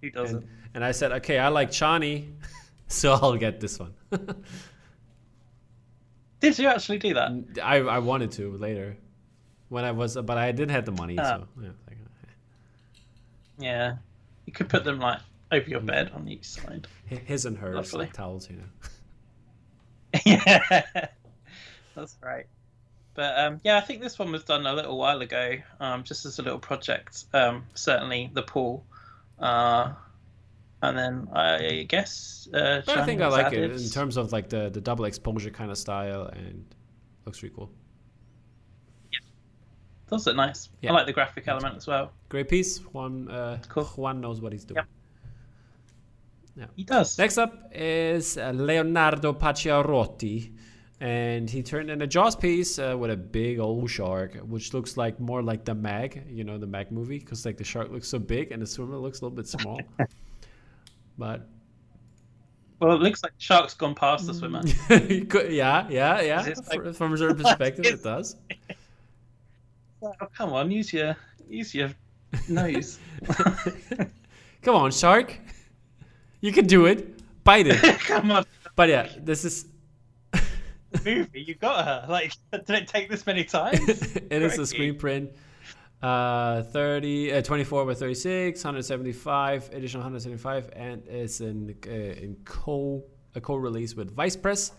Who 0.00 0.10
doesn't? 0.10 0.36
and, 0.36 0.48
and 0.74 0.84
I 0.84 0.92
said, 0.92 1.12
okay, 1.12 1.38
I 1.38 1.48
like 1.48 1.70
Chani, 1.70 2.32
so 2.88 3.12
I'll 3.14 3.36
get 3.36 3.60
this 3.60 3.78
one. 3.78 3.94
Did 6.40 6.58
you 6.58 6.68
actually 6.68 6.98
do 6.98 7.14
that? 7.14 7.30
I 7.62 7.76
I 7.76 7.98
wanted 8.00 8.32
to 8.32 8.56
later, 8.58 8.98
when 9.70 9.84
I 9.84 9.92
was, 9.92 10.14
but 10.16 10.36
I 10.36 10.52
didn't 10.52 10.72
have 10.72 10.84
the 10.84 10.92
money. 10.92 11.18
Oh. 11.18 11.22
So 11.22 11.46
yeah, 11.62 11.68
like, 11.88 11.96
uh, 11.96 12.28
Yeah. 13.58 13.96
You 14.46 14.52
could 14.52 14.68
put 14.68 14.84
them 14.84 14.98
like 14.98 15.20
over 15.50 15.68
your 15.68 15.80
mm. 15.80 15.86
bed 15.86 16.10
on 16.14 16.28
each 16.28 16.44
side. 16.44 16.86
his 17.06 17.46
and 17.46 17.56
hers 17.56 17.94
like 17.94 18.12
towels, 18.12 18.50
you 18.50 18.56
know. 18.56 18.64
yeah, 20.26 20.82
that's 21.94 22.16
right. 22.22 22.46
But 23.14 23.38
um, 23.38 23.60
yeah, 23.62 23.76
I 23.76 23.80
think 23.80 24.00
this 24.02 24.18
one 24.18 24.32
was 24.32 24.42
done 24.44 24.66
a 24.66 24.72
little 24.72 24.98
while 24.98 25.20
ago, 25.20 25.54
um, 25.80 26.02
just 26.02 26.26
as 26.26 26.38
a 26.40 26.42
little 26.42 26.58
project. 26.58 27.24
Um, 27.32 27.64
certainly, 27.74 28.30
the 28.32 28.42
pool 28.42 28.84
uh, 29.38 29.92
and 30.82 30.98
then 30.98 31.28
I 31.32 31.86
guess. 31.88 32.48
Uh, 32.52 32.82
But 32.84 32.98
I 32.98 33.04
think 33.04 33.20
I 33.20 33.28
like 33.28 33.46
added- 33.46 33.70
it 33.70 33.80
in 33.80 33.88
terms 33.90 34.16
of 34.16 34.32
like 34.32 34.48
the 34.48 34.68
the 34.70 34.80
double 34.80 35.04
exposure 35.04 35.50
kind 35.50 35.70
of 35.70 35.78
style, 35.78 36.26
and 36.26 36.64
looks 37.24 37.42
really 37.42 37.54
cool. 37.54 37.70
Does 40.10 40.26
look 40.26 40.36
nice. 40.36 40.68
Yeah. 40.82 40.90
I 40.90 40.94
like 40.94 41.06
the 41.06 41.12
graphic 41.14 41.48
element 41.48 41.76
as 41.76 41.86
well. 41.86 42.12
Great 42.28 42.48
piece. 42.48 42.78
Juan 42.92 43.30
uh, 43.30 43.58
Cool. 43.68 43.84
Juan 43.84 44.20
knows 44.20 44.40
what 44.40 44.52
he's 44.52 44.64
doing. 44.64 44.84
Yep. 46.56 46.70
He 46.76 46.84
does. 46.84 47.18
Next 47.18 47.38
up 47.38 47.70
is 47.72 48.36
Leonardo 48.36 49.32
Pacchiarotti. 49.32 50.52
And 51.00 51.50
he 51.50 51.62
turned 51.62 51.90
in 51.90 52.02
a 52.02 52.06
Jaws 52.06 52.36
piece 52.36 52.78
uh, 52.78 52.96
with 52.98 53.10
a 53.10 53.16
big 53.16 53.58
old 53.58 53.90
shark, 53.90 54.36
which 54.36 54.72
looks 54.72 54.96
like 54.96 55.18
more 55.20 55.42
like 55.42 55.64
the 55.64 55.74
Mag, 55.74 56.24
you 56.28 56.44
know, 56.44 56.56
the 56.56 56.66
Mag 56.66 56.90
movie, 56.92 57.18
because 57.18 57.44
like 57.44 57.56
the 57.56 57.64
shark 57.64 57.90
looks 57.90 58.08
so 58.08 58.18
big 58.18 58.52
and 58.52 58.62
the 58.62 58.66
swimmer 58.66 58.96
looks 58.96 59.20
a 59.20 59.24
little 59.24 59.36
bit 59.36 59.48
small. 59.48 59.80
but 61.18 61.48
Well, 62.80 62.92
it 62.94 63.00
looks 63.02 63.22
like 63.22 63.32
the 63.36 63.42
shark's 63.42 63.74
gone 63.74 63.94
past 63.94 64.26
the 64.26 64.34
swimmer. 64.34 64.62
yeah, 65.50 65.86
yeah, 65.90 66.20
yeah. 66.20 66.40
Like- 66.68 66.82
Fr- 66.84 66.92
From 66.92 67.12
a 67.12 67.18
certain 67.18 67.36
perspective, 67.42 67.86
it 67.86 68.02
does. 68.02 68.36
Oh, 70.06 70.12
come 70.36 70.52
on, 70.52 70.70
use 70.70 70.92
your 70.92 71.16
use 71.48 71.74
your 71.74 71.88
nose. 72.46 72.98
Come 74.60 74.74
on, 74.76 74.90
shark. 74.90 75.34
You 76.42 76.52
can 76.52 76.66
do 76.66 76.84
it. 76.84 77.18
Bite 77.42 77.68
it. 77.68 77.80
come 78.00 78.30
on, 78.30 78.44
But 78.76 78.90
yeah, 78.90 79.08
this 79.18 79.46
is 79.46 79.64
movie, 81.04 81.42
you 81.42 81.54
got 81.54 81.84
her. 81.84 82.06
Like, 82.08 82.32
did 82.52 82.70
it 82.70 82.88
take 82.88 83.08
this 83.08 83.26
many 83.26 83.44
times? 83.44 83.80
it 84.30 84.42
is 84.42 84.58
a 84.58 84.66
screen 84.66 84.96
print. 84.96 85.30
Uh, 86.02 86.62
30, 86.64 87.32
uh, 87.32 87.42
24 87.42 87.86
by 87.86 87.94
36, 87.94 88.62
175, 88.62 89.70
edition 89.72 90.00
175, 90.00 90.70
and 90.76 91.06
it's 91.06 91.40
in 91.40 91.74
uh, 91.86 91.90
in 91.90 92.36
co 92.44 93.02
a 93.34 93.40
co-release 93.40 93.94
with 93.94 94.14
Vice 94.14 94.36
Press. 94.36 94.72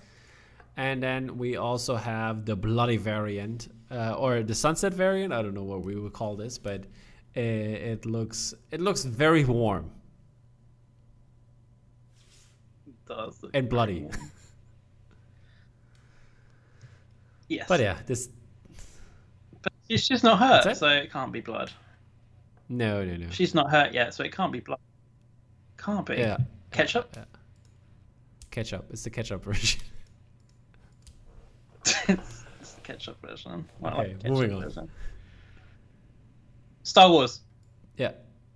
And 0.77 1.01
then 1.01 1.37
we 1.37 1.55
also 1.57 1.95
have 1.95 2.45
the 2.45 2.55
bloody 2.55 2.97
variant, 2.97 3.69
uh, 3.89 4.13
or 4.13 4.43
the 4.43 4.53
sunset 4.53 4.93
variant. 4.93 5.33
I 5.33 5.41
don't 5.41 5.53
know 5.53 5.63
what 5.63 5.83
we 5.83 5.95
would 5.95 6.13
call 6.13 6.35
this, 6.35 6.57
but 6.57 6.81
uh, 7.37 7.41
it 7.41 8.05
looks 8.05 8.53
it 8.71 8.81
looks 8.81 9.03
very 9.03 9.43
warm 9.45 9.91
Does 13.07 13.41
look 13.41 13.51
and 13.53 13.67
bloody. 13.69 14.01
warm. 14.01 14.31
Yes, 17.47 17.67
But 17.67 17.79
yeah, 17.79 17.97
this 18.05 18.29
but 19.61 19.71
she's 19.89 20.07
just 20.07 20.23
not 20.23 20.39
hurt, 20.39 20.63
that? 20.63 20.77
so 20.77 20.87
it 20.87 21.11
can't 21.11 21.31
be 21.31 21.41
blood. 21.41 21.71
no 22.69 23.03
no 23.05 23.15
no. 23.17 23.29
She's 23.29 23.53
not 23.53 23.69
hurt 23.69 23.93
yet, 23.93 24.13
so 24.13 24.23
it 24.23 24.31
can't 24.31 24.51
be 24.51 24.59
blood. 24.59 24.79
Can't 25.77 26.05
be. 26.05 26.15
Yeah, 26.15 26.37
Ketchup. 26.71 27.09
Yeah. 27.15 27.25
Ketchup. 28.51 28.85
It's 28.89 29.03
the 29.03 29.09
ketchup 29.09 29.43
version. 29.43 29.81
it's 32.07 32.71
the 32.73 32.81
ketchup 32.83 33.21
version. 33.21 33.65
Well, 33.79 33.93
like 33.97 33.99
Okay, 34.07 34.13
the 34.13 34.19
ketchup 34.19 34.33
moving 34.37 34.53
on. 34.55 34.61
version. 34.63 34.89
Star 36.83 37.09
Wars. 37.09 37.41
Yeah. 37.97 38.11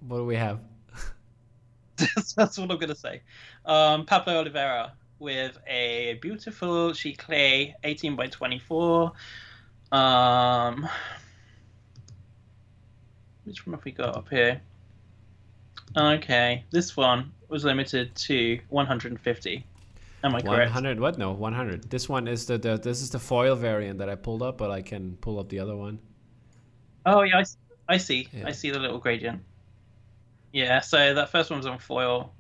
What 0.08 0.18
do 0.18 0.26
we 0.26 0.36
have? 0.36 0.62
That's 2.36 2.58
what 2.58 2.72
I'm 2.72 2.78
gonna 2.78 2.96
say. 2.96 3.22
Um, 3.66 4.06
Pablo 4.06 4.40
Oliveira 4.40 4.94
with 5.20 5.57
a 5.67 6.17
beautiful 6.22 6.91
Chiclée 6.91 7.74
18 7.84 8.15
by 8.15 8.28
24. 8.28 9.11
Um, 9.91 10.88
which 13.43 13.65
one 13.65 13.74
have 13.74 13.86
we 13.86 13.91
got 13.91 14.15
up 14.15 14.30
here? 14.30 14.61
Okay, 15.97 16.63
this 16.72 16.95
one 16.95 17.32
was 17.47 17.63
limited 17.65 18.15
to 18.15 18.59
150. 18.70 19.65
Am 20.22 20.36
I 20.36 20.41
correct? 20.41 20.74
100 20.74 20.99
what 20.99 21.17
no 21.17 21.32
100 21.32 21.89
this 21.89 22.09
one 22.09 22.28
is 22.28 22.45
the, 22.45 22.57
the 22.57 22.78
this 22.78 23.01
is 23.01 23.09
the 23.09 23.20
foil 23.20 23.55
variant 23.55 23.99
that 23.99 24.09
i 24.09 24.15
pulled 24.15 24.43
up 24.43 24.57
but 24.57 24.70
i 24.70 24.82
can 24.82 25.15
pull 25.22 25.39
up 25.39 25.47
the 25.47 25.57
other 25.57 25.78
one 25.78 25.97
Oh 27.05 27.24
yeah, 27.24 27.43
I 27.88 27.97
see. 27.97 28.28
Yeah. 28.32 28.47
I 28.47 28.51
see 28.51 28.70
the 28.72 28.80
little 28.80 28.99
gradient. 28.99 29.41
Yeah, 30.51 30.80
so 30.82 31.13
that 31.13 31.30
first 31.30 31.49
one 31.49 31.59
was 31.59 31.65
on 31.65 31.80
foil. 31.80 32.34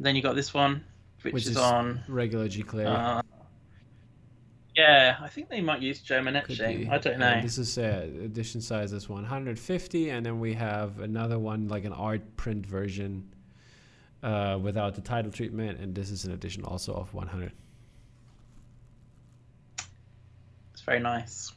Then 0.00 0.16
you 0.16 0.22
got 0.22 0.34
this 0.34 0.52
one, 0.52 0.84
which, 1.26 1.34
Which 1.34 1.44
is, 1.44 1.50
is 1.50 1.56
on. 1.58 2.00
regular 2.08 2.48
g 2.48 2.62
clay 2.62 2.84
Uh, 2.86 3.22
yeah, 4.76 5.16
I 5.22 5.28
think 5.28 5.48
they 5.48 5.62
might 5.62 5.80
use 5.80 6.00
German 6.00 6.36
etching. 6.36 6.90
I 6.90 6.98
don't 6.98 7.18
know. 7.18 7.40
this 7.40 7.56
is 7.56 7.78
uh, 7.78 8.06
edition 8.22 8.60
size 8.60 8.92
is 8.92 9.08
150 9.08 10.10
and 10.10 10.24
then 10.26 10.38
we 10.38 10.52
have 10.54 11.00
another 11.00 11.38
one 11.38 11.66
like 11.68 11.84
an 11.86 11.92
art 11.94 12.36
print 12.36 12.66
version 12.66 13.26
uh, 14.22 14.58
without 14.62 14.94
the 14.94 15.00
title 15.00 15.30
treatment 15.30 15.80
and 15.80 15.94
this 15.94 16.10
is 16.10 16.24
an 16.26 16.32
edition 16.32 16.62
also 16.64 16.92
of 16.94 17.12
100 17.14 17.52
It's 20.74 20.82
very 20.82 21.00
nice. 21.00 21.52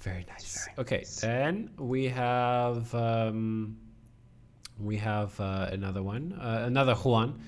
Very 0.00 0.24
nice. 0.28 0.66
very 0.66 0.74
okay, 0.78 0.96
nice. 0.98 1.20
then 1.20 1.70
we 1.78 2.06
have 2.06 2.94
um, 2.94 3.76
we 4.78 4.96
have 4.98 5.38
uh, 5.40 5.68
another 5.72 6.02
one, 6.02 6.32
uh, 6.40 6.64
another 6.66 6.94
Juan, 6.94 7.40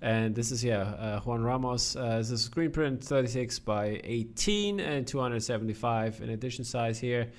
and 0.00 0.34
this 0.34 0.50
is 0.50 0.64
yeah 0.64 0.80
uh, 0.80 1.20
Juan 1.20 1.42
Ramos. 1.42 1.96
Uh, 1.96 2.18
this 2.18 2.30
is 2.30 2.40
a 2.40 2.44
screen 2.44 2.70
print, 2.70 3.02
36 3.02 3.58
by 3.60 4.00
18 4.04 4.80
and 4.80 5.06
275 5.06 6.20
in 6.20 6.30
edition 6.30 6.64
size 6.64 6.98
here, 6.98 7.30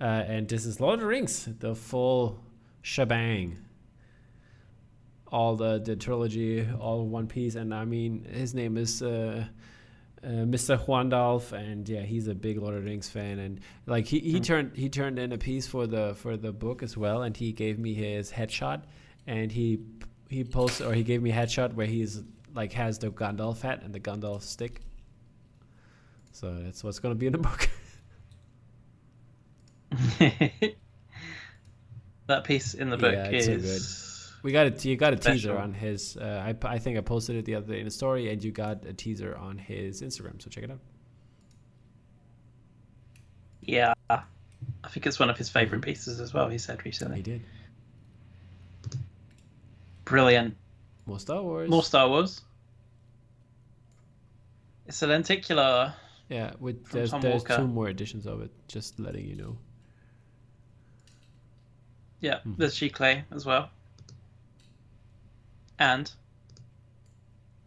uh, 0.00 0.04
and 0.04 0.48
this 0.48 0.66
is 0.66 0.80
Lord 0.80 0.94
of 0.94 1.00
the 1.00 1.06
Rings, 1.06 1.48
the 1.58 1.74
full 1.74 2.42
shebang. 2.82 3.58
All 5.30 5.56
the 5.56 5.78
the 5.78 5.96
trilogy, 5.96 6.66
all 6.78 7.06
one 7.06 7.26
piece, 7.26 7.54
and 7.54 7.74
I 7.74 7.84
mean 7.84 8.24
his 8.24 8.54
name 8.54 8.76
is. 8.76 9.02
Uh, 10.24 10.46
Mr. 10.46 10.78
Juandalf, 10.78 11.50
and 11.52 11.88
yeah, 11.88 12.02
he's 12.02 12.28
a 12.28 12.34
big 12.34 12.56
Lord 12.58 12.74
of 12.76 12.84
the 12.84 12.90
Rings 12.90 13.08
fan, 13.08 13.40
and 13.40 13.60
like 13.86 14.06
he, 14.06 14.20
he 14.20 14.38
Mm. 14.38 14.44
turned 14.44 14.76
he 14.76 14.88
turned 14.88 15.18
in 15.18 15.32
a 15.32 15.38
piece 15.38 15.66
for 15.66 15.86
the 15.88 16.14
for 16.14 16.36
the 16.36 16.52
book 16.52 16.82
as 16.84 16.96
well, 16.96 17.22
and 17.22 17.36
he 17.36 17.50
gave 17.52 17.76
me 17.78 17.92
his 17.92 18.30
headshot, 18.30 18.82
and 19.26 19.50
he 19.50 19.80
he 20.28 20.44
posted 20.44 20.86
or 20.86 20.94
he 20.94 21.02
gave 21.02 21.22
me 21.22 21.30
a 21.30 21.34
headshot 21.34 21.74
where 21.74 21.86
he's 21.88 22.22
like 22.54 22.72
has 22.74 22.98
the 23.00 23.10
Gandalf 23.10 23.62
hat 23.62 23.82
and 23.82 23.92
the 23.92 23.98
Gandalf 23.98 24.42
stick. 24.42 24.80
So 26.30 26.54
that's 26.62 26.84
what's 26.84 27.00
gonna 27.00 27.16
be 27.16 27.26
in 27.26 27.32
the 27.32 27.38
book. 27.38 27.68
that 32.26 32.44
piece 32.44 32.74
in 32.74 32.90
the 32.90 32.96
book 32.96 33.12
Yeah, 33.14 33.28
is. 33.30 34.11
We 34.42 34.50
got 34.50 34.66
a 34.84 34.88
you 34.88 34.96
got 34.96 35.12
a 35.12 35.16
teaser 35.16 35.56
on 35.56 35.72
his. 35.72 36.16
Uh, 36.16 36.52
I 36.64 36.66
I 36.68 36.78
think 36.78 36.98
I 36.98 37.00
posted 37.00 37.36
it 37.36 37.44
the 37.44 37.54
other 37.54 37.72
day 37.74 37.80
in 37.80 37.86
a 37.86 37.90
story, 37.90 38.30
and 38.32 38.42
you 38.42 38.50
got 38.50 38.84
a 38.84 38.92
teaser 38.92 39.36
on 39.36 39.56
his 39.58 40.02
Instagram. 40.02 40.42
So 40.42 40.50
check 40.50 40.64
it 40.64 40.70
out. 40.70 40.80
Yeah, 43.60 43.94
I 44.10 44.88
think 44.88 45.06
it's 45.06 45.20
one 45.20 45.30
of 45.30 45.38
his 45.38 45.48
favorite 45.48 45.82
pieces 45.82 46.18
as 46.20 46.34
well. 46.34 46.48
He 46.48 46.58
said 46.58 46.84
recently. 46.84 47.18
He 47.18 47.22
did 47.22 47.42
Brilliant. 50.04 50.56
more 51.06 51.20
Star 51.20 51.42
Wars. 51.42 51.70
More 51.70 51.84
Star 51.84 52.08
Wars. 52.08 52.40
It's 54.86 55.00
a 55.02 55.06
lenticular. 55.06 55.94
Yeah, 56.28 56.52
with 56.58 56.88
there's, 56.90 57.12
Tom 57.12 57.20
there's 57.20 57.44
two 57.44 57.68
more 57.68 57.88
editions 57.88 58.26
of 58.26 58.42
it. 58.42 58.50
Just 58.66 58.98
letting 58.98 59.24
you 59.26 59.36
know. 59.36 59.58
Yeah, 62.20 62.40
Mhm. 62.44 62.56
there's 62.56 62.74
Chiclée 62.74 63.22
as 63.30 63.46
well. 63.46 63.70
And 65.82 66.12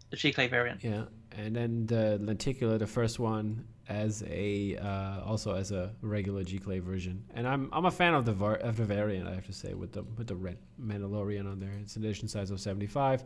the 0.10 0.16
Chiclée 0.16 0.50
variant. 0.50 0.84
Yeah, 0.84 1.04
and 1.32 1.54
then 1.56 1.86
the 1.86 2.18
lenticular, 2.22 2.78
the 2.78 2.88
first 2.88 3.20
one, 3.20 3.68
as 3.90 4.24
a 4.28 4.78
uh, 4.78 5.22
also 5.26 5.54
as 5.54 5.72
a 5.72 5.92
regular 6.02 6.44
G 6.44 6.58
Clay 6.58 6.80
version. 6.80 7.24
And 7.34 7.46
I'm 7.46 7.70
I'm 7.74 7.86
a 7.86 7.92
fan 7.92 8.14
of 8.14 8.24
the 8.26 8.32
var- 8.32 8.56
of 8.70 8.78
the 8.78 8.86
variant. 8.86 9.28
I 9.28 9.34
have 9.34 9.46
to 9.48 9.54
say 9.54 9.74
with 9.74 9.92
the 9.92 10.04
with 10.18 10.28
the 10.28 10.36
red 10.36 10.58
Mandalorian 10.82 11.52
on 11.52 11.60
there. 11.60 11.74
It's 11.82 11.98
an 11.98 12.04
edition 12.06 12.28
size 12.28 12.52
of 12.52 12.60
75, 12.60 13.24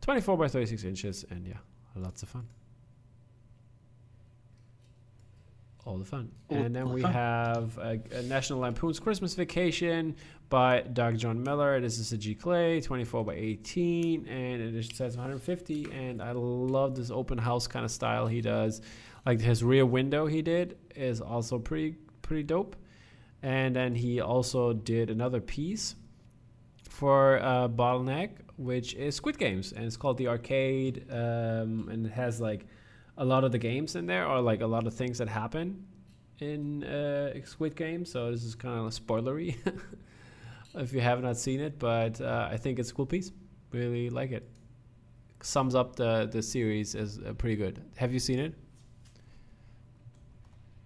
24 0.00 0.36
by 0.36 0.48
36 0.48 0.84
inches, 0.84 1.24
and 1.30 1.46
yeah, 1.46 1.54
lots 1.94 2.22
of 2.24 2.28
fun. 2.28 2.46
All 5.84 5.98
the 5.98 6.04
fun. 6.04 6.30
All- 6.48 6.56
and 6.58 6.74
then 6.74 6.86
the 6.86 6.94
we 6.94 7.02
fun. 7.02 7.12
have 7.12 7.78
a, 7.78 8.00
a 8.12 8.22
National 8.22 8.60
Lampoon's 8.60 9.00
Christmas 9.00 9.34
Vacation 9.34 10.14
by 10.48 10.82
Doug 10.82 11.18
John 11.18 11.42
Miller. 11.42 11.80
This 11.80 11.98
is 11.98 12.12
a 12.12 12.18
G 12.18 12.34
Clay, 12.34 12.80
24 12.80 13.24
by 13.24 13.34
18, 13.34 14.26
and 14.28 14.62
edition 14.62 14.94
size 14.94 15.16
150. 15.16 15.88
And 15.92 16.22
I 16.22 16.32
love 16.32 16.94
this 16.94 17.10
open 17.10 17.36
house 17.38 17.66
kind 17.66 17.84
of 17.84 17.90
style 17.90 18.26
he 18.26 18.40
does. 18.40 18.80
Like 19.26 19.40
his 19.40 19.64
rear 19.64 19.84
window 19.86 20.26
he 20.26 20.40
did 20.42 20.78
is 20.94 21.20
also 21.20 21.58
pretty 21.58 21.96
pretty 22.22 22.44
dope. 22.44 22.76
And 23.42 23.74
then 23.74 23.94
he 23.96 24.20
also 24.20 24.72
did 24.72 25.10
another 25.10 25.40
piece 25.40 25.96
for 26.88 27.38
uh, 27.42 27.66
Bottleneck, 27.68 28.30
which 28.56 28.94
is 28.94 29.16
Squid 29.16 29.36
Games, 29.38 29.72
and 29.72 29.84
it's 29.84 29.96
called 29.96 30.16
the 30.18 30.28
Arcade, 30.28 31.06
um, 31.10 31.88
and 31.90 32.06
it 32.06 32.12
has 32.12 32.40
like 32.40 32.66
a 33.16 33.24
lot 33.24 33.44
of 33.44 33.52
the 33.52 33.58
games 33.58 33.96
in 33.96 34.06
there, 34.06 34.26
or 34.26 34.40
like 34.40 34.60
a 34.60 34.66
lot 34.66 34.86
of 34.86 34.94
things 34.94 35.18
that 35.18 35.28
happen 35.28 35.84
in 36.40 36.84
uh, 36.84 37.32
Squid 37.44 37.76
Game. 37.76 38.04
So 38.04 38.30
this 38.30 38.44
is 38.44 38.54
kind 38.54 38.86
of 38.86 38.92
spoilery. 38.92 39.56
if 40.74 40.92
you 40.92 41.00
have 41.00 41.22
not 41.22 41.36
seen 41.36 41.60
it, 41.60 41.78
but 41.78 42.20
uh, 42.20 42.48
I 42.50 42.56
think 42.56 42.78
it's 42.78 42.90
a 42.90 42.94
cool 42.94 43.06
piece. 43.06 43.32
Really 43.70 44.10
like 44.10 44.32
it. 44.32 44.48
Sums 45.42 45.74
up 45.74 45.96
the 45.96 46.28
the 46.30 46.42
series 46.42 46.94
as 46.94 47.18
uh, 47.18 47.32
pretty 47.34 47.56
good. 47.56 47.82
Have 47.96 48.12
you 48.12 48.20
seen 48.20 48.38
it? 48.38 48.54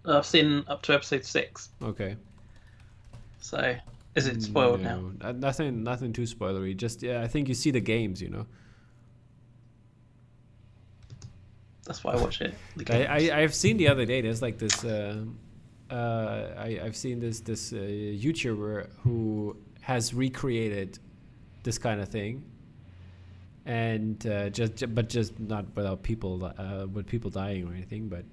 I've 0.04 0.26
seen 0.26 0.64
up 0.68 0.82
to 0.82 0.94
episode 0.94 1.24
six. 1.24 1.70
Okay. 1.82 2.16
So 3.40 3.76
is 4.14 4.26
it 4.26 4.42
spoiled 4.42 4.80
now? 4.80 5.00
No, 5.20 5.28
uh, 5.28 5.32
nothing, 5.32 5.82
nothing 5.82 6.12
too 6.12 6.22
spoilery. 6.22 6.76
Just 6.76 7.02
yeah, 7.02 7.22
I 7.22 7.28
think 7.28 7.48
you 7.48 7.54
see 7.54 7.70
the 7.70 7.80
games. 7.80 8.22
You 8.22 8.30
know. 8.30 8.46
That's 11.86 12.02
why 12.04 12.12
I 12.12 12.16
watch 12.16 12.40
it. 12.40 12.54
I, 12.90 13.04
I 13.06 13.40
I've 13.40 13.54
seen 13.54 13.76
the 13.76 13.88
other 13.88 14.04
day. 14.04 14.20
There's 14.20 14.42
like 14.42 14.58
this. 14.58 14.84
Uh, 14.84 15.24
uh, 15.90 16.54
I 16.58 16.80
I've 16.84 16.96
seen 16.96 17.20
this 17.20 17.40
this 17.40 17.72
uh, 17.72 17.76
YouTuber 17.76 18.88
who 19.02 19.56
has 19.80 20.12
recreated 20.12 20.98
this 21.62 21.78
kind 21.78 22.00
of 22.00 22.08
thing, 22.08 22.44
and 23.64 24.24
uh, 24.26 24.50
just 24.50 24.94
but 24.94 25.08
just 25.08 25.38
not 25.38 25.64
without 25.76 26.02
people 26.02 26.44
uh, 26.44 26.86
with 26.92 27.06
people 27.06 27.30
dying 27.30 27.68
or 27.68 27.72
anything, 27.72 28.08
but 28.08 28.24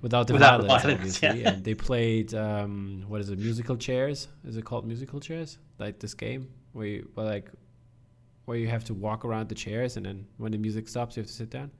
without 0.00 0.26
the 0.26 0.34
Without 0.34 0.60
violence, 0.60 0.82
violence, 0.82 1.00
obviously. 1.00 1.42
yeah. 1.42 1.50
And 1.50 1.64
they 1.64 1.74
played 1.74 2.34
um, 2.34 3.04
what 3.08 3.20
is 3.20 3.30
it? 3.30 3.38
Musical 3.38 3.76
chairs? 3.76 4.28
Is 4.44 4.56
it 4.56 4.64
called 4.64 4.86
musical 4.86 5.18
chairs? 5.18 5.58
Like 5.78 5.98
this 5.98 6.14
game 6.14 6.48
where 6.72 6.86
you 6.86 7.08
like 7.16 7.50
where 8.44 8.58
you 8.58 8.68
have 8.68 8.84
to 8.84 8.94
walk 8.94 9.24
around 9.24 9.48
the 9.48 9.54
chairs, 9.54 9.96
and 9.96 10.06
then 10.06 10.26
when 10.36 10.52
the 10.52 10.58
music 10.58 10.86
stops, 10.88 11.16
you 11.16 11.22
have 11.22 11.26
to 11.28 11.32
sit 11.32 11.50
down. 11.50 11.70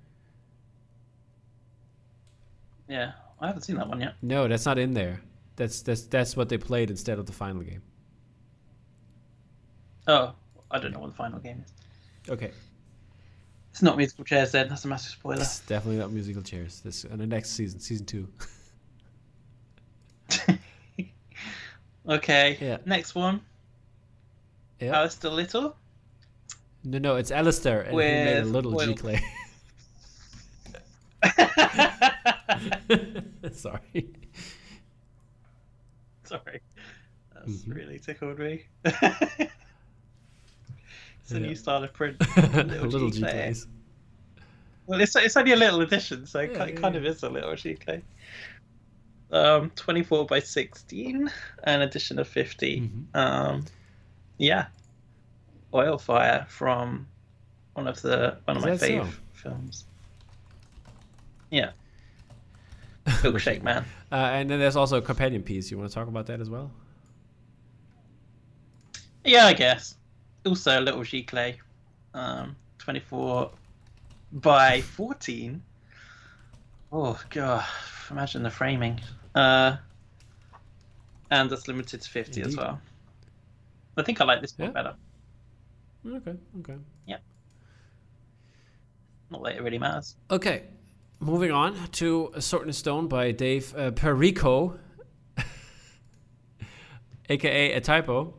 Yeah, 2.89 3.13
I 3.41 3.47
haven't 3.47 3.63
seen 3.63 3.77
that 3.77 3.89
one 3.89 4.01
yet. 4.01 4.15
No, 4.23 4.47
that's 4.49 4.67
not 4.67 4.79
in 4.79 4.95
there. 4.95 5.21
That's 5.57 5.83
that's 5.83 6.03
that's 6.03 6.37
what 6.37 6.49
they 6.49 6.59
played 6.59 6.91
instead 6.91 7.19
of 7.19 7.27
the 7.27 7.33
final 7.33 7.63
game. 7.63 7.83
Oh, 10.07 10.35
I 10.71 10.79
don't 10.79 10.93
know 10.93 10.99
what 10.99 11.11
the 11.11 11.17
final 11.17 11.39
game 11.39 11.65
is. 11.65 11.73
Okay, 12.31 12.51
It's 13.71 13.83
not 13.83 13.97
musical 13.97 14.25
chairs 14.25 14.53
then. 14.53 14.69
That's 14.69 14.85
a 14.85 14.89
massive 14.89 15.13
spoiler. 15.13 15.41
it's 15.43 15.61
definitely 15.61 15.99
not 16.01 16.11
musical 16.13 16.43
chairs. 16.43 16.81
This 16.81 17.05
and 17.05 17.19
the 17.21 17.27
next 17.27 17.51
season, 17.51 17.81
season 17.81 18.07
two. 18.07 18.29
okay. 22.09 22.59
Yeah. 22.61 22.79
Next 22.87 23.15
one. 23.15 23.41
Yeah. 24.81 24.99
Alistair 24.99 25.31
Little. 25.31 25.77
no, 26.83 26.99
no, 26.99 27.17
it's 27.17 27.31
Alistair, 27.31 27.83
and 27.83 27.91
he 27.93 27.97
made 27.97 28.39
a 28.39 28.43
With 28.43 28.53
little 28.53 28.79
G 28.79 28.95
clay. 28.95 29.21
Sorry. 33.53 34.09
Sorry. 36.25 36.61
That's 37.35 37.65
Mhm. 37.65 37.75
really 37.75 37.99
tickled 37.99 38.39
me. 38.39 38.65
it's 38.85 39.05
a 41.31 41.35
Yeah. 41.35 41.39
new 41.39 41.55
style 41.55 41.85
of 41.85 41.93
print. 41.93 42.17
A 42.37 42.65
little 42.65 43.11
G 43.11 43.11
G-clay. 43.11 43.55
Well, 44.87 45.01
it's, 45.01 45.17
it's 45.17 45.37
only 45.37 45.53
a 45.53 45.57
little 45.57 45.81
edition, 45.81 46.27
so 46.27 46.41
it 46.41 46.53
Yeah, 46.53 46.67
yeah, 46.67 46.75
kind 46.77 46.95
yeah. 46.95 47.01
of 47.01 47.07
is 47.07 47.23
a 47.23 47.29
little 47.29 47.55
G-clay. 47.57 48.03
Um, 49.31 49.71
24 49.71 50.27
by 50.27 50.41
16, 50.41 51.31
an 51.65 51.83
edition 51.83 52.19
of 52.19 52.29
50. 52.29 52.81
Mhm. 52.81 53.07
Um, 53.19 53.65
yeah. 54.39 54.67
Oil 55.73 55.99
Fire 55.99 56.47
from 56.49 57.09
one 57.73 57.89
of 57.89 58.01
the 58.03 58.39
one 58.45 58.59
of 58.59 58.63
my 58.63 58.77
so? 58.77 58.87
fave 58.87 59.13
films. 59.33 59.87
Yeah. 61.51 61.71
Milkshake 63.07 63.63
Man. 63.63 63.85
Uh, 64.13 64.17
and 64.33 64.49
then 64.49 64.61
there's 64.61 64.77
also 64.77 64.99
a 64.99 65.03
companion 65.03 65.43
piece. 65.43 65.73
You 65.73 65.77
want 65.79 65.91
to 65.91 65.95
talk 65.95 66.07
about 66.07 66.27
that 66.27 66.41
as 66.41 66.49
well? 66.49 66.71
Yeah, 69.25 69.47
I 69.47 69.53
guess. 69.55 69.97
Also 70.47 70.79
a 70.79 70.81
little 70.81 71.01
Giclée. 71.01 71.57
Um, 72.13 72.55
24 72.79 73.51
by 74.35 74.83
14. 74.83 75.61
Oh, 76.93 77.21
God. 77.31 77.65
Imagine 78.11 78.45
the 78.45 78.51
framing. 78.51 79.01
Uh, 79.35 79.79
and 81.33 81.51
that's 81.51 81.67
limited 81.67 82.03
to 82.03 82.09
50 82.09 82.43
as 82.43 82.57
well. 82.57 82.81
I 83.97 84.03
think 84.03 84.21
I 84.21 84.25
like 84.25 84.41
this 84.43 84.57
one 84.57 84.69
Yeah. 84.69 84.73
better. 84.73 84.95
Okay, 86.07 86.39
okay. 86.61 86.77
Yeah. 87.07 87.17
Not 89.31 89.43
that 89.43 89.57
it 89.57 89.63
really 89.63 89.79
matters. 89.79 90.15
Okay, 90.31 90.65
moving 91.21 91.51
on 91.51 91.77
to 91.93 92.31
A 92.35 92.41
Sword 92.41 92.67
in 92.67 92.73
Stone 92.73 93.09
by 93.09 93.33
Dave 93.33 93.75
uh, 93.77 93.91
Perico, 93.93 94.79
aka 97.29 97.73
a 97.73 97.81
typo, 97.81 98.35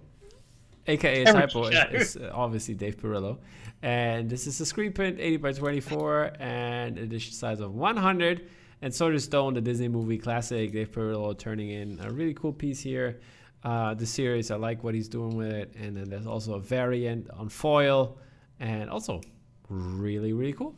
aka 0.88 1.24
a 1.24 1.26
typo 1.26 1.66
is, 1.66 2.16
is 2.16 2.18
uh, 2.18 2.32
obviously 2.34 2.74
Dave 2.74 2.98
Perillo, 2.98 3.38
and 3.82 4.30
this 4.30 4.48
is 4.48 4.60
a 4.62 4.66
screen 4.66 4.92
print, 4.94 5.20
80 5.20 5.38
by 5.38 5.52
24, 5.52 6.34
and 6.40 6.98
edition 6.98 7.34
size 7.34 7.60
of 7.60 7.76
100. 7.76 8.50
And 8.82 8.94
Sword 8.94 9.14
in 9.14 9.20
Stone, 9.20 9.54
the 9.54 9.62
Disney 9.62 9.88
movie 9.88 10.18
classic, 10.18 10.72
Dave 10.72 10.92
Perillo 10.92 11.38
turning 11.38 11.70
in 11.70 12.00
a 12.04 12.12
really 12.12 12.34
cool 12.34 12.54
piece 12.54 12.82
here. 12.82 13.20
Uh, 13.64 13.96
the 13.96 14.06
series, 14.06 14.52
I 14.52 14.58
like 14.58 14.84
what 14.84 14.94
he's 14.94 15.08
doing 15.08 15.36
with 15.36 15.52
it, 15.52 15.74
and 15.76 15.98
then 15.98 16.10
there's 16.10 16.28
also 16.28 16.54
a 16.54 16.60
variant 16.60 17.30
on 17.32 17.50
foil, 17.50 18.20
and 18.60 18.90
also 18.90 19.22
really 19.70 20.34
really 20.34 20.54
cool. 20.54 20.76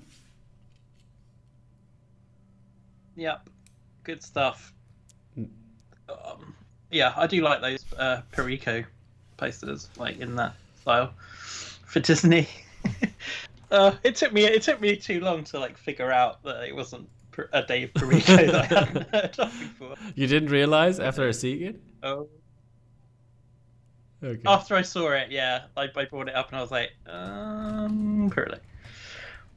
Yep. 3.18 3.50
Good 4.04 4.24
stuff. 4.24 4.72
Mm. 5.38 5.50
Um, 6.08 6.56
yeah, 6.92 7.14
I 7.18 7.28
do 7.28 7.42
like 7.42 7.60
those 7.62 7.84
uh, 7.98 8.22
Perico 8.32 8.84
posters, 9.36 9.90
like 9.98 10.20
in 10.20 10.36
that 10.36 10.54
style 10.80 11.14
for 11.86 12.00
Disney. 12.00 12.48
uh, 13.72 13.94
it 14.04 14.16
took 14.16 14.32
me 14.32 14.46
it 14.46 14.62
took 14.62 14.80
me 14.80 14.96
too 14.96 15.20
long 15.20 15.44
to 15.46 15.60
like 15.60 15.78
figure 15.78 16.12
out 16.12 16.42
that 16.44 16.64
it 16.64 16.76
wasn't 16.76 17.10
a 17.52 17.64
Dave 17.64 17.94
Perico 17.94 18.36
that 18.36 18.56
I 18.56 18.66
hadn't 18.66 19.10
heard 19.14 19.40
of 19.40 19.60
before. 19.60 19.96
You 20.16 20.28
didn't 20.28 20.50
realize 20.50 21.00
after 21.00 21.32
seeing 21.34 21.64
it? 21.64 21.82
Oh. 22.04 22.30
Okay. 24.24 24.42
After 24.48 24.76
I 24.76 24.82
saw 24.82 25.12
it, 25.12 25.30
yeah, 25.30 25.66
I, 25.76 25.90
I 25.96 26.06
brought 26.06 26.28
it 26.30 26.36
up 26.36 26.50
and 26.50 26.58
I 26.58 26.62
was 26.62 26.72
like, 26.72 26.92
um, 27.08 28.32
Perico. 28.34 28.58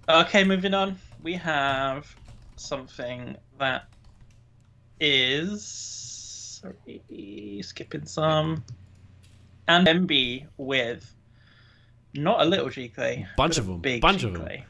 Okay, 0.09 0.45
moving 0.45 0.75
on. 0.75 0.99
We 1.23 1.35
have 1.35 2.15
something 2.61 3.37
that 3.59 3.87
is 5.01 5.65
sorry, 6.63 7.61
skipping 7.63 8.05
some 8.07 8.63
and 9.69 9.87
MB 9.87 10.47
with 10.59 11.15
not 12.15 12.41
a 12.41 12.45
little 12.45 12.69
G-Clay, 12.69 13.27
Bunch 13.37 13.57
of 13.59 13.67
them, 13.67 13.79
big 13.81 14.03
bunch 14.03 14.25
of 14.25 14.31
'em. 14.35 14.41
G-Clay. 14.41 14.65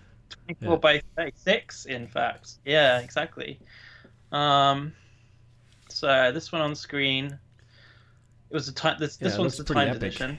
24 0.47 0.73
Yeah. 0.73 0.77
by 0.79 1.03
36, 1.17 1.87
in 1.87 2.07
fact. 2.07 2.59
Yeah, 2.65 3.01
exactly. 3.01 3.59
Um, 4.31 4.93
so 5.89 6.31
this 6.33 6.53
one 6.53 6.61
on 6.63 6.75
screen. 6.75 7.27
It 8.51 8.55
was 8.55 8.69
a 8.69 8.73
time. 8.73 8.97
This, 9.01 9.19
Yeah, 9.21 9.29
this 9.29 9.39
one's 9.39 9.57
the 9.57 9.65
timed 9.65 9.91
epic. 9.91 10.03
edition. 10.03 10.39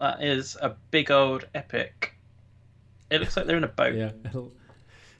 That 0.00 0.22
is 0.22 0.56
a 0.60 0.76
big 0.90 1.10
old 1.10 1.48
epic. 1.54 2.14
It 3.10 3.20
looks 3.20 3.36
like 3.36 3.46
they're 3.46 3.56
in 3.56 3.64
a 3.64 3.68
boat. 3.68 3.94
Yeah. 3.94 4.10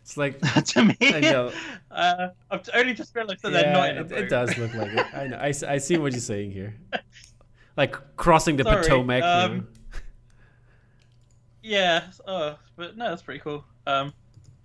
It's 0.07 0.17
like 0.17 0.39
to 0.67 0.85
me, 0.85 0.97
I 1.01 1.19
know. 1.19 1.53
Uh, 1.91 2.29
I've 2.49 2.69
only 2.75 2.95
just 2.95 3.13
realised 3.17 3.43
that 3.43 3.51
they're 3.51 3.73
not 3.73 3.91
in 3.91 3.99
a 3.99 4.03
it, 4.03 4.13
it 4.13 4.29
does 4.31 4.57
look 4.57 4.73
like 4.73 4.93
it. 4.93 5.05
I 5.13 5.27
know. 5.27 5.37
I, 5.37 5.53
I 5.67 5.79
see 5.79 5.99
what 5.99 6.13
you're 6.13 6.21
saying 6.21 6.53
here. 6.53 6.77
Like 7.77 7.97
crossing 8.15 8.55
the 8.57 8.63
Sorry, 8.63 8.83
Potomac. 8.85 9.25
um. 9.25 9.67
Yeah. 11.61 12.05
Oh, 12.25 12.57
but 12.77 12.97
no, 12.97 13.09
that's 13.09 13.23
pretty 13.23 13.41
cool. 13.41 13.65
Um, 13.89 14.13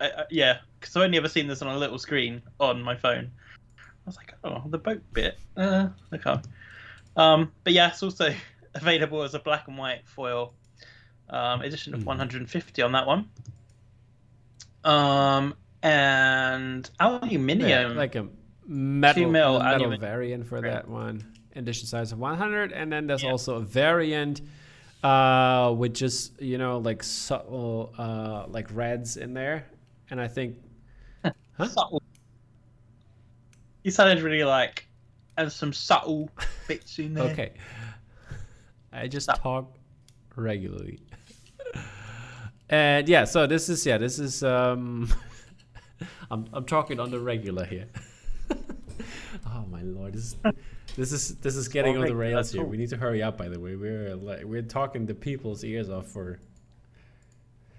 I, 0.00 0.06
I, 0.10 0.24
yeah, 0.30 0.58
because 0.78 0.94
I've 0.94 1.02
only 1.02 1.18
ever 1.18 1.28
seen 1.28 1.48
this 1.48 1.60
on 1.60 1.74
a 1.74 1.76
little 1.76 1.98
screen 1.98 2.40
on 2.60 2.80
my 2.80 2.94
phone. 2.94 3.28
I 3.78 3.82
was 4.06 4.16
like, 4.16 4.34
oh, 4.44 4.62
the 4.66 4.78
boat 4.78 5.02
bit. 5.12 5.38
Uh, 5.56 5.88
okay. 6.14 6.36
Um, 7.16 7.50
but 7.64 7.72
yeah, 7.72 7.88
it's 7.88 8.04
also 8.04 8.32
available 8.76 9.24
as 9.24 9.34
a 9.34 9.40
black 9.40 9.66
and 9.66 9.76
white 9.76 10.02
foil 10.06 10.54
um, 11.30 11.62
edition 11.62 11.94
of 11.94 12.02
Mhm. 12.02 12.06
150 12.06 12.82
on 12.82 12.92
that 12.92 13.08
one. 13.08 13.28
Um, 14.84 15.54
and 15.82 16.88
aluminium. 17.00 17.68
Yeah, 17.68 17.86
like 17.88 18.14
a 18.14 18.28
metal, 18.66 19.30
metal 19.30 19.60
aluminium 19.62 20.00
variant 20.00 20.46
for 20.46 20.60
that 20.60 20.88
one. 20.88 21.24
Edition 21.54 21.86
size 21.86 22.12
of 22.12 22.18
100, 22.18 22.72
and 22.72 22.90
then 22.92 23.06
there's 23.06 23.22
Yeah. 23.22 23.30
also 23.30 23.56
a 23.56 23.60
variant 23.60 24.40
uh, 25.04 25.74
with 25.76 25.92
just 25.94 26.40
you 26.40 26.56
know 26.58 26.78
like 26.78 27.02
subtle 27.02 27.92
uh, 27.98 28.44
like 28.48 28.68
reds 28.72 29.16
in 29.16 29.34
there, 29.34 29.66
and 30.10 30.20
I 30.20 30.28
think 30.28 30.56
Huh? 31.24 31.66
subtle. 31.68 32.02
You 33.82 33.90
sounded 33.90 34.22
really 34.22 34.44
like, 34.44 34.86
and 35.36 35.50
some 35.52 35.72
subtle 35.72 36.30
bits 36.68 36.98
in 36.98 37.14
there. 37.14 37.24
okay. 37.32 37.52
I 38.92 39.08
just 39.08 39.24
Stop. 39.24 39.42
talk 39.42 39.76
regularly. 40.36 41.00
And 42.72 43.08
yeah, 43.08 43.24
so 43.24 43.46
this 43.46 43.68
is 43.68 43.86
yeah, 43.86 43.98
this 43.98 44.18
is 44.18 44.42
um 44.42 45.08
I'm 46.30 46.46
I'm 46.52 46.64
talking 46.64 46.98
on 46.98 47.10
the 47.10 47.20
regular 47.20 47.64
here. 47.64 47.86
oh 48.50 49.64
my 49.70 49.82
lord, 49.82 50.14
this 50.14 50.24
is 50.24 50.36
This 50.96 51.12
is 51.12 51.36
this 51.36 51.56
is 51.56 51.68
getting 51.68 51.96
on 51.96 52.06
the 52.06 52.14
rails 52.14 52.52
here. 52.52 52.64
We 52.64 52.76
need 52.76 52.90
to 52.90 52.96
hurry 52.96 53.22
up. 53.22 53.38
By 53.38 53.48
the 53.48 53.58
way, 53.58 53.76
we're 53.76 54.14
like, 54.14 54.44
we're 54.44 54.62
talking 54.62 55.06
the 55.06 55.14
people's 55.14 55.64
ears 55.64 55.88
off 55.88 56.06
for 56.08 56.38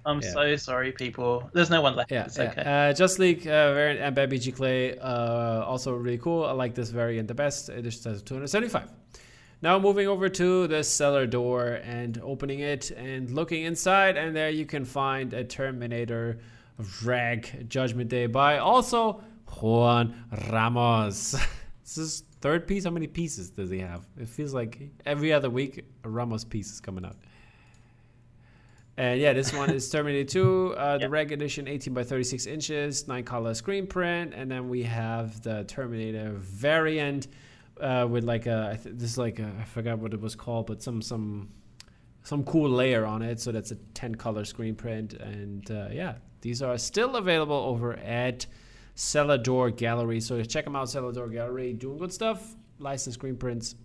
I'm 0.06 0.20
Yeah. 0.20 0.32
so 0.32 0.56
sorry, 0.58 0.92
people. 0.92 1.50
There's 1.54 1.70
no 1.70 1.82
one 1.82 1.96
left. 1.96 2.12
yeah. 2.12 2.26
it's 2.26 2.38
yeah. 2.38 2.52
okay. 2.52 2.90
Uh, 2.90 2.94
Just 2.94 3.20
League 3.20 3.48
uh, 3.48 3.74
variant 3.74 4.02
and 4.02 4.16
Baby 4.16 4.38
G 4.40 4.52
Clay 4.52 4.98
uh, 4.98 5.64
also 5.64 5.94
really 5.94 6.18
cool. 6.18 6.44
I 6.44 6.52
like 6.52 6.76
this 6.76 6.90
variant 6.90 7.28
the 7.28 7.34
best. 7.34 7.70
It 7.70 7.84
just 7.84 8.04
has 8.04 8.22
275. 8.22 8.90
Now 9.64 9.80
moving 9.80 10.10
over 10.10 10.28
to 10.28 10.68
the 10.68 10.84
cellar 10.84 11.26
door 11.26 11.80
and 11.86 12.20
opening 12.22 12.60
it 12.60 12.92
and 12.92 13.32
looking 13.32 13.64
inside, 13.64 14.18
and 14.18 14.36
there 14.36 14.50
you 14.50 14.66
can 14.66 14.84
find 14.84 15.34
a 15.34 15.46
Terminator 15.46 16.40
Rag 17.02 17.70
Judgment 17.70 18.10
Day 18.10 18.26
by 18.26 18.58
also 18.58 19.24
Juan 19.62 20.22
Ramos. 20.52 21.32
this 21.82 21.98
is 21.98 22.24
third 22.42 22.68
piece. 22.68 22.84
How 22.84 22.90
many 22.90 23.08
pieces 23.08 23.52
does 23.52 23.70
he 23.70 23.80
have? 23.80 24.06
It 24.20 24.28
feels 24.28 24.54
like 24.54 24.90
every 25.06 25.32
other 25.32 25.50
week 25.50 25.86
a 26.04 26.10
Ramos 26.10 26.44
piece 26.44 26.70
is 26.70 26.82
coming 26.82 27.06
out. 27.06 27.16
And 28.98 29.18
yeah, 29.18 29.32
this 29.32 29.54
one 29.54 29.70
is 29.70 29.90
Terminator 29.92 30.30
2, 30.30 30.76
uh, 30.78 30.98
the 30.98 31.04
Yep. 31.04 31.12
Reg 31.12 31.32
Edition, 31.32 31.70
18 31.70 31.94
by 31.94 32.04
36 32.04 32.48
inches, 32.48 33.08
nine 33.08 33.24
color 33.24 33.54
screen 33.54 33.88
print, 33.88 34.34
and 34.36 34.52
then 34.52 34.68
we 34.68 34.84
have 34.84 35.42
the 35.42 35.64
Terminator 35.64 36.34
variant 36.34 37.28
uh, 37.80 38.08
with 38.10 38.24
like 38.24 38.46
a 38.46 38.72
I 38.74 38.76
th- 38.78 38.96
this 38.96 39.12
is 39.12 39.18
like 39.18 39.40
a, 39.40 39.52
I 39.60 39.64
forgot 39.64 40.00
what 40.00 40.14
it 40.14 40.22
was 40.22 40.36
called, 40.36 40.68
but 40.68 40.82
some 40.82 41.02
some 41.02 41.50
some 42.24 42.44
cool 42.44 42.70
layer 42.70 43.06
on 43.06 43.22
it. 43.22 43.40
So 43.40 43.52
that's 43.52 43.72
a 43.72 43.76
10 43.94 44.16
color 44.16 44.46
screen 44.46 44.76
print, 44.76 45.14
and 45.14 45.70
uh, 45.70 45.90
yeah, 45.92 46.16
these 46.42 46.62
are 46.62 46.78
still 46.78 47.16
available 47.18 47.56
over 47.56 47.94
at 47.94 48.46
Celador 48.96 49.76
Gallery. 49.76 50.22
So 50.22 50.42
check 50.44 50.66
them 50.66 50.76
out, 50.76 50.88
Celador 50.88 51.32
Gallery, 51.32 51.74
doing 51.74 51.98
good 51.98 52.14
stuff, 52.14 52.56
licensed 52.80 53.20
screen 53.20 53.36
prints. 53.36 53.76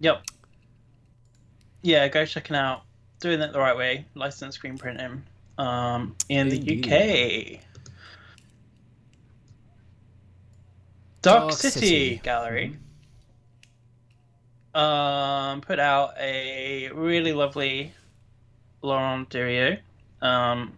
Yep. 0.00 0.22
Yeah, 1.82 2.08
go 2.08 2.24
check 2.24 2.50
it 2.50 2.56
out. 2.56 2.82
Doing 3.20 3.40
it 3.40 3.52
the 3.52 3.58
right 3.58 3.76
way. 3.76 4.06
Licensed 4.14 4.58
screen 4.58 4.76
printing. 4.76 5.22
Um, 5.58 6.16
in 6.28 6.48
Indeed. 6.48 6.84
the 6.84 7.56
UK. 7.56 7.60
Dark, 11.22 11.40
Dark 11.40 11.52
City, 11.52 11.80
City. 11.80 12.20
Gallery. 12.22 12.76
Um, 14.74 15.60
put 15.60 15.78
out 15.78 16.14
a 16.18 16.90
really 16.92 17.32
lovely 17.32 17.92
Laurent 18.82 19.28
Durieux, 19.30 19.78
um, 20.20 20.72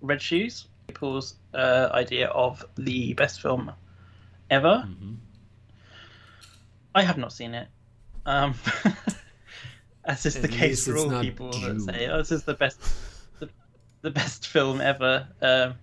Red 0.00 0.22
Shoes. 0.22 0.66
People's 0.88 1.34
uh, 1.54 1.90
idea 1.92 2.28
of 2.28 2.64
the 2.76 3.12
best 3.14 3.40
film 3.42 3.70
ever. 4.50 4.84
Mhm. 4.86 5.16
I 6.94 7.02
have 7.02 7.18
not 7.18 7.32
seen 7.32 7.54
it. 7.54 7.68
Um, 8.26 8.54
as 10.04 10.24
is 10.26 10.36
At 10.36 10.42
the 10.42 10.48
case 10.48 10.86
for 10.86 10.96
all 10.96 11.20
people 11.20 11.50
that 11.52 11.60
Dune. 11.60 11.80
say, 11.80 12.08
"Oh, 12.08 12.18
this 12.18 12.32
is 12.32 12.42
the 12.44 12.54
best, 12.54 12.80
the, 13.38 13.48
the 14.02 14.10
best 14.10 14.46
film 14.48 14.80
ever." 14.80 15.26
Um, 15.40 15.74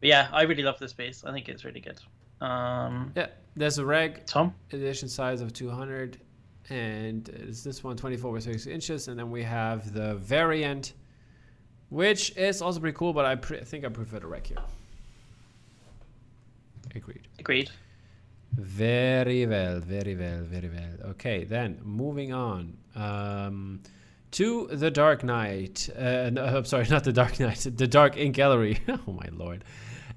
but 0.00 0.08
yeah, 0.08 0.28
I 0.32 0.42
really 0.42 0.62
love 0.62 0.78
this 0.78 0.92
piece. 0.92 1.24
I 1.24 1.32
think 1.32 1.48
it's 1.48 1.64
really 1.64 1.80
good. 1.80 2.00
Um, 2.40 3.12
Yeah, 3.16 3.28
there's 3.56 3.78
a 3.78 3.84
Reg 3.84 4.26
Tom, 4.26 4.54
edition 4.72 5.08
size 5.08 5.40
of 5.40 5.52
200 5.52 6.18
and 6.70 7.28
is 7.28 7.62
this 7.62 7.84
one 7.84 7.96
24 7.96 8.32
by 8.32 8.40
36 8.40 8.66
inches 8.66 9.08
and 9.08 9.18
then 9.18 9.30
we 9.30 9.42
have 9.42 9.92
the 9.92 10.16
variant 10.16 10.94
which 11.90 12.36
is 12.36 12.60
also 12.60 12.80
pretty 12.80 12.96
cool 12.96 13.12
but 13.12 13.24
i 13.24 13.34
pre- 13.34 13.60
think 13.60 13.84
i 13.84 13.88
prefer 13.88 14.18
the 14.18 14.26
rec 14.26 14.46
here 14.46 14.58
agreed. 16.94 17.28
Agreed. 17.38 17.70
very 18.54 19.46
well 19.46 19.80
very 19.80 20.16
well 20.16 20.40
very 20.42 20.68
well. 20.68 21.10
Okay 21.10 21.44
then 21.44 21.78
moving 21.84 22.32
on 22.32 22.76
um 22.94 23.80
to 24.32 24.66
the 24.68 24.90
dark 24.90 25.22
knight 25.22 25.88
uh 25.96 26.30
no, 26.32 26.44
i'm 26.44 26.64
sorry 26.64 26.86
not 26.88 27.04
the 27.04 27.12
dark 27.12 27.38
knight 27.38 27.66
the 27.76 27.86
dark 27.86 28.16
ink 28.16 28.34
gallery. 28.34 28.78
Oh 28.88 29.12
my 29.12 29.28
lord. 29.32 29.64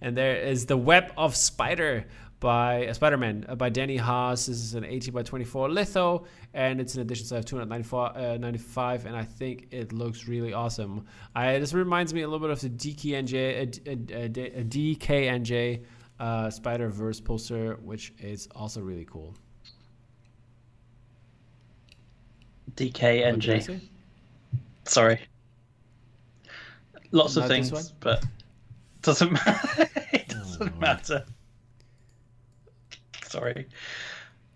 And 0.02 0.16
there 0.16 0.38
is 0.38 0.66
the 0.66 0.78
web 0.78 1.12
of 1.18 1.36
spider 1.36 2.06
by 2.40 2.88
uh, 2.88 2.94
spider-man 2.94 3.46
uh, 3.50 3.56
by 3.56 3.70
danny 3.70 3.98
haas 3.98 4.46
this 4.46 4.58
is 4.58 4.74
an 4.74 4.86
18 4.86 5.14
by 5.14 5.22
24 5.22 5.70
litho 5.70 6.26
and 6.54 6.80
it's 6.80 6.96
an 6.96 7.02
edition 7.02 7.26
size 7.26 7.40
of 7.40 7.46
295 7.46 9.06
uh, 9.06 9.08
and 9.10 9.18
i 9.18 9.24
think 9.24 9.68
it 9.72 9.92
looks 9.92 10.28
really 10.28 10.54
awesome 10.54 11.06
I, 11.36 11.60
this 11.60 11.74
reminds 11.74 12.14
me 12.14 12.22
a 12.22 12.28
little 12.28 12.40
bit 12.40 12.52
of 12.52 12.62
the 12.62 12.70
dkng 12.70 13.34
uh, 13.34 13.90
uh, 13.90 14.24
uh, 14.24 14.64
dkng 14.64 15.84
uh, 16.20 16.50
spider 16.50 16.90
verse 16.90 17.20
poster 17.20 17.76
which 17.84 18.14
is 18.20 18.48
also 18.56 18.82
really 18.82 19.06
cool 19.06 19.36
What 23.30 23.42
did 23.42 23.50
I 23.50 23.60
DKNG. 23.60 23.82
Sorry. 24.86 25.20
Lots 27.12 27.36
of 27.38 27.44
Not 27.44 27.50
this 27.50 27.70
things, 27.70 27.92
but 28.00 28.24
doesn't 29.02 29.32
matter. 29.46 29.90
it 30.14 30.28
doesn't 30.30 30.60
Lord. 30.60 30.80
matter. 30.80 31.26
Sorry. 33.30 33.68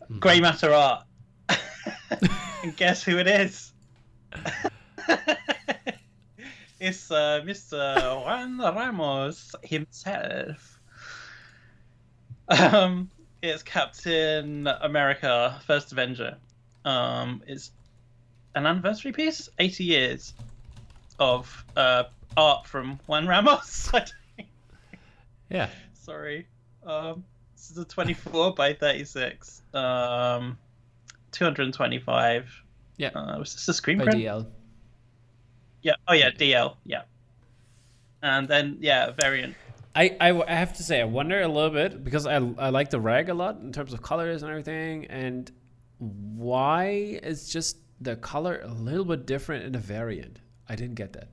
Mhm. 0.09 0.19
Grey 0.19 0.39
matter 0.41 0.73
art. 0.73 1.05
and 2.63 2.75
guess 2.75 3.03
who 3.03 3.19
it 3.19 3.27
is? 3.27 3.71
it's 6.79 7.11
uh, 7.11 7.41
Mr. 7.45 8.25
Juan 8.25 8.57
Ramos 8.57 9.53
himself. 9.61 10.79
Um, 12.47 13.11
it's 13.43 13.61
Captain 13.61 14.65
America: 14.67 15.61
First 15.67 15.91
Avenger. 15.91 16.37
Um, 16.83 17.43
it's 17.45 17.71
an 18.55 18.65
anniversary 18.65 19.11
piece, 19.11 19.49
eighty 19.59 19.83
years 19.83 20.33
of 21.19 21.63
uh, 21.77 22.05
art 22.35 22.65
from 22.65 22.99
Juan 23.07 23.27
Ramos. 23.27 23.91
Yeah 25.49 25.69
Sorry. 26.03 26.47
Um, 26.85 27.23
this 27.63 27.71
is 27.71 27.77
a 27.77 27.85
24 27.85 28.55
by 28.55 28.73
36. 28.73 29.61
Um, 29.73 30.57
225. 31.31 32.63
Yeah. 32.97 33.07
Uh, 33.15 33.39
was 33.39 33.53
this 33.53 33.67
a 33.69 33.73
screen 33.73 33.99
print? 33.99 34.19
dl 34.19 34.45
Yeah. 35.81 35.93
Oh 36.07 36.13
yeah, 36.13 36.31
DL. 36.31 36.75
Yeah. 36.83 37.03
And 38.21 38.49
then 38.49 38.77
yeah, 38.81 39.11
variant. 39.11 39.55
I, 39.95 40.15
I, 40.19 40.41
I 40.41 40.53
have 40.53 40.73
to 40.73 40.83
say 40.83 40.99
I 40.99 41.05
wonder 41.05 41.41
a 41.41 41.47
little 41.47 41.69
bit 41.69 42.03
because 42.03 42.25
I, 42.25 42.35
I 42.35 42.69
like 42.69 42.89
the 42.89 42.99
rag 42.99 43.29
a 43.29 43.33
lot 43.33 43.59
in 43.59 43.71
terms 43.71 43.93
of 43.93 44.01
colors 44.01 44.41
and 44.41 44.49
everything 44.49 45.05
and 45.05 45.51
why 45.99 47.19
is 47.23 47.47
just 47.47 47.77
the 48.01 48.15
color 48.15 48.59
a 48.63 48.73
little 48.73 49.05
bit 49.05 49.25
different 49.25 49.65
in 49.65 49.71
the 49.71 49.79
variant 49.79 50.39
I 50.67 50.75
didn't 50.75 50.95
get 50.95 51.13
that 51.13 51.29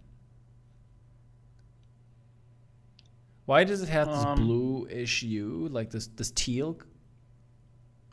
why 3.51 3.65
does 3.65 3.83
it 3.83 3.89
have 3.89 4.07
this 4.07 4.25
Um, 4.25 4.39
bluish 4.39 5.21
hue 5.21 5.69
like 5.71 5.91
this 5.91 6.07
this 6.19 6.31
teal 6.31 6.79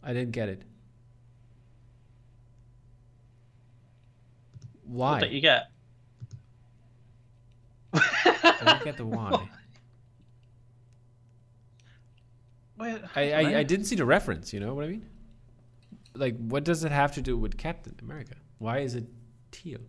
I 0.02 0.14
didn't 0.14 0.32
get 0.32 0.50
it 0.50 0.64
What 4.84 5.12
why 5.12 5.20
that 5.20 5.32
you 5.32 5.42
get? 5.42 5.70
I 7.94 8.64
don't 8.66 8.84
get 8.84 8.98
the 8.98 9.06
why 9.16 9.50
Wait, 12.78 13.02
I, 13.16 13.30
don't. 13.30 13.46
I, 13.56 13.60
I 13.60 13.64
didn't 13.64 13.86
see 13.86 13.96
the 13.96 14.06
reference. 14.06 14.54
You 14.54 14.60
know 14.60 14.76
what 14.76 14.86
I 14.86 14.90
mean? 14.90 15.06
Like, 16.14 16.38
what 16.38 16.64
does 16.64 16.84
it 16.84 16.92
have 16.92 17.12
to 17.14 17.22
do 17.22 17.36
with 17.36 17.58
Captain 17.58 17.96
America? 18.02 18.36
Why 18.60 18.80
is 18.80 18.94
it 18.94 19.06
teal? 19.52 19.80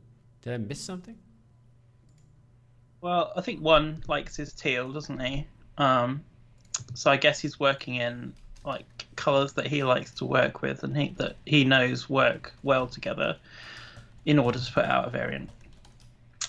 Did 0.41 0.55
I 0.55 0.57
miss 0.57 0.81
something? 0.81 1.17
Well, 3.01 3.33
I 3.37 3.41
think 3.41 3.61
Juan 3.61 4.03
likes 4.09 4.37
his 4.37 4.53
teal, 4.53 4.93
doesn't 4.93 5.21
he? 5.21 5.47
Um, 5.79 6.23
so 6.95 7.11
I 7.11 7.17
guess 7.17 7.39
he's 7.39 7.61
working 7.61 7.97
in 7.97 8.33
like 8.65 9.07
colors 9.17 9.53
that 9.55 9.67
he 9.67 9.83
likes 9.85 10.13
to 10.15 10.25
work 10.25 10.63
with, 10.63 10.83
and 10.83 10.97
he 10.97 11.15
that 11.19 11.37
he 11.47 11.65
knows 11.65 12.09
work 12.11 12.53
well 12.63 12.87
together 12.87 13.37
in 14.27 14.39
order 14.39 14.59
to 14.59 14.73
put 14.73 14.85
out 14.85 15.07
a 15.07 15.11
variant. 15.11 15.49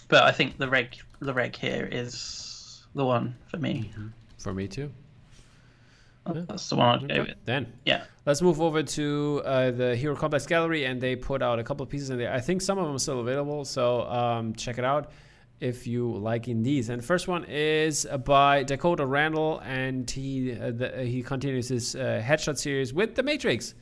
But 0.08 0.24
I 0.24 0.32
think 0.32 0.58
the 0.58 0.68
reg 0.68 0.96
the 1.20 1.34
reg 1.34 1.56
here 1.56 1.88
is 1.92 2.84
the 2.96 3.06
one 3.06 3.36
for 3.48 3.58
me. 3.58 3.92
For 4.40 4.54
me 4.54 4.68
too. 4.68 4.92
Yeah. 6.34 6.44
That's 6.48 6.70
the 6.70 6.76
one 6.76 7.04
I'd 7.04 7.08
go 7.10 7.22
with. 7.24 7.36
Then 7.46 7.74
Yeah. 7.86 8.04
let's 8.26 8.42
move 8.42 8.62
over 8.62 8.84
to 8.84 9.42
uh, 9.46 9.72
the 9.72 9.96
Hero 9.96 10.16
Complex 10.16 10.46
Gallery, 10.46 10.86
and 10.86 11.02
they 11.02 11.16
put 11.16 11.42
out 11.42 11.58
a 11.60 11.64
couple 11.64 11.84
of 11.84 11.90
pieces 11.90 12.10
in 12.12 12.20
there. 12.20 12.32
I 12.32 12.40
think 12.40 12.62
some 12.62 12.78
of 12.78 12.86
them 12.86 12.96
are 12.96 13.00
still 13.00 13.20
available, 13.20 13.66
so 13.66 14.02
um, 14.04 14.54
check 14.54 14.78
it 14.78 14.86
out 14.86 15.12
if 15.60 15.86
you 15.88 16.12
liking 16.12 16.64
these. 16.64 16.90
And 16.90 17.02
the 17.02 17.06
first 17.06 17.28
one 17.28 17.46
is 17.48 18.06
uh, 18.10 18.18
by 18.18 18.64
Dakota 18.64 19.06
Randall, 19.06 19.60
and 19.64 20.10
he 20.10 20.54
uh, 20.54 20.72
the, 20.72 21.04
he 21.04 21.22
continues 21.24 21.68
his 21.70 21.96
uh, 21.96 22.22
headshot 22.26 22.58
series 22.58 22.94
with 22.94 23.16
the 23.16 23.24
Matrix. 23.24 23.74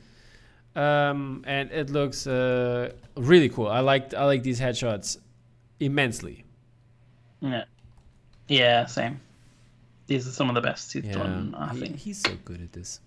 Um, 0.76 1.42
and 1.46 1.70
it 1.72 1.90
looks 1.90 2.26
uh, 2.26 2.92
really 3.16 3.48
cool. 3.48 3.68
I 3.68 3.80
like 3.80 4.14
I 4.14 4.24
like 4.24 4.42
these 4.42 4.60
headshots 4.60 5.18
immensely. 5.80 6.44
Yeah. 7.40 7.64
Yeah, 8.48 8.86
same. 8.86 9.20
These 10.06 10.26
are 10.26 10.30
some 10.32 10.48
of 10.48 10.54
the 10.54 10.60
best 10.62 10.92
he's 10.92 11.04
Yeah, 11.04 11.12
done, 11.14 11.54
I 11.56 11.74
he- 11.74 11.80
think. 11.80 11.96
he's 11.96 12.18
so 12.20 12.30
good 12.44 12.62
at 12.62 12.72
this. 12.72 13.00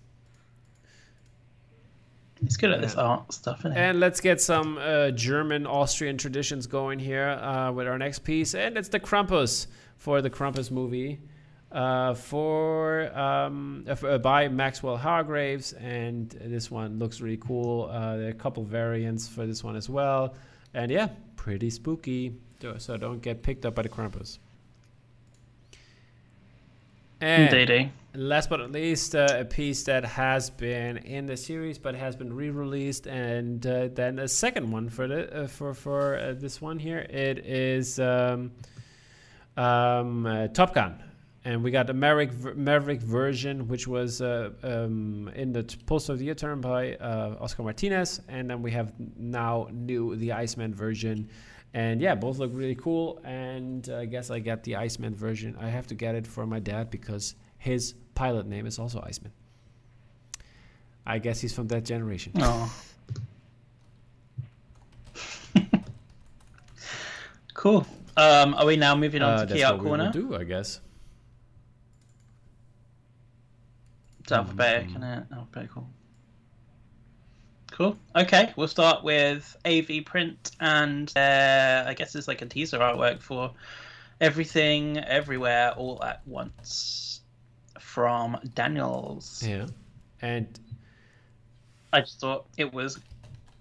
He's 2.42 2.56
good 2.56 2.72
at 2.72 2.80
this 2.80 2.96
art 2.96 3.32
stuff, 3.32 3.60
isn't? 3.60 3.76
And 3.76 4.00
let's 4.00 4.20
get 4.20 4.40
some 4.40 4.76
uh, 4.78 5.10
German 5.12 5.66
Austrian 5.66 6.18
traditions 6.18 6.66
going 6.66 6.98
here 6.98 7.28
uh, 7.28 7.70
with 7.70 7.86
our 7.86 7.98
next 7.98 8.20
piece, 8.20 8.54
and 8.54 8.76
it's 8.76 8.88
the 8.88 8.98
Krampus 8.98 9.68
for 9.96 10.20
the 10.20 10.30
Krampus 10.30 10.70
movie. 10.70 11.20
Uh, 11.70 12.12
for 12.12 13.16
um, 13.18 13.86
uh, 13.88 14.18
by 14.18 14.46
Maxwell 14.46 14.96
Hargraves, 14.96 15.72
and 15.72 16.28
this 16.30 16.70
one 16.70 16.98
looks 16.98 17.22
really 17.22 17.38
cool. 17.38 17.88
Uh, 17.90 18.16
there 18.16 18.26
are 18.26 18.30
a 18.30 18.34
couple 18.34 18.62
variants 18.62 19.26
for 19.26 19.46
this 19.46 19.64
one 19.64 19.74
as 19.74 19.88
well, 19.88 20.34
and 20.74 20.90
yeah, 20.90 21.08
pretty 21.36 21.70
spooky. 21.70 22.34
So 22.76 22.96
don't 22.98 23.22
get 23.22 23.42
picked 23.42 23.64
up 23.64 23.74
by 23.74 23.82
the 23.82 23.88
Krampus. 23.88 24.38
And 27.22 27.54
Indeed. 27.54 27.92
last 28.14 28.50
but 28.50 28.58
not 28.58 28.72
least, 28.72 29.14
uh, 29.14 29.28
a 29.30 29.44
piece 29.44 29.84
that 29.84 30.04
has 30.04 30.50
been 30.50 30.96
in 30.96 31.26
the 31.26 31.36
series 31.36 31.78
but 31.78 31.94
has 31.94 32.16
been 32.16 32.32
re-released, 32.34 33.06
and 33.06 33.64
uh, 33.64 33.88
then 33.94 34.18
a 34.18 34.26
second 34.26 34.72
one 34.72 34.88
for 34.88 35.06
the 35.06 35.44
uh, 35.44 35.46
for 35.46 35.72
for 35.72 36.18
uh, 36.18 36.34
this 36.36 36.60
one 36.60 36.80
here. 36.80 36.98
It 36.98 37.38
is 37.46 38.00
um, 38.00 38.50
um, 39.56 40.26
uh, 40.26 40.48
Top 40.48 40.74
Gun, 40.74 41.00
and 41.44 41.62
we 41.62 41.70
got 41.70 41.86
the 41.86 41.94
Maverick 41.94 42.32
Maverick 42.56 43.00
version, 43.00 43.68
which 43.68 43.86
was 43.86 44.20
uh, 44.20 44.50
um, 44.64 45.30
in 45.36 45.52
the 45.52 45.62
poster 45.86 46.14
of 46.14 46.18
the 46.18 46.24
year 46.24 46.34
term 46.34 46.60
by 46.60 46.96
Oscar 46.96 47.62
Martinez, 47.62 48.20
and 48.26 48.50
then 48.50 48.62
we 48.62 48.72
have 48.72 48.94
now 49.16 49.68
new 49.70 50.16
the 50.16 50.32
Iceman 50.32 50.74
version. 50.74 51.28
And 51.74 52.00
yeah, 52.00 52.14
both 52.14 52.38
look 52.38 52.50
really 52.54 52.74
cool. 52.74 53.18
And 53.24 53.88
I 53.88 54.04
guess 54.04 54.30
I 54.30 54.38
get 54.40 54.62
the 54.64 54.76
Iceman 54.76 55.14
version. 55.14 55.56
I 55.60 55.68
have 55.68 55.86
to 55.88 55.94
get 55.94 56.14
it 56.14 56.26
for 56.26 56.46
my 56.46 56.58
dad 56.58 56.90
because 56.90 57.34
his 57.58 57.94
pilot 58.14 58.46
name 58.46 58.66
is 58.66 58.78
also 58.78 59.02
Iceman. 59.06 59.32
I 61.06 61.18
guess 61.18 61.40
he's 61.40 61.52
from 61.54 61.68
that 61.68 61.84
generation. 61.84 62.32
Oh. 62.38 62.72
cool. 67.54 67.86
Um, 68.16 68.54
are 68.54 68.66
we 68.66 68.76
now 68.76 68.94
moving 68.94 69.22
on 69.22 69.30
Uh, 69.34 69.40
to 69.40 69.46
that's 69.46 69.52
key 69.58 69.64
art 69.64 69.74
what 69.76 69.84
we 69.84 69.90
will 69.90 69.96
corner? 69.96 70.12
do, 70.12 70.36
I 70.36 70.44
guess. 70.44 70.80
It's 74.20 74.32
alphabetic, 74.32 74.88
isn't 74.90 75.02
it? 75.02 75.24
Alphabetical. 75.32 75.88
Cool. 77.72 77.96
Okay, 78.14 78.52
we'll 78.56 78.68
start 78.68 79.02
with 79.02 79.56
AV 79.64 80.04
print, 80.04 80.52
and 80.60 81.10
uh, 81.16 81.84
I 81.86 81.94
guess 81.94 82.14
it's 82.14 82.28
like 82.28 82.42
a 82.42 82.46
teaser 82.46 82.78
artwork 82.78 83.20
for 83.20 83.50
everything, 84.20 84.98
everywhere, 84.98 85.72
all 85.76 86.02
at 86.04 86.20
once 86.26 87.22
from 87.80 88.38
Daniels. 88.54 89.42
Yeah. 89.46 89.66
And 90.20 90.60
I 91.92 92.00
just 92.00 92.20
thought 92.20 92.46
it 92.56 92.72
was 92.72 93.00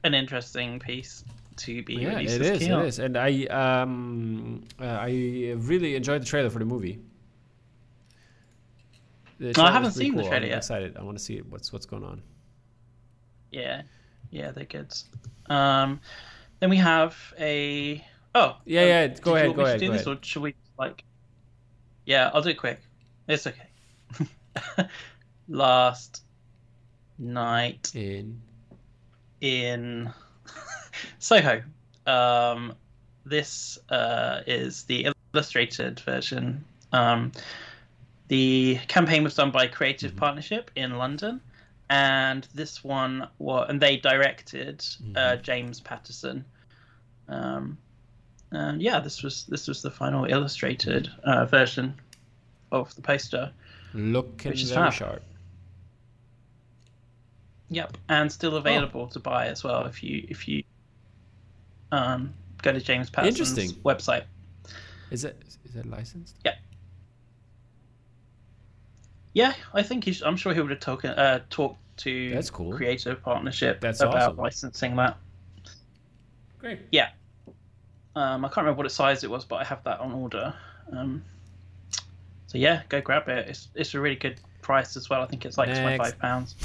an 0.03 0.13
interesting 0.13 0.79
piece 0.79 1.23
to 1.57 1.83
be 1.83 1.95
yeah, 1.95 2.15
released 2.15 2.35
it 2.35 2.41
is. 2.41 2.61
It 2.61 2.71
is. 2.71 2.99
And 2.99 3.17
I 3.17 3.45
um 3.45 4.63
uh, 4.79 4.85
I 4.85 5.53
really 5.57 5.95
enjoyed 5.95 6.21
the 6.21 6.25
trailer 6.25 6.49
for 6.49 6.59
the 6.59 6.65
movie. 6.65 6.99
The 9.39 9.53
I 9.59 9.71
haven't 9.71 9.91
seen 9.91 10.15
the 10.15 10.21
cool. 10.21 10.29
trailer 10.29 10.45
I'm 10.45 10.49
yet. 10.49 10.57
excited. 10.57 10.97
I 10.97 11.03
want 11.03 11.17
to 11.17 11.23
see 11.23 11.39
what's 11.39 11.73
what's 11.73 11.85
going 11.85 12.03
on. 12.03 12.21
Yeah, 13.51 13.81
yeah, 14.31 14.51
they're 14.51 14.65
good. 14.65 14.93
Um, 15.47 15.99
then 16.59 16.69
we 16.69 16.77
have 16.77 17.15
a 17.39 18.03
oh 18.33 18.57
Yeah, 18.65 18.81
um, 18.81 18.87
yeah, 18.87 19.07
did 19.07 19.21
go 19.21 19.35
ahead, 19.35 19.55
go 19.55 19.65
ahead, 19.65 19.79
do 19.79 19.87
go 19.87 19.93
this, 19.93 20.05
ahead. 20.07 20.17
or 20.17 20.23
should 20.23 20.41
we 20.41 20.55
like? 20.79 21.03
Yeah, 22.05 22.31
I'll 22.33 22.41
do 22.41 22.49
it 22.49 22.57
quick. 22.57 22.79
It's 23.27 23.45
okay. 23.47 23.67
Last 25.47 26.23
night 27.19 27.91
In 27.93 28.41
in 29.41 30.09
Soho. 31.19 31.61
Um, 32.07 32.73
this 33.25 33.77
uh, 33.89 34.41
is 34.47 34.83
the 34.83 35.11
illustrated 35.33 35.99
version. 35.99 36.63
Um, 36.91 37.31
the 38.27 38.79
campaign 38.87 39.23
was 39.23 39.35
done 39.35 39.51
by 39.51 39.67
Creative 39.67 40.15
Partnership 40.15 40.71
in 40.75 40.97
London, 40.97 41.41
and 41.91 42.47
this 42.53 42.85
one 42.85 43.27
was, 43.37 43.65
and 43.69 43.81
they 43.81 43.97
directed 43.97 44.83
uh, 45.13 45.35
James 45.35 45.81
Patterson. 45.81 46.45
Um, 47.27 47.77
and 48.51 48.81
yeah, 48.81 49.01
this 49.01 49.21
was 49.21 49.45
this 49.47 49.67
was 49.67 49.81
the 49.81 49.91
final 49.91 50.23
illustrated 50.23 51.09
uh, 51.25 51.45
version 51.45 51.93
of 52.71 52.95
the 52.95 53.01
poster. 53.01 53.51
looking 53.93 54.51
Which 54.51 54.63
is 54.63 54.71
very 54.71 54.85
fab. 54.85 54.93
sharp. 54.93 55.23
Yep, 57.69 57.97
and 58.07 58.31
still 58.31 58.55
available 58.55 59.07
to 59.07 59.19
buy 59.19 59.47
as 59.47 59.61
well 59.63 59.85
if 59.85 60.01
you 60.01 60.25
if 60.29 60.47
you 60.47 60.63
um, 61.91 62.33
go 62.61 62.71
to 62.71 62.79
James 62.79 63.09
Patterson's 63.09 63.51
Interesting. 63.51 63.81
website. 63.83 64.23
Is 65.09 65.25
it 65.25 65.41
is 65.65 65.75
it 65.75 65.85
licensed? 65.85 66.37
Yeah, 66.45 66.55
Yeah, 69.33 69.53
I 69.73 69.83
think 69.83 70.03
he's. 70.05 70.21
I'm 70.21 70.35
sure 70.37 70.53
he 70.53 70.59
would 70.61 70.71
have 70.71 70.79
talked 70.79 71.05
uh, 71.05 71.39
talked 71.49 71.80
to 71.97 72.29
That's 72.31 72.49
cool. 72.49 72.73
Creative 72.73 73.21
Partnership 73.21 73.79
That's 73.81 74.01
about 74.01 74.15
awesome. 74.15 74.37
licensing 74.37 74.95
that. 74.97 75.17
Great. 76.59 76.79
Yeah. 76.91 77.09
Um, 78.15 78.43
I 78.43 78.47
can't 78.49 78.57
remember 78.65 78.83
what 78.83 78.91
size 78.91 79.23
it 79.23 79.29
was, 79.29 79.45
but 79.45 79.55
I 79.57 79.63
have 79.63 79.83
that 79.85 79.99
on 79.99 80.11
order. 80.11 80.53
Um, 80.91 81.23
so 82.47 82.57
yeah, 82.57 82.81
go 82.89 82.99
grab 83.01 83.29
it. 83.29 83.47
It's 83.47 83.69
it's 83.75 83.93
a 83.93 83.99
really 83.99 84.15
good 84.17 84.39
price 84.61 84.97
as 84.97 85.09
well. 85.09 85.21
I 85.21 85.27
think 85.27 85.45
it's 85.45 85.57
like 85.57 85.69
twenty 85.69 85.97
five 85.97 86.19
pounds. 86.19 86.55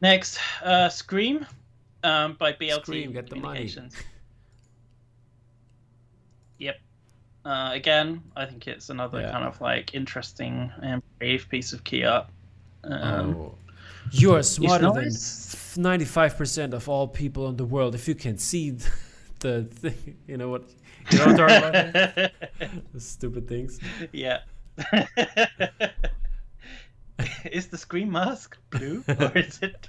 Next, 0.00 0.38
uh, 0.62 0.88
Scream, 0.88 1.44
um, 2.04 2.34
by 2.38 2.52
BLT 2.52 2.82
Scream, 2.82 3.12
get 3.12 3.28
the 3.28 3.34
money. 3.36 3.68
Yep. 6.58 6.76
Uh, 7.44 7.70
again, 7.72 8.22
I 8.36 8.46
think 8.46 8.68
it's 8.68 8.90
another 8.90 9.20
Yeah. 9.20 9.32
kind 9.32 9.44
of 9.44 9.60
like 9.60 9.94
interesting 9.94 10.72
and 10.82 11.02
brave 11.18 11.48
piece 11.48 11.72
of 11.72 11.82
key 11.82 12.04
art. 12.04 12.28
Um, 12.88 13.36
oh. 13.36 13.54
You 14.10 14.34
are 14.34 14.42
smarter 14.42 14.90
than 14.90 15.10
ninety-five 15.76 16.36
percent 16.36 16.74
of 16.74 16.88
all 16.88 17.06
people 17.08 17.48
in 17.48 17.56
the 17.56 17.64
world. 17.64 17.94
If 17.94 18.08
you 18.08 18.14
can 18.14 18.38
see 18.38 18.70
the 19.40 19.64
thing, 19.64 20.16
you 20.26 20.36
know 20.36 20.48
what? 20.48 20.64
You 21.10 21.18
know 21.18 21.26
what 21.26 21.40
I'm 21.40 21.48
talking 21.48 21.90
about? 21.90 22.14
the 22.92 23.00
stupid 23.00 23.48
things. 23.48 23.78
yeah. 24.12 24.40
is 27.50 27.66
the 27.66 27.76
screen 27.78 28.12
mask 28.12 28.56
blue 28.70 29.02
or 29.08 29.36
is 29.36 29.60
it? 29.62 29.88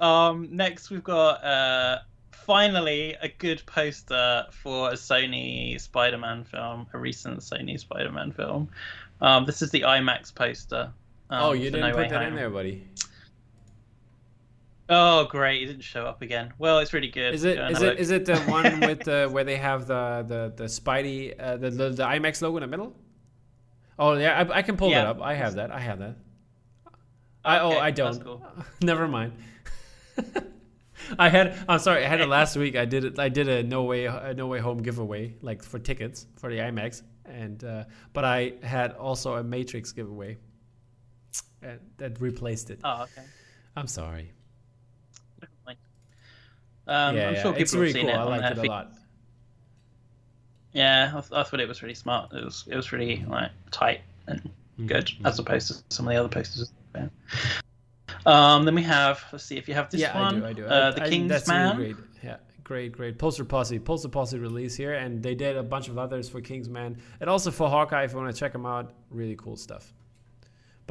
um. 0.00 0.48
Next, 0.50 0.90
we've 0.90 1.04
got 1.04 1.42
uh, 1.44 2.00
finally 2.32 3.16
a 3.22 3.28
good 3.28 3.62
poster 3.66 4.46
for 4.50 4.90
a 4.90 4.94
Sony 4.94 5.80
Spider-Man 5.80 6.44
film, 6.44 6.86
a 6.92 6.98
recent 6.98 7.38
Sony 7.40 7.78
Spider-Man 7.78 8.32
film. 8.32 8.68
Um, 9.20 9.46
this 9.46 9.62
is 9.62 9.70
the 9.70 9.82
IMAX 9.82 10.34
poster. 10.34 10.92
Um, 11.32 11.44
oh, 11.44 11.52
you 11.52 11.70
didn't 11.70 11.80
No 11.80 11.94
put 11.94 12.10
that 12.10 12.24
in 12.24 12.34
there, 12.34 12.50
buddy. 12.50 12.86
Oh, 14.90 15.24
great! 15.24 15.62
It 15.62 15.66
didn't 15.66 15.80
show 15.80 16.04
up 16.04 16.20
again. 16.20 16.52
Well, 16.58 16.80
it's 16.80 16.92
really 16.92 17.08
good. 17.08 17.34
Is 17.34 17.44
it 17.44 17.58
is 17.58 17.80
it 17.80 17.98
is 17.98 18.10
it 18.10 18.26
the 18.26 18.38
one 18.48 18.80
with 18.80 19.00
the 19.04 19.30
where 19.32 19.42
they 19.42 19.56
have 19.56 19.86
the 19.86 20.26
the 20.28 20.52
the 20.54 20.64
Spidey 20.64 21.34
uh, 21.40 21.56
the, 21.56 21.70
the 21.70 21.88
the 21.88 22.02
IMAX 22.02 22.42
logo 22.42 22.58
in 22.58 22.60
the 22.60 22.66
middle? 22.66 22.94
Oh 23.98 24.12
yeah, 24.12 24.40
I, 24.42 24.58
I 24.58 24.62
can 24.62 24.76
pull 24.76 24.90
that 24.90 25.06
up. 25.06 25.22
I 25.22 25.32
have 25.32 25.54
that. 25.54 25.70
I 25.70 25.80
have 25.80 26.00
that. 26.00 26.16
I 27.42 27.60
oh 27.60 27.78
I 27.78 27.90
don't. 27.90 28.22
cool. 28.22 28.46
Never 28.82 29.08
mind. 29.08 29.32
I 31.18 31.30
had. 31.30 31.56
I'm 31.66 31.78
sorry. 31.78 32.04
I 32.04 32.08
had 32.08 32.20
it 32.20 32.28
last 32.28 32.56
week. 32.56 32.76
I 32.76 32.84
did 32.84 33.06
it. 33.06 33.18
I 33.18 33.30
did 33.30 33.48
a 33.48 33.62
no 33.62 33.84
way 33.84 34.04
a 34.04 34.34
no 34.34 34.48
way 34.48 34.58
home 34.58 34.82
giveaway 34.82 35.34
like 35.40 35.62
for 35.62 35.78
tickets 35.78 36.26
for 36.36 36.50
the 36.50 36.58
IMAX, 36.58 37.00
and 37.24 37.64
uh, 37.64 37.84
but 38.12 38.26
I 38.26 38.52
had 38.62 38.92
also 38.92 39.36
a 39.36 39.42
Matrix 39.42 39.92
giveaway. 39.92 40.36
And 41.62 41.78
that 41.98 42.20
replaced 42.20 42.70
it. 42.70 42.80
Oh, 42.84 43.02
okay. 43.02 43.26
I'm 43.76 43.86
sorry. 43.86 44.32
Um, 46.86 47.16
yeah, 47.16 47.28
I'm 47.28 47.34
yeah. 47.34 47.42
sure 47.42 47.52
people 47.52 47.62
it's 47.62 47.74
really 47.74 47.86
have 47.86 47.94
seen 47.94 48.06
cool. 48.06 48.14
it 48.14 48.18
I 48.18 48.24
liked 48.24 48.58
it 48.58 48.66
a 48.66 48.68
lot. 48.68 48.92
Yeah, 50.72 51.12
I, 51.14 51.20
th- 51.20 51.32
I 51.32 51.42
thought 51.44 51.60
it 51.60 51.68
was 51.68 51.82
really 51.82 51.94
smart. 51.94 52.32
It 52.32 52.44
was 52.44 52.64
it 52.68 52.74
was 52.76 52.92
really 52.92 53.24
like 53.28 53.50
tight 53.70 54.00
and 54.26 54.50
good 54.86 55.06
Mhm. 55.06 55.26
as 55.26 55.38
opposed 55.38 55.68
to 55.68 55.94
some 55.94 56.08
of 56.08 56.12
the 56.12 56.18
other 56.18 56.28
posters. 56.28 56.72
Yeah. 56.94 57.08
Um, 58.26 58.64
then 58.64 58.74
we 58.74 58.82
have 58.82 59.22
let's 59.32 59.44
see 59.44 59.56
if 59.58 59.68
you 59.68 59.74
have 59.74 59.90
this 59.90 60.00
yeah, 60.00 60.18
one. 60.18 60.42
I 60.42 60.52
do. 60.52 60.64
I 60.66 60.68
do. 60.68 60.74
Uh, 60.74 60.90
the 60.92 61.02
I, 61.04 61.08
King's 61.08 61.28
that's 61.28 61.48
Man. 61.48 61.76
Really 61.76 61.92
great. 61.92 62.06
Yeah, 62.22 62.36
great, 62.64 62.92
great. 62.92 63.18
Poster 63.18 63.44
Posse, 63.44 63.78
Poster 63.78 64.08
Posse 64.08 64.38
release 64.38 64.74
here, 64.74 64.94
and 64.94 65.22
they 65.22 65.34
did 65.34 65.56
a 65.56 65.62
bunch 65.62 65.88
of 65.88 65.98
others 65.98 66.28
for 66.28 66.40
Kingsman, 66.40 66.96
and 67.20 67.30
also 67.30 67.50
for 67.50 67.68
Hawkeye. 67.68 68.02
If 68.04 68.12
you 68.12 68.18
want 68.18 68.34
to 68.34 68.38
check 68.38 68.52
them 68.52 68.66
out, 68.66 68.92
really 69.10 69.36
cool 69.36 69.56
stuff. 69.56 69.92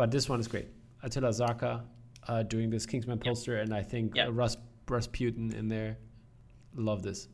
But 0.01 0.09
this 0.09 0.27
one 0.27 0.39
is 0.39 0.47
great. 0.47 0.67
Attila 1.03 1.29
Zaka 1.29 1.83
uh, 2.27 2.41
doing 2.41 2.71
this 2.71 2.87
Kingsman 2.87 3.19
poster, 3.19 3.57
and 3.57 3.71
I 3.71 3.83
think 3.83 4.15
Yep. 4.15 4.29
uh, 4.29 4.31
Russ 4.31 4.57
Rasputin 4.89 5.53
in 5.53 5.67
there. 5.67 5.99
Love 6.75 7.03
this. 7.03 7.27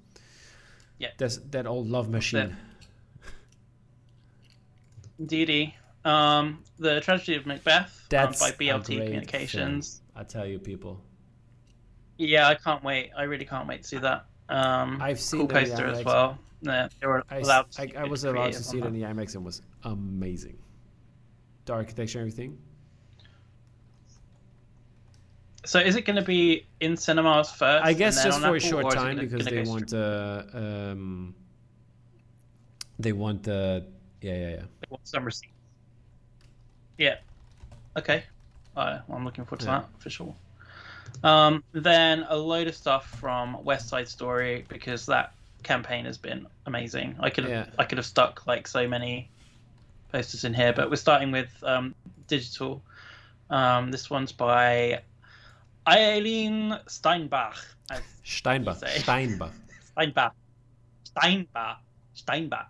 Yeah. 0.99 1.11
That's 1.18 1.38
that 1.51 1.65
old 1.65 1.88
love 1.88 2.09
machine. 2.09 2.57
DD. 5.22 5.76
Um, 6.03 6.61
the 6.78 6.99
Tragedy 6.99 7.38
of 7.38 7.45
Macbeth 7.45 7.86
um, 7.86 8.05
That's 8.09 8.41
by 8.41 8.51
BLT 8.51 9.01
Communications. 9.01 10.01
I 10.13 10.24
tell 10.24 10.45
you, 10.45 10.59
people. 10.59 11.01
Yeah, 12.18 12.49
I 12.49 12.55
can't 12.55 12.84
wait. 12.84 13.11
I 13.18 13.24
really 13.24 13.45
can't 13.45 13.70
wait 13.70 13.84
to 13.84 13.88
see 13.88 13.97
that. 13.99 14.26
Um, 14.49 15.01
I've 15.01 15.22
seen 15.22 15.39
cool 15.39 15.47
the 15.47 15.53
poster 15.53 15.86
as 15.86 16.03
well. 16.03 16.38
Yeah, 16.59 16.89
they 16.99 17.07
were 17.07 17.24
I, 17.30 17.38
allowed. 17.38 17.68
I, 17.80 17.84
I 17.84 17.86
get 17.86 18.09
was 18.09 18.26
allowed 18.26 18.51
to 18.51 18.61
see 18.61 18.80
it 18.80 18.86
in 18.86 18.91
the 18.91 19.03
IMAX 19.03 19.36
and 19.36 19.43
it 19.43 19.45
was 19.45 19.61
amazing. 19.86 20.57
The 21.68 21.74
architecture, 21.74 22.20
and 22.20 22.30
everything. 22.32 22.57
So 25.65 25.80
is 25.80 25.97
it 25.97 26.03
going 26.05 26.15
to 26.15 26.22
be 26.22 26.65
in 26.80 26.95
cinemas 26.95 27.51
first? 27.51 27.86
I 27.86 27.91
guess 27.91 28.24
just 28.24 28.39
for 28.41 28.55
a 28.55 28.59
short 28.59 28.86
or 28.86 28.88
is 28.88 28.93
it 28.93 28.97
time 28.97 29.15
gonna- 29.18 29.28
because 29.28 29.45
gonna 29.45 29.63
they 29.63 29.70
want 29.70 29.93
uh, 29.93 30.43
um, 30.53 31.36
they 32.97 33.11
want 33.11 33.47
uh, 33.49 33.82
yeah 34.22 34.34
yeah 34.34 34.49
yeah. 34.49 34.55
They 34.80 34.88
want 34.89 35.05
some 35.05 35.26
receipts. 35.26 35.51
Yeah. 36.97 37.18
Okay. 37.97 38.24
Uh, 38.78 38.99
I'm 39.11 39.26
looking 39.26 39.43
forward 39.43 39.59
to 39.61 39.65
Yeah. 39.65 39.80
that 39.80 39.89
for 40.01 40.09
sure. 40.09 40.34
Um, 41.24 41.63
then 41.74 42.26
a 42.30 42.38
load 42.38 42.68
of 42.68 42.76
stuff 42.76 43.09
from 43.20 43.61
West 43.65 43.89
Side 43.89 44.07
Story 44.07 44.65
because 44.70 45.05
that 45.07 45.34
campaign 45.63 46.05
has 46.05 46.18
been 46.18 46.47
amazing. 46.65 47.18
I 47.20 47.30
could 47.30 47.43
have 47.43 47.51
Yeah. 47.51 47.74
I 47.78 47.84
could 47.84 47.97
have 47.97 48.05
stuck 48.07 48.47
like 48.47 48.68
so 48.68 48.88
many 48.88 49.30
posters 50.12 50.43
in 50.43 50.53
here, 50.53 50.74
but 50.74 50.89
we're 50.89 50.95
starting 50.95 51.32
with 51.32 51.49
um, 51.64 51.93
digital. 52.28 52.82
Um, 53.49 53.91
this 53.91 54.10
one's 54.10 54.32
by 54.32 55.01
Eileen 55.88 56.78
Steinbach. 56.88 57.55
Steinbach. 58.24 58.78
Steinbach. 58.78 59.53
Steinbach. 59.93 60.34
Steinbach. 61.05 61.78
Steinbach. 62.14 62.68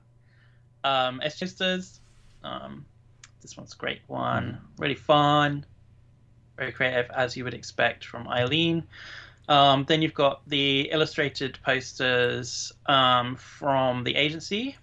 Um, 0.84 1.22
S 1.24 1.38
Sisters. 1.38 2.00
Um, 2.44 2.86
this 3.42 3.58
one's 3.58 3.74
a 3.74 3.78
great 3.78 4.02
one. 4.08 4.60
Really 4.78 4.96
fun. 4.96 5.66
Very 6.58 6.72
creative, 6.72 7.10
as 7.12 7.36
you 7.36 7.44
would 7.44 7.54
expect 7.54 8.06
from 8.06 8.28
Eileen. 8.28 8.84
Um, 9.50 9.86
then 9.88 10.02
you've 10.02 10.14
got 10.14 10.48
the 10.48 10.90
illustrated 10.92 11.58
posters 11.64 12.74
um, 12.88 13.36
from 13.38 14.04
the 14.04 14.16
agency, 14.16 14.76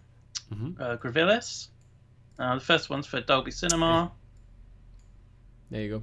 Mhm. 0.52 0.80
uh, 0.80 0.96
Gravillis. 0.96 1.68
Uh, 2.38 2.54
the 2.54 2.60
first 2.60 2.90
one's 2.90 3.06
for 3.06 3.20
Dolby 3.20 3.50
Cinema. 3.50 4.10
There 5.70 5.82
you 5.82 5.90
go. 5.98 6.02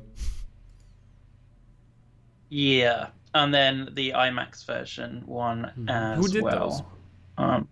Yeah. 2.50 3.08
And 3.34 3.54
then 3.54 3.90
the 3.94 4.12
IMAX 4.12 4.66
version 4.66 5.24
one 5.26 5.72
Mhm. 5.78 5.90
as 5.90 6.18
Who 6.18 6.28
did 6.28 6.44
well. 6.44 6.70
those? 6.70 6.82
Um, 7.38 7.68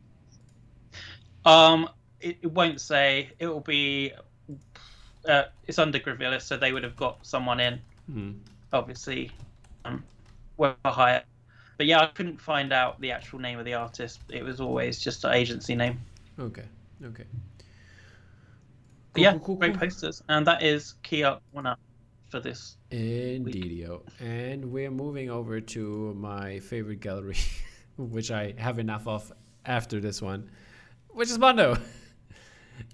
um, 1.45 1.89
it, 2.21 2.37
it 2.41 2.51
won't 2.51 2.79
say. 2.79 3.31
It 3.39 3.47
will 3.47 3.59
be. 3.59 4.13
Uh, 5.27 5.43
it's 5.67 5.77
under 5.79 5.99
Gravillis, 5.99 6.43
so 6.43 6.55
they 6.57 6.71
would 6.71 6.83
have 6.83 6.95
got 6.95 7.25
someone 7.25 7.59
in, 7.59 7.81
Mhm. 8.09 8.39
obviously, 8.71 9.31
um, 9.83 10.03
well 10.55 10.75
higher. 10.85 11.23
But 11.77 11.87
yeah, 11.87 11.99
I 12.01 12.07
couldn't 12.07 12.39
find 12.39 12.71
out 12.71 12.99
the 13.01 13.11
actual 13.11 13.39
name 13.39 13.59
of 13.59 13.65
the 13.65 13.73
artist. 13.73 14.21
It 14.29 14.43
was 14.43 14.61
always 14.61 14.99
just 14.99 15.23
an 15.25 15.33
agency 15.33 15.75
name. 15.75 15.99
Okay, 16.39 16.65
okay. 17.03 17.25
But 19.13 19.15
Cool, 19.15 19.23
yeah, 19.23 19.31
cool, 19.33 19.39
cool, 19.39 19.55
great 19.55 19.73
cool. 19.73 19.79
posters, 19.81 20.21
and 20.29 20.45
that 20.47 20.61
is 20.63 20.95
Kia 21.03 21.39
one 21.51 21.65
up 21.65 21.79
for 22.29 22.39
this. 22.39 22.77
Indeedio. 22.91 24.01
And 24.19 24.71
we're 24.71 24.91
moving 24.91 25.29
over 25.29 25.59
to 25.59 26.13
my 26.15 26.59
favorite 26.59 26.99
gallery, 26.99 27.37
which 27.97 28.31
I 28.31 28.53
have 28.57 28.79
enough 28.79 29.07
of 29.07 29.31
after 29.65 29.99
this 29.99 30.21
one, 30.21 30.49
which 31.09 31.29
is 31.29 31.37
Mondo. 31.39 31.77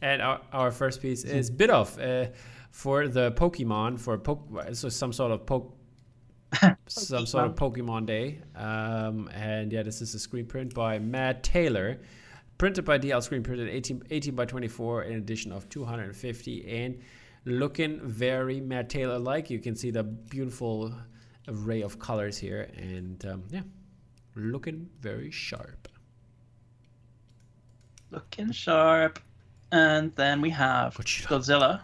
And 0.01 0.19
our, 0.19 0.41
our 0.51 0.71
first 0.71 0.99
piece 0.99 1.23
is 1.23 1.51
Bit 1.51 1.69
of 1.69 1.99
uh, 1.99 2.25
for 2.71 3.07
the 3.07 3.31
Pokemon, 3.33 3.99
for 3.99 4.17
po- 4.17 4.43
so 4.73 4.89
some 4.89 5.13
sort 5.13 5.31
of 5.31 5.45
poke. 5.45 5.77
some 6.87 7.25
sort 7.27 7.45
of 7.45 7.55
Pokemon 7.55 8.05
Day. 8.07 8.39
Um, 8.55 9.29
and 9.33 9.71
yeah, 9.71 9.83
this 9.83 10.01
is 10.01 10.15
a 10.15 10.19
screen 10.19 10.45
print 10.47 10.73
by 10.73 10.97
Matt 10.97 11.43
Taylor. 11.43 11.99
Printed 12.57 12.85
by 12.85 12.97
DL 12.97 13.21
Screen 13.21 13.43
Printed 13.43 13.69
18, 13.69 14.03
18 14.09 14.35
by 14.35 14.45
24 14.45 15.03
in 15.03 15.17
edition 15.17 15.51
of 15.51 15.67
250. 15.69 16.67
And 16.67 17.01
looking 17.45 17.99
very 18.01 18.61
Matt 18.61 18.89
Taylor 18.89 19.19
like. 19.19 19.49
You 19.49 19.59
can 19.59 19.75
see 19.75 19.91
the 19.91 20.03
beautiful 20.03 20.93
array 21.47 21.81
of 21.81 21.99
colors 21.99 22.37
here. 22.37 22.69
And 22.77 23.23
um, 23.25 23.43
yeah, 23.49 23.61
looking 24.35 24.89
very 25.01 25.31
sharp. 25.31 25.87
Looking 28.11 28.51
sharp. 28.51 29.19
And 29.71 30.15
then 30.15 30.39
we 30.41 30.49
have 30.51 30.95
Godzilla. 30.95 31.27
Godzilla 31.27 31.81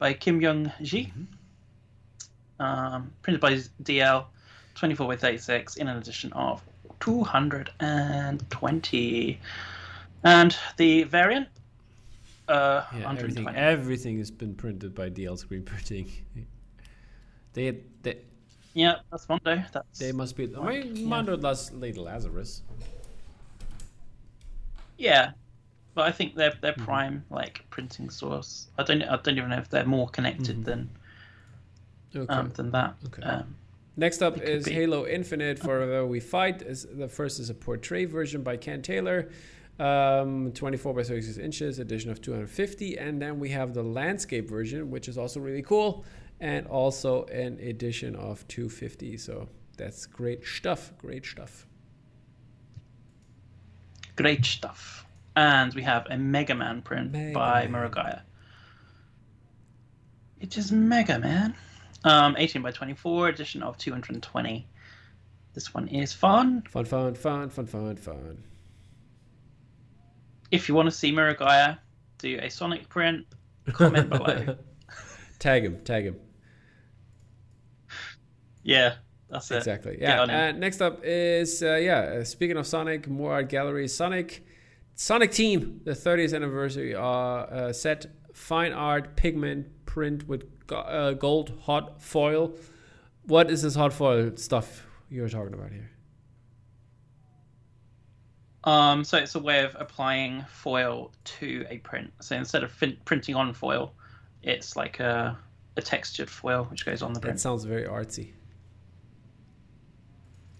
by 0.00 0.14
Kim 0.14 0.40
Young 0.40 0.72
Ji. 0.82 1.12
Um, 2.58 3.12
printed 3.22 3.40
by 3.40 3.52
DL, 3.84 4.24
24 4.74 5.06
by 5.06 5.16
36 5.16 5.76
in 5.76 5.86
an 5.88 5.96
edition 5.96 6.32
of 6.32 6.62
220. 7.00 9.40
And 10.22 10.54
the 10.76 11.04
variant, 11.04 11.48
uh, 12.48 12.82
Yeah, 12.92 13.04
120. 13.04 13.46
everything, 13.46 13.56
everything 13.56 14.18
has 14.18 14.30
been 14.30 14.54
printed 14.54 14.94
by 14.94 15.08
DL 15.10 15.36
Screen 15.38 15.62
Printing. 15.64 16.10
they, 17.54 17.78
they, 18.02 18.18
Yeah, 18.74 18.96
that's 19.10 19.28
Mondo. 19.28 19.62
That's 19.72 19.98
they 19.98 20.12
must 20.12 20.36
be. 20.36 20.44
I 20.44 20.48
Like, 20.58 20.84
mean, 20.84 20.96
yeah. 20.96 21.08
Mondo 21.08 21.36
Las 21.36 21.72
Lady 21.72 21.98
Lazarus. 22.00 22.62
yeah, 24.98 25.32
but 25.94 26.06
I 26.06 26.12
think 26.12 26.34
they're 26.34 26.54
they're 26.60 26.72
Mm-hmm. 26.76 26.84
prime 26.84 27.24
like 27.30 27.64
printing 27.70 28.10
source. 28.10 28.68
I 28.78 28.82
don't 28.82 29.02
I 29.02 29.16
don't 29.16 29.36
even 29.38 29.50
know 29.50 29.58
if 29.58 29.68
they're 29.68 29.84
more 29.86 30.08
connected 30.08 30.58
Mhm. 30.58 30.64
than 30.64 30.90
Okay. 32.14 32.26
um, 32.28 32.50
than 32.50 32.70
that. 32.72 32.94
Okay. 33.06 33.22
Um, 33.22 33.56
Next 33.96 34.22
up 34.22 34.40
is 34.40 34.64
be. 34.64 34.72
Halo 34.72 35.06
Infinite 35.06 35.58
Forever 35.58 36.06
We 36.06 36.20
Fight. 36.20 36.62
Is 36.62 36.86
the 36.90 37.08
first 37.08 37.40
is 37.40 37.50
a 37.50 37.54
portrait 37.54 38.06
version 38.06 38.42
by 38.42 38.56
Ken 38.56 38.82
Taylor, 38.82 39.30
um, 39.78 40.52
24 40.52 40.94
by 40.94 41.02
36 41.02 41.38
inches, 41.38 41.78
edition 41.78 42.10
of 42.10 42.20
250, 42.22 42.98
and 42.98 43.20
then 43.20 43.40
we 43.40 43.50
have 43.50 43.74
the 43.74 43.82
landscape 43.82 44.48
version, 44.48 44.90
which 44.90 45.08
is 45.08 45.18
also 45.18 45.40
really 45.40 45.62
cool, 45.62 46.04
and 46.40 46.66
also 46.68 47.24
an 47.24 47.58
edition 47.60 48.14
of 48.14 48.46
250. 48.48 49.16
So 49.16 49.48
that's 49.76 50.06
great 50.06 50.44
stuff. 50.44 50.92
Great 50.98 51.26
stuff. 51.26 51.66
great 54.16 54.44
stuff. 54.44 55.06
And 55.36 55.72
we 55.74 55.82
have 55.82 56.06
a 56.10 56.16
Mega 56.16 56.54
Man 56.54 56.82
print 56.82 57.12
Mega 57.12 57.32
by 57.32 57.66
Man. 57.66 58.22
It 60.40 60.56
is 60.56 60.72
Mega 60.72 61.18
Man. 61.18 61.54
Um, 62.04 62.34
18 62.38 62.62
by 62.62 62.70
24, 62.70 63.28
edition 63.28 63.62
of 63.62 63.76
220. 63.76 64.66
This 65.52 65.74
one 65.74 65.88
is 65.88 66.12
fun. 66.12 66.62
Fun, 66.70 66.84
fun, 66.84 67.14
fun, 67.14 67.50
fun, 67.50 67.66
fun, 67.66 67.96
fun. 67.96 68.44
If 70.50 70.68
you 70.68 70.74
want 70.74 70.86
to 70.86 70.90
see 70.90 71.12
Murugaya 71.12 71.78
do 72.18 72.38
a 72.40 72.48
Sonic 72.48 72.88
print, 72.88 73.26
comment 73.72 74.10
below. 74.10 74.56
tag 75.38 75.64
him. 75.64 75.80
Tag 75.84 76.04
him. 76.04 76.16
Yeah, 78.62 78.94
that's 79.28 79.50
it. 79.50 79.58
Exactly. 79.58 79.98
Yeah. 80.00 80.22
Uh, 80.22 80.52
next 80.52 80.80
up 80.80 81.00
is 81.04 81.62
uh, 81.62 81.76
yeah. 81.76 81.98
Uh, 81.98 82.24
speaking 82.24 82.56
of 82.56 82.66
Sonic, 82.66 83.08
more 83.08 83.32
art 83.32 83.48
gallery. 83.48 83.88
Sonic, 83.88 84.44
Sonic 84.94 85.32
Team, 85.32 85.80
the 85.84 85.92
30th 85.92 86.34
anniversary 86.34 86.94
uh, 86.94 87.02
uh, 87.02 87.72
set, 87.72 88.06
fine 88.34 88.72
art, 88.72 89.16
pigment, 89.16 89.66
print 89.94 90.26
with 90.28 90.42
go- 90.66 90.76
uh, 91.00 91.12
gold 91.12 91.52
hot 91.62 92.00
foil. 92.00 92.52
What 93.26 93.50
is 93.50 93.62
this 93.62 93.74
hot 93.74 93.92
foil 93.92 94.36
stuff 94.36 94.86
you're 95.10 95.28
talking 95.28 95.54
about 95.54 95.72
here? 95.72 95.90
Um, 98.64 99.04
so 99.04 99.16
it's 99.18 99.34
a 99.34 99.40
way 99.40 99.64
of 99.64 99.74
applying 99.78 100.44
foil 100.50 101.12
to 101.24 101.64
a 101.70 101.78
print. 101.78 102.12
So 102.20 102.36
instead 102.36 102.62
of 102.62 102.72
printing 103.04 103.34
on 103.34 103.54
foil, 103.54 103.94
it's 104.42 104.76
like 104.76 105.00
a, 105.00 105.36
a 105.76 105.82
textured 105.82 106.28
foil 106.30 106.64
which 106.70 106.84
goes 106.84 107.02
on 107.02 107.12
the 107.14 107.20
That 107.20 107.26
print. 107.26 107.40
sounds 107.40 107.64
very 107.64 107.84
artsy. 107.84 108.32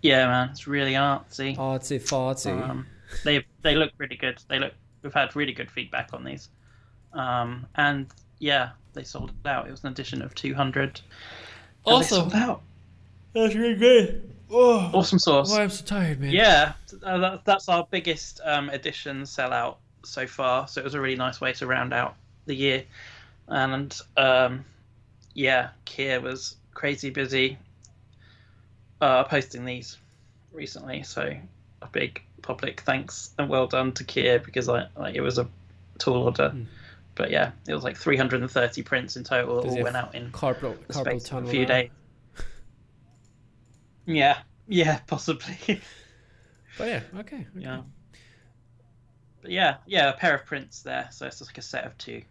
Yeah, 0.02 0.26
man, 0.28 0.48
it's 0.50 0.66
really 0.66 0.94
artsy. 0.94 1.56
Artsy 1.56 2.00
fartsy. 2.00 2.58
Um, 2.68 2.86
they 3.24 3.44
they 3.60 3.74
look 3.74 3.92
really 3.98 4.16
good. 4.16 4.42
They 4.48 4.58
look. 4.58 4.72
We've 5.02 5.12
had 5.12 5.36
really 5.36 5.52
good 5.52 5.70
feedback 5.70 6.10
on 6.14 6.24
these, 6.24 6.48
um, 7.12 7.66
and 7.74 8.06
yeah, 8.38 8.70
they 8.92 9.04
sold 9.04 9.30
it 9.44 9.48
out. 9.48 9.66
It 9.68 9.70
was 9.70 9.82
an 9.84 9.88
edition 9.90 10.22
of 10.22 10.34
two 10.34 10.54
hundred. 10.54 11.00
Awesome. 11.84 12.30
sold 12.30 12.34
out. 12.34 12.62
That's 13.32 13.54
really 13.54 13.76
good. 13.76 14.30
Oh, 14.50 14.90
Awesome 14.92 15.18
sauce. 15.20 15.52
oh, 15.52 15.60
I'm 15.62 15.70
so 15.70 15.84
tired, 15.84 16.20
man. 16.20 16.32
Yeah, 16.32 16.72
uh, 17.04 17.18
that, 17.18 17.44
that's 17.44 17.68
our 17.68 17.86
biggest 17.90 18.40
um, 18.44 18.68
edition 18.70 19.22
sellout 19.22 19.76
so 20.04 20.26
far. 20.26 20.66
So 20.66 20.80
it 20.80 20.84
was 20.84 20.94
a 20.94 21.00
really 21.00 21.14
nice 21.16 21.40
way 21.40 21.52
to 21.54 21.66
round 21.66 21.92
out 21.94 22.16
the 22.46 22.54
year. 22.54 22.82
And 23.46 23.96
um, 24.16 24.64
yeah, 25.34 25.68
Kier 25.86 26.20
was 26.20 26.56
crazy 26.74 27.10
busy 27.10 27.58
uh, 29.00 29.24
posting 29.24 29.64
these 29.64 29.96
recently. 30.52 31.02
So 31.04 31.32
a 31.82 31.86
big 31.88 32.20
public 32.42 32.80
thanks 32.80 33.30
and 33.38 33.48
well 33.48 33.66
done 33.66 33.92
to 33.92 34.04
Kier 34.04 34.44
because 34.44 34.68
I 34.68 34.86
like 34.96 35.14
it 35.14 35.20
was 35.20 35.38
a 35.38 35.46
tall 35.98 36.24
order, 36.24 36.50
Mm. 36.54 36.66
But 37.20 37.30
yeah, 37.30 37.52
it 37.68 37.74
was 37.74 37.84
like 37.84 37.98
330 37.98 38.82
prints 38.82 39.16
in 39.18 39.24
total 39.24 39.58
all 39.60 39.82
went 39.82 39.94
out 39.94 40.14
in 40.14 40.32
Carpal, 40.32 40.74
the 40.86 40.94
carpal 40.94 41.00
space 41.02 41.24
tunnel. 41.24 41.50
a 41.50 41.52
few 41.52 41.66
days. 41.66 41.90
Yeah, 44.06 44.38
yeah, 44.66 45.00
possibly. 45.06 45.82
But 46.78 46.88
yeah, 46.88 47.02
okay. 47.18 47.36
okay. 47.36 47.46
yeah. 47.54 47.82
But 49.42 49.50
yeah, 49.50 49.76
yeah, 49.86 50.08
a 50.08 50.14
pair 50.14 50.34
of 50.34 50.46
prints 50.46 50.80
there. 50.80 51.08
So 51.12 51.26
it's 51.26 51.38
just 51.38 51.50
like 51.50 51.58
a 51.58 51.62
set 51.62 51.84
of 51.84 51.96
two. 51.98 52.22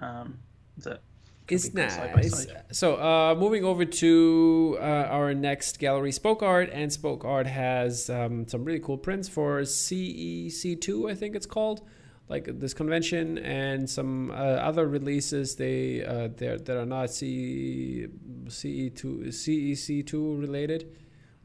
Um, 0.00 0.38
that 0.78 1.02
It's 1.46 1.68
be 1.68 1.82
put 1.82 1.90
side 1.92 2.14
by 2.14 2.22
nice. 2.22 2.46
side. 2.46 2.62
So, 2.72 2.96
uh, 2.96 3.34
moving 3.38 3.64
over 3.64 3.84
to 3.84 4.78
uh, 4.80 4.82
our 4.82 5.34
next 5.34 5.78
gallery, 5.78 6.10
Spoke 6.10 6.42
Art, 6.42 6.70
and 6.72 6.90
Spoke 6.90 7.24
Art 7.26 7.46
has 7.46 8.08
um, 8.08 8.48
some 8.48 8.64
really 8.64 8.80
cool 8.80 8.98
prints 8.98 9.28
for 9.28 9.60
CEC2, 9.60 11.10
I 11.10 11.14
think 11.14 11.36
it's 11.36 11.46
called, 11.46 11.82
like 12.28 12.60
this 12.60 12.74
convention, 12.74 13.38
and 13.38 13.88
some 13.88 14.30
uh, 14.30 14.34
other 14.34 14.86
releases. 14.86 15.56
They 15.56 16.04
uh, 16.04 16.28
that 16.36 16.70
are 16.70 16.86
not 16.86 17.10
C 17.10 18.06
CE2 18.46 19.28
CEC2 19.28 20.40
related, 20.40 20.96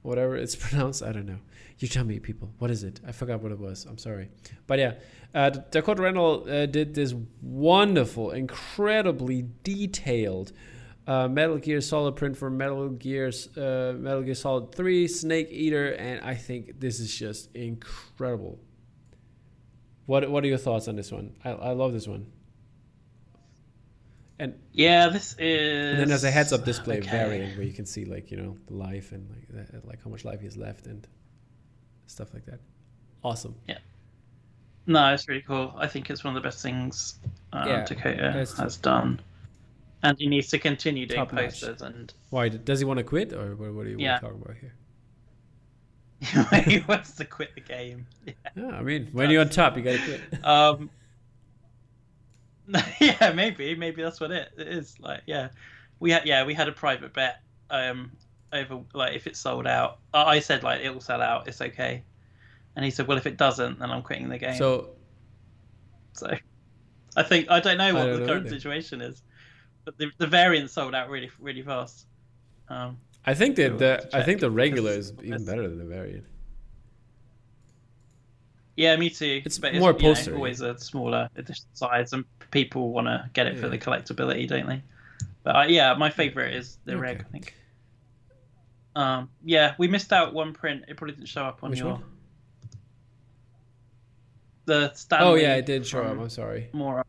whatever 0.01 0.35
it's 0.35 0.55
pronounced. 0.63 1.03
I 1.03 1.11
don't 1.11 1.25
know. 1.25 1.39
You 1.79 1.87
tell 1.87 2.03
me, 2.03 2.19
people. 2.19 2.53
What 2.59 2.71
is 2.71 2.83
it? 2.83 2.99
I 3.07 3.11
forgot 3.11 3.41
what 3.41 3.51
it 3.51 3.59
was. 3.59 3.85
I'm 3.85 3.97
sorry, 3.97 4.29
but 4.67 4.79
yeah, 4.79 4.93
uh, 5.33 5.49
Dakota 5.49 6.01
Randall 6.01 6.49
uh, 6.49 6.65
did 6.65 6.93
this 6.93 7.13
wonderful, 7.41 8.31
incredibly 8.31 9.47
detailed 9.63 10.51
uh, 11.07 11.27
Metal 11.27 11.57
Gear 11.57 11.81
Solid 11.81 12.15
print 12.15 12.37
for 12.37 12.49
Metal 12.49 12.89
Gear's 12.89 13.55
uh, 13.57 13.95
Metal 13.97 14.21
Gear 14.21 14.35
Solid 14.35 14.73
3 14.73 15.07
Snake 15.07 15.47
Eater, 15.51 15.91
and 15.91 16.21
I 16.21 16.35
think 16.35 16.79
this 16.79 16.99
is 16.99 17.13
just 17.13 17.53
incredible. 17.55 18.59
What 20.05 20.29
What 20.29 20.43
are 20.43 20.47
your 20.47 20.57
thoughts 20.57 20.87
on 20.87 20.95
this 20.95 21.11
one? 21.11 21.35
I, 21.43 21.51
I 21.51 21.71
love 21.71 21.93
this 21.93 22.07
one. 22.07 22.27
And, 24.39 24.55
Yeah, 24.71 25.09
this 25.09 25.35
is. 25.37 25.91
and 25.91 25.99
then 25.99 26.07
there's 26.09 26.23
a 26.23 26.31
heads 26.31 26.51
up 26.51 26.65
display 26.65 26.97
okay. 26.97 27.09
variant 27.09 27.55
where 27.55 27.65
you 27.65 27.71
can 27.71 27.85
see 27.85 28.03
like 28.05 28.31
you 28.31 28.37
know 28.37 28.57
the 28.67 28.73
life 28.73 29.11
and 29.11 29.29
like 29.29 29.47
that, 29.71 29.87
like 29.87 30.03
how 30.03 30.09
much 30.09 30.25
life 30.25 30.39
he 30.39 30.45
has 30.45 30.57
left 30.57 30.87
and 30.87 31.07
stuff 32.07 32.33
like 32.33 32.45
that. 32.45 32.59
Awesome. 33.23 33.55
Yeah. 33.67 33.77
No, 34.85 35.13
it's 35.13 35.29
really 35.29 35.43
cool. 35.43 35.73
I 35.77 35.87
think 35.87 36.09
it's 36.09 36.23
one 36.25 36.35
of 36.35 36.41
the 36.43 36.45
best 36.45 36.61
things 36.61 37.19
um, 37.53 37.67
Yeah, 37.69 37.85
Dakota 37.85 38.29
it's- 38.29 38.57
has 38.57 38.75
done, 38.75 39.21
and 40.01 40.17
he 40.19 40.27
needs 40.27 40.49
to 40.49 40.59
continue 40.59 41.05
doing 41.05 41.19
Top 41.21 41.31
notch. 41.31 41.45
posters. 41.61 41.81
And 41.81 42.13
Why 42.31 42.49
does 42.49 42.79
he 42.79 42.85
want 42.85 42.97
to 42.97 43.03
quit 43.03 43.31
or 43.33 43.55
what, 43.55 43.73
what 43.73 43.85
are 43.85 43.89
you 43.89 43.97
Yeah. 43.99 44.19
talking 44.19 44.41
about 44.43 44.57
here? 44.57 44.73
he 46.65 46.79
wants 46.87 47.11
to 47.13 47.25
quit 47.25 47.53
the 47.55 47.61
game. 47.61 48.07
Yeah. 48.25 48.33
Yeah, 48.55 48.67
I 48.67 48.81
mean 48.83 49.07
when 49.11 49.29
you're 49.29 49.41
on 49.41 49.49
top, 49.49 49.75
you 49.77 49.83
gotta 49.83 49.99
quit. 49.99 50.21
Um, 50.43 50.89
yeah, 52.99 53.33
maybe, 53.33 53.75
maybe 53.75 54.01
that's 54.01 54.19
what 54.21 54.31
it, 54.31 54.49
it 54.57 54.67
is. 54.67 54.97
Like, 54.99 55.21
yeah, 55.25 55.49
we 55.99 56.11
had, 56.11 56.25
yeah, 56.25 56.45
we 56.45 56.53
had 56.53 56.67
a 56.67 56.71
private 56.71 57.13
bet 57.13 57.41
um, 57.69 58.11
over 58.53 58.79
like 58.93 59.15
if 59.15 59.27
it 59.27 59.35
sold 59.35 59.67
out. 59.67 59.99
I 60.13 60.23
I 60.23 60.39
said 60.39 60.63
like 60.63 60.81
it 60.81 60.93
will 60.93 61.01
sell 61.01 61.21
out, 61.21 61.47
it's 61.47 61.61
okay, 61.61 62.03
and 62.75 62.85
he 62.85 62.91
said, 62.91 63.07
well, 63.07 63.17
if 63.17 63.25
it 63.25 63.37
doesn't, 63.37 63.79
then 63.79 63.91
I'm 63.91 64.01
quitting 64.01 64.29
the 64.29 64.37
game. 64.37 64.55
So 64.55 64.91
So 66.13 66.37
I 67.15 67.23
think 67.23 67.49
I 67.49 67.59
don't 67.59 67.77
know 67.77 67.93
what 67.93 68.05
don't 68.05 68.13
the 68.13 68.19
know 68.19 68.25
current 68.27 68.45
either. 68.47 68.55
situation 68.55 69.01
is, 69.01 69.23
but 69.83 69.97
the 69.97 70.11
the 70.17 70.27
variant 70.27 70.69
sold 70.69 70.95
out 70.95 71.09
really 71.09 71.31
really 71.39 71.63
fast. 71.63 72.05
Um, 72.69 72.97
I 73.25 73.33
think 73.33 73.55
So 73.57 73.63
that 73.63 73.69
we'll 73.71 73.79
the 73.79 74.17
I 74.17 74.23
think 74.23 74.41
the 74.41 74.51
regular 74.51 74.91
is 74.91 75.13
even 75.23 75.45
better 75.45 75.67
than 75.67 75.77
the 75.77 75.85
variant. 75.85 76.25
yeah, 78.75 78.95
me 78.95 79.09
too. 79.09 79.41
It's 79.45 79.59
but 79.59 79.75
more 79.75 79.91
it's 79.97 80.25
you 80.25 80.31
know, 80.31 80.37
always 80.37 80.61
a 80.61 80.77
smaller 80.79 81.29
edition 81.35 81.65
size, 81.73 82.11
and 82.13 82.25
people 82.51 82.91
want 82.91 83.07
to 83.07 83.29
get 83.33 83.47
it 83.47 83.57
for 83.59 83.69
the 83.69 83.77
collectability, 83.77 84.47
don't 84.47 84.67
they? 84.67 84.81
But 85.43 85.55
uh, 85.55 85.63
yeah, 85.67 85.93
my 85.93 86.09
favorite 86.09 86.55
is 86.55 86.77
the 86.85 86.93
Okay. 86.93 87.01
reg. 87.01 87.19
I 87.27 87.31
think. 87.31 87.53
Um, 88.95 89.29
yeah, 89.43 89.73
we 89.77 89.87
missed 89.87 90.11
out 90.13 90.33
one 90.33 90.53
print. 90.53 90.85
It 90.87 90.97
probably 90.97 91.15
didn't 91.15 91.27
show 91.27 91.43
up 91.45 91.63
on 91.63 91.69
Which 91.71 91.79
your 91.79 91.93
one? 91.93 92.03
the 94.65 94.93
Stanley. 94.93 95.27
Oh 95.27 95.35
yeah, 95.35 95.55
it 95.55 95.65
did 95.65 95.85
show 95.85 96.03
up. 96.03 96.17
I'm 96.19 96.29
sorry. 96.29 96.69
More. 96.73 97.03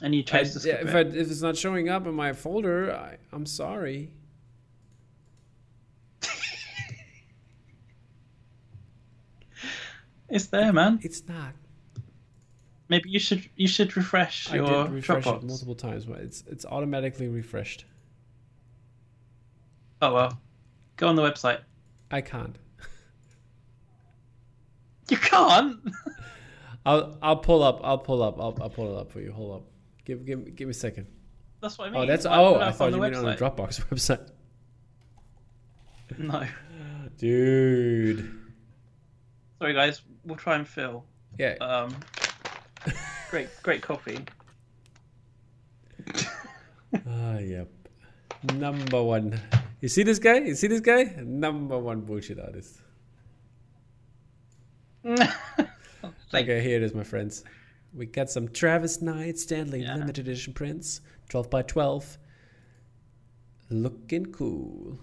And 0.00 0.14
you 0.14 0.22
chose 0.22 0.54
to 0.54 0.68
yeah, 0.68 0.76
skip 0.76 0.88
if, 0.88 0.94
I, 0.94 1.00
if 1.00 1.30
it's 1.30 1.42
not 1.42 1.56
showing 1.56 1.88
up 1.88 2.06
in 2.06 2.14
my 2.14 2.32
folder, 2.32 2.92
I, 2.92 3.16
I'm 3.32 3.46
sorry. 3.46 4.12
It's 10.28 10.46
there, 10.48 10.72
man. 10.74 11.00
It's 11.02 11.26
not. 11.26 11.54
Maybe 12.90 13.10
you 13.10 13.18
should 13.18 13.48
you 13.56 13.66
should 13.68 13.96
refresh 13.96 14.50
I 14.50 14.56
your 14.56 14.84
did 14.84 14.92
refresh 14.92 15.24
Dropbox. 15.24 15.42
it 15.42 15.46
multiple 15.46 15.74
times, 15.74 16.04
but 16.04 16.20
it's 16.20 16.44
it's 16.46 16.64
automatically 16.64 17.28
refreshed. 17.28 17.84
Oh 20.00 20.14
well, 20.14 20.40
go 20.96 21.08
on 21.08 21.16
the 21.16 21.22
website. 21.22 21.60
I 22.10 22.20
can't. 22.20 22.56
You 25.10 25.16
can't. 25.16 25.78
I'll 26.86 27.18
I'll 27.22 27.36
pull 27.36 27.62
up. 27.62 27.80
I'll 27.82 27.98
pull 27.98 28.22
up. 28.22 28.38
I'll, 28.38 28.56
I'll 28.60 28.70
pull 28.70 28.94
it 28.94 29.00
up 29.00 29.10
for 29.10 29.20
you. 29.20 29.32
Hold 29.32 29.56
up. 29.56 29.66
Give 30.08 30.24
give 30.24 30.38
me- 30.44 30.50
give 30.50 30.66
me 30.66 30.70
a 30.70 30.74
second. 30.74 31.06
That's 31.60 31.76
what 31.78 31.88
I 31.88 31.90
mean. 31.90 32.02
Oh, 32.02 32.06
that's 32.06 32.24
oh. 32.24 32.56
I 32.56 32.72
thought 32.72 32.92
you 32.92 33.00
meant 33.00 33.14
on 33.14 33.24
the? 33.26 33.34
Dropbox 33.34 33.84
website. 33.90 34.26
No, 36.16 36.44
Dude. 37.18 38.32
sorry 39.58 39.74
guys. 39.74 40.00
We'll 40.24 40.36
try 40.36 40.56
and 40.56 40.66
fill. 40.66 41.04
Yeah. 41.38 41.54
Um, 41.60 41.94
great, 43.30 43.48
great 43.62 43.82
coffee. 43.82 44.18
Ah, 47.06 47.36
yep. 47.36 47.68
Number 48.54 49.02
one. 49.02 49.38
You 49.82 49.88
see 49.90 50.04
this 50.04 50.18
guy? 50.18 50.38
You 50.38 50.54
see 50.54 50.68
this 50.68 50.80
guy? 50.80 51.14
Number 51.22 51.78
one 51.78 52.00
bullshit 52.00 52.40
artist. 52.40 52.80
Thank 55.04 55.28
Okay, 56.32 56.62
here 56.62 56.76
it 56.78 56.82
is, 56.82 56.94
my 56.94 57.04
friends. 57.04 57.44
We 57.94 58.06
got 58.06 58.30
some 58.30 58.48
Travis 58.48 59.00
Knight 59.00 59.38
Stanley 59.38 59.82
Yeah. 59.82 59.96
limited 59.96 60.28
edition 60.28 60.52
prints, 60.52 61.00
12 61.30 61.50
by 61.50 61.62
12. 61.62 62.18
Looking 63.70 64.26
cool. 64.32 64.98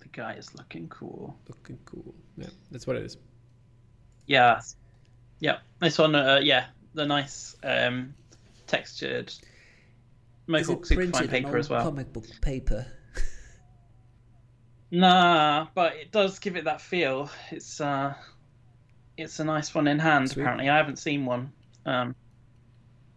The 0.00 0.08
guy 0.08 0.34
is 0.34 0.54
looking 0.54 0.88
cool. 0.88 1.38
Looking 1.48 1.78
cool. 1.84 2.14
Yeah, 2.36 2.48
that's 2.70 2.86
what 2.86 2.96
it 2.96 3.02
is. 3.04 3.16
Yeah, 4.26 4.60
yeah. 5.40 5.58
This 5.80 5.98
one, 5.98 6.14
uh, 6.14 6.40
yeah, 6.42 6.66
the 6.94 7.06
nice 7.06 7.56
um, 7.62 8.14
textured 8.66 9.32
Mohawk 10.46 10.86
Superfine 10.86 11.28
paper 11.28 11.56
as 11.56 11.68
well. 11.68 11.82
comic 11.82 12.12
book 12.12 12.26
paper? 12.40 12.86
Nah, 14.90 15.66
but 15.74 15.96
it 15.96 16.10
does 16.12 16.38
give 16.38 16.56
it 16.56 16.64
that 16.64 16.80
feel. 16.80 17.30
It's 17.50 17.80
uh, 17.80 18.14
it's 19.18 19.38
a 19.40 19.44
nice 19.44 19.74
one 19.74 19.86
in 19.88 19.98
hand. 19.98 20.30
Sweet. 20.30 20.42
Apparently, 20.42 20.68
I 20.68 20.76
haven't 20.76 20.98
seen 20.98 21.24
one. 21.26 21.52
Um, 21.84 22.14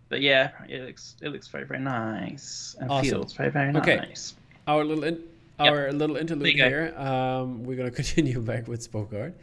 but 0.10 0.22
yeah, 0.22 0.52
it 0.68 0.82
looks 0.86 1.16
it 1.22 1.30
looks 1.30 1.48
very 1.48 1.66
very 1.66 1.80
nice 1.80 2.76
and 2.80 2.90
Awesome. 2.92 3.10
feels 3.10 3.34
very 3.34 3.50
very 3.50 3.76
Okay. 3.78 3.98
nice. 3.98 4.36
Our 4.68 4.84
little 4.84 5.04
in, 5.04 5.16
Yep. 5.60 5.72
our 5.74 5.92
little 5.92 6.18
interlude 6.18 6.44
There 6.46 6.52
you 6.52 6.58
go. 6.58 6.70
here. 6.70 6.94
Um, 6.98 7.64
we're 7.64 7.78
gonna 7.78 7.92
continue 8.04 8.42
back 8.42 8.68
with 8.68 8.82
Spoke 8.84 9.14
Art, 9.14 9.36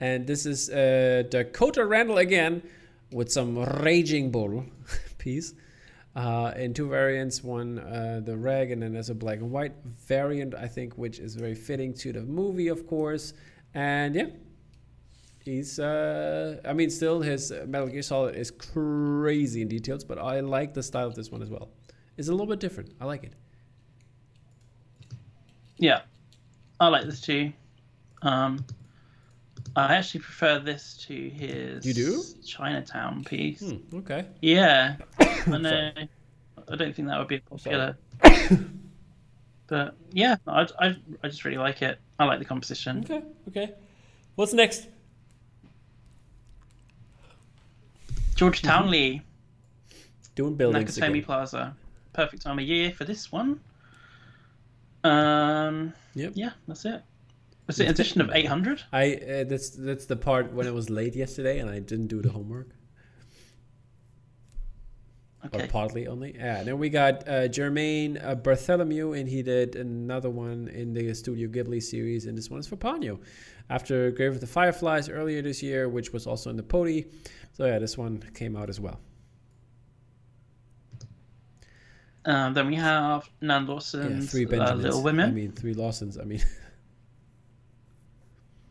and 0.00 0.26
this 0.26 0.46
is 0.46 0.70
uh, 0.70 1.22
Dakota 1.28 1.84
Randall 1.84 2.18
again 2.18 2.62
with 3.12 3.30
some 3.30 3.58
Raging 3.82 4.30
Bull 4.30 4.64
piece 5.18 5.54
uh, 6.16 6.52
in 6.56 6.72
two 6.74 6.88
variants. 6.88 7.44
One 7.44 7.78
uh, 7.78 8.20
the 8.24 8.36
reg, 8.36 8.70
and 8.72 8.82
then 8.82 8.94
there's 8.94 9.10
a 9.10 9.14
black 9.14 9.38
and 9.38 9.50
white 9.50 9.74
variant, 10.08 10.54
I 10.54 10.66
think, 10.66 10.94
which 10.96 11.18
is 11.18 11.34
very 11.36 11.54
fitting 11.54 11.92
to 11.94 12.12
the 12.12 12.22
movie, 12.22 12.68
of 12.68 12.86
course. 12.86 13.34
And 13.74 14.14
yeah, 14.14 14.26
he's. 15.46 15.78
Uh, 15.78 16.60
I 16.64 16.74
mean, 16.74 16.90
still 16.90 17.22
his 17.22 17.50
Metal 17.66 17.88
Gear 17.88 18.02
Solid 18.02 18.36
is 18.36 18.50
crazy 18.50 19.62
in 19.62 19.68
details, 19.68 20.04
but 20.04 20.18
I 20.18 20.40
like 20.40 20.74
the 20.74 20.82
style 20.82 21.06
of 21.06 21.14
this 21.14 21.30
one 21.30 21.40
as 21.40 21.48
well. 21.48 21.70
It's 22.18 22.28
a 22.28 22.32
little 22.32 22.46
bit 22.46 22.60
different. 22.60 22.92
I 23.00 23.06
like 23.06 23.24
it. 23.24 23.32
Yeah, 25.78 26.02
I 26.80 26.88
like 26.88 27.04
this 27.04 27.20
too. 27.20 27.52
Um, 28.22 28.64
I 29.74 29.94
actually 29.94 30.20
prefer 30.20 30.58
this 30.58 30.96
to 31.06 31.14
his 31.14 31.86
You 31.86 31.94
do? 31.94 32.22
Chinatown 32.44 33.24
piece. 33.24 33.60
Hmm, 33.60 33.96
okay. 33.98 34.26
Yeah, 34.40 34.96
I 35.20 35.58
know. 35.58 35.92
I 36.68 36.76
don't 36.76 36.94
think 36.96 37.08
that 37.08 37.18
would 37.18 37.28
be 37.28 37.36
a 37.36 37.40
popular. 37.40 37.96
but 39.66 39.94
yeah, 40.12 40.36
I, 40.46 40.66
I, 40.78 40.96
I 41.22 41.28
just 41.28 41.44
really 41.44 41.58
like 41.58 41.82
it. 41.82 42.00
I 42.18 42.24
like 42.24 42.38
the 42.38 42.44
composition. 42.44 43.00
Okay. 43.04 43.22
Okay. 43.48 43.74
What's 44.34 44.54
next? 44.54 44.88
George 48.36 48.62
Townley, 48.62 49.22
Doing 50.34 50.54
buildings 50.54 50.96
Nakatomi 50.98 51.08
again. 51.08 51.24
Plaza. 51.24 51.76
Perfect 52.12 52.42
time 52.42 52.58
of 52.58 52.64
year 52.64 52.92
for 52.92 53.04
this 53.04 53.32
one. 53.32 53.60
Um, 55.04 55.92
Yep. 56.14 56.32
yeah, 56.34 56.50
that's 56.68 56.84
it. 56.84 57.02
Was 57.66 57.80
it 57.80 57.84
an 57.84 57.90
edition 57.90 58.20
of 58.20 58.30
800? 58.32 58.82
I 58.92 59.14
uh, 59.14 59.44
that's 59.44 59.70
that's 59.70 60.06
the 60.06 60.16
part 60.16 60.52
when 60.52 60.66
it 60.66 60.74
was 60.74 60.88
late 60.88 61.16
yesterday 61.16 61.58
and 61.58 61.68
I 61.68 61.80
didn't 61.80 62.06
do 62.08 62.22
the 62.22 62.30
homework. 62.30 62.68
Okay. 65.46 65.64
or 65.64 65.68
partly 65.68 66.06
only. 66.06 66.34
Yeah. 66.34 66.62
Then 66.62 66.78
we 66.78 66.88
got 66.88 67.28
uh, 67.28 67.48
Jermaine 67.48 68.24
uh, 68.24 68.34
Bartholomew, 68.34 69.12
and 69.12 69.28
he 69.28 69.42
did 69.42 69.76
another 69.76 70.30
one 70.30 70.68
in 70.68 70.92
the 70.92 71.14
Studio 71.14 71.48
Ghibli 71.48 71.82
series, 71.82 72.26
and 72.26 72.36
this 72.36 72.50
one 72.50 72.60
is 72.60 72.66
for 72.66 72.76
Ponyo. 72.76 73.20
After 73.68 74.10
Grave 74.12 74.32
of 74.32 74.40
the 74.40 74.46
Fireflies 74.46 75.08
earlier 75.08 75.42
this 75.42 75.62
year, 75.62 75.88
which 75.88 76.12
was 76.12 76.26
also 76.26 76.50
in 76.50 76.56
the 76.56 76.62
Pody. 76.62 77.06
So 77.52 77.66
yeah, 77.66 77.78
this 77.78 77.98
one 77.98 78.22
came 78.34 78.56
out 78.56 78.68
as 78.68 78.78
well. 78.80 79.00
Um, 82.24 82.54
then 82.54 82.66
we 82.66 82.74
have 82.74 83.28
Nan 83.40 83.66
Yeah, 83.66 83.72
Lawson's 83.72 84.30
three 84.30 84.46
uh, 84.46 84.74
Little 84.74 85.02
Women. 85.02 85.30
I 85.30 85.32
mean, 85.32 85.52
three 85.52 85.74
Lawsons. 85.74 86.18
I 86.18 86.24
mean, 86.24 86.42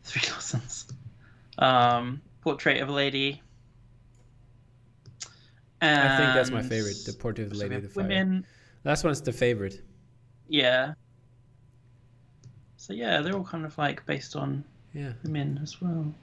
Three 0.06 0.22
Lawsons. 0.30 0.86
Um, 1.58 2.22
Portrait 2.40 2.80
of 2.80 2.88
a 2.88 2.92
Lady. 2.92 3.42
I 5.82 6.16
think 6.16 6.34
that's 6.34 6.50
my 6.50 6.62
favorite. 6.62 6.96
The 7.04 7.12
Portrait 7.12 7.44
of 7.44 7.50
the 7.52 7.58
Lady 7.58 7.74
of 7.76 7.82
the 7.82 7.88
Fire. 7.88 8.04
Women. 8.04 8.46
Last 8.84 9.04
one's 9.04 9.20
the 9.20 9.32
favorite. 9.32 9.82
Yeah. 10.48 10.94
So 12.76 12.92
yeah, 12.92 13.20
they're 13.20 13.34
all 13.34 13.44
kind 13.44 13.64
of 13.64 13.76
like 13.78 14.04
based 14.06 14.36
on 14.36 14.64
Yeah, 14.94 15.12
women 15.24 15.58
as 15.62 15.80
well. 15.80 16.14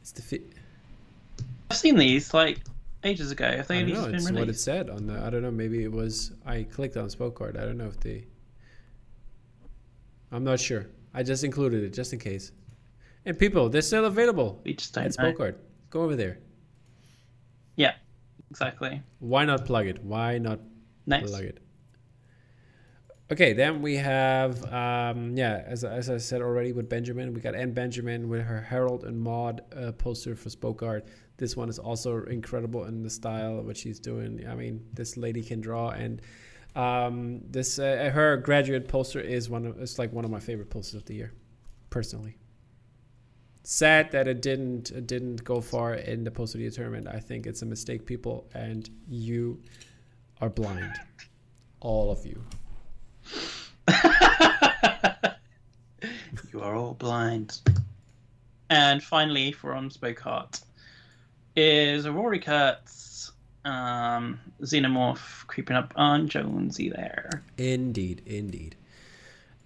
it's 0.00 0.12
the. 0.12 0.22
Fi- 0.22 0.44
I've 1.70 1.76
seen 1.76 1.96
these 1.96 2.32
like 2.32 2.60
ages 3.04 3.32
ago. 3.32 3.44
Have 3.44 3.70
I 3.70 3.82
they 3.82 3.92
don't 3.92 4.04
at 4.04 4.10
know. 4.12 4.16
It's 4.16 4.30
what 4.30 4.48
it 4.48 4.58
said 4.58 4.88
on 4.88 5.06
the. 5.06 5.20
I 5.20 5.30
don't 5.30 5.42
know. 5.42 5.50
Maybe 5.50 5.82
it 5.82 5.90
was. 5.92 6.32
I 6.46 6.62
clicked 6.62 6.96
on 6.96 7.10
Spoke 7.10 7.40
Art. 7.40 7.56
I 7.56 7.64
don't 7.64 7.76
know 7.76 7.86
if 7.88 7.98
they. 8.00 8.24
I'm 10.32 10.44
not 10.44 10.60
sure. 10.60 10.86
I 11.12 11.22
just 11.22 11.44
included 11.44 11.82
it 11.84 11.92
just 11.92 12.12
in 12.12 12.18
case. 12.18 12.52
And 13.24 13.36
people, 13.38 13.68
they're 13.68 13.82
still 13.82 14.04
available 14.04 14.60
We 14.64 14.74
just 14.74 14.96
at 14.96 15.02
don't 15.02 15.18
know. 15.18 15.30
Spoke 15.30 15.40
Art. 15.40 15.60
Go 15.90 16.02
over 16.02 16.14
there. 16.14 16.38
Yeah, 17.76 17.94
exactly. 18.50 19.02
Why 19.18 19.44
not 19.44 19.64
plug 19.64 19.86
it? 19.86 20.02
Why 20.02 20.38
not 20.38 20.60
Next. 21.06 21.30
plug 21.30 21.44
it? 21.44 21.58
Okay, 23.28 23.54
then 23.54 23.82
we 23.82 23.96
have 23.96 24.62
um, 24.72 25.36
yeah, 25.36 25.62
as, 25.66 25.82
as 25.82 26.08
I 26.08 26.16
said 26.18 26.42
already 26.42 26.72
with 26.72 26.88
Benjamin, 26.88 27.34
we 27.34 27.40
got 27.40 27.56
Anne 27.56 27.72
Benjamin 27.72 28.28
with 28.28 28.42
her 28.42 28.60
Harold 28.60 29.02
and 29.02 29.18
Maude 29.20 29.62
uh, 29.76 29.90
poster 29.92 30.36
for 30.36 30.48
Spoke 30.48 30.82
Art. 30.84 31.08
This 31.36 31.56
one 31.56 31.68
is 31.68 31.80
also 31.80 32.22
incredible 32.24 32.84
in 32.84 33.02
the 33.02 33.10
style 33.10 33.58
of 33.58 33.66
what 33.66 33.76
she's 33.76 33.98
doing. 33.98 34.46
I 34.48 34.54
mean, 34.54 34.86
this 34.92 35.16
lady 35.16 35.42
can 35.42 35.60
draw, 35.60 35.90
and 35.90 36.22
um, 36.76 37.40
this 37.50 37.80
uh, 37.80 38.10
her 38.14 38.36
graduate 38.36 38.86
poster 38.86 39.20
is 39.20 39.50
one 39.50 39.66
of 39.66 39.80
it's 39.80 39.98
like 39.98 40.12
one 40.12 40.24
of 40.24 40.30
my 40.30 40.40
favorite 40.40 40.70
posters 40.70 41.00
of 41.00 41.06
the 41.06 41.14
year, 41.14 41.32
personally. 41.90 42.38
Sad 43.68 44.12
that 44.12 44.28
it 44.28 44.42
didn't 44.42 44.92
it 44.92 45.08
didn't 45.08 45.42
go 45.42 45.60
far 45.60 45.94
in 45.94 46.22
the 46.22 46.30
poster 46.30 46.64
of 46.64 46.72
tournament. 46.72 47.08
I 47.08 47.18
think 47.18 47.48
it's 47.48 47.62
a 47.62 47.66
mistake, 47.66 48.06
people, 48.06 48.46
and 48.54 48.88
you 49.08 49.60
are 50.40 50.48
blind, 50.48 50.92
all 51.80 52.12
of 52.12 52.24
you. 52.24 52.40
you 56.52 56.60
are 56.60 56.76
all 56.76 56.94
blind. 56.94 57.58
And 58.70 59.02
finally, 59.02 59.50
for 59.50 59.74
on 59.74 59.90
Spoke 59.90 60.22
is 61.56 62.08
Rory 62.08 62.38
Kurtz, 62.38 63.32
um, 63.64 64.38
Xenomorph 64.62 65.44
creeping 65.48 65.74
up 65.74 65.92
on 65.96 66.28
Jonesy 66.28 66.88
there. 66.88 67.42
Indeed, 67.58 68.22
indeed. 68.26 68.76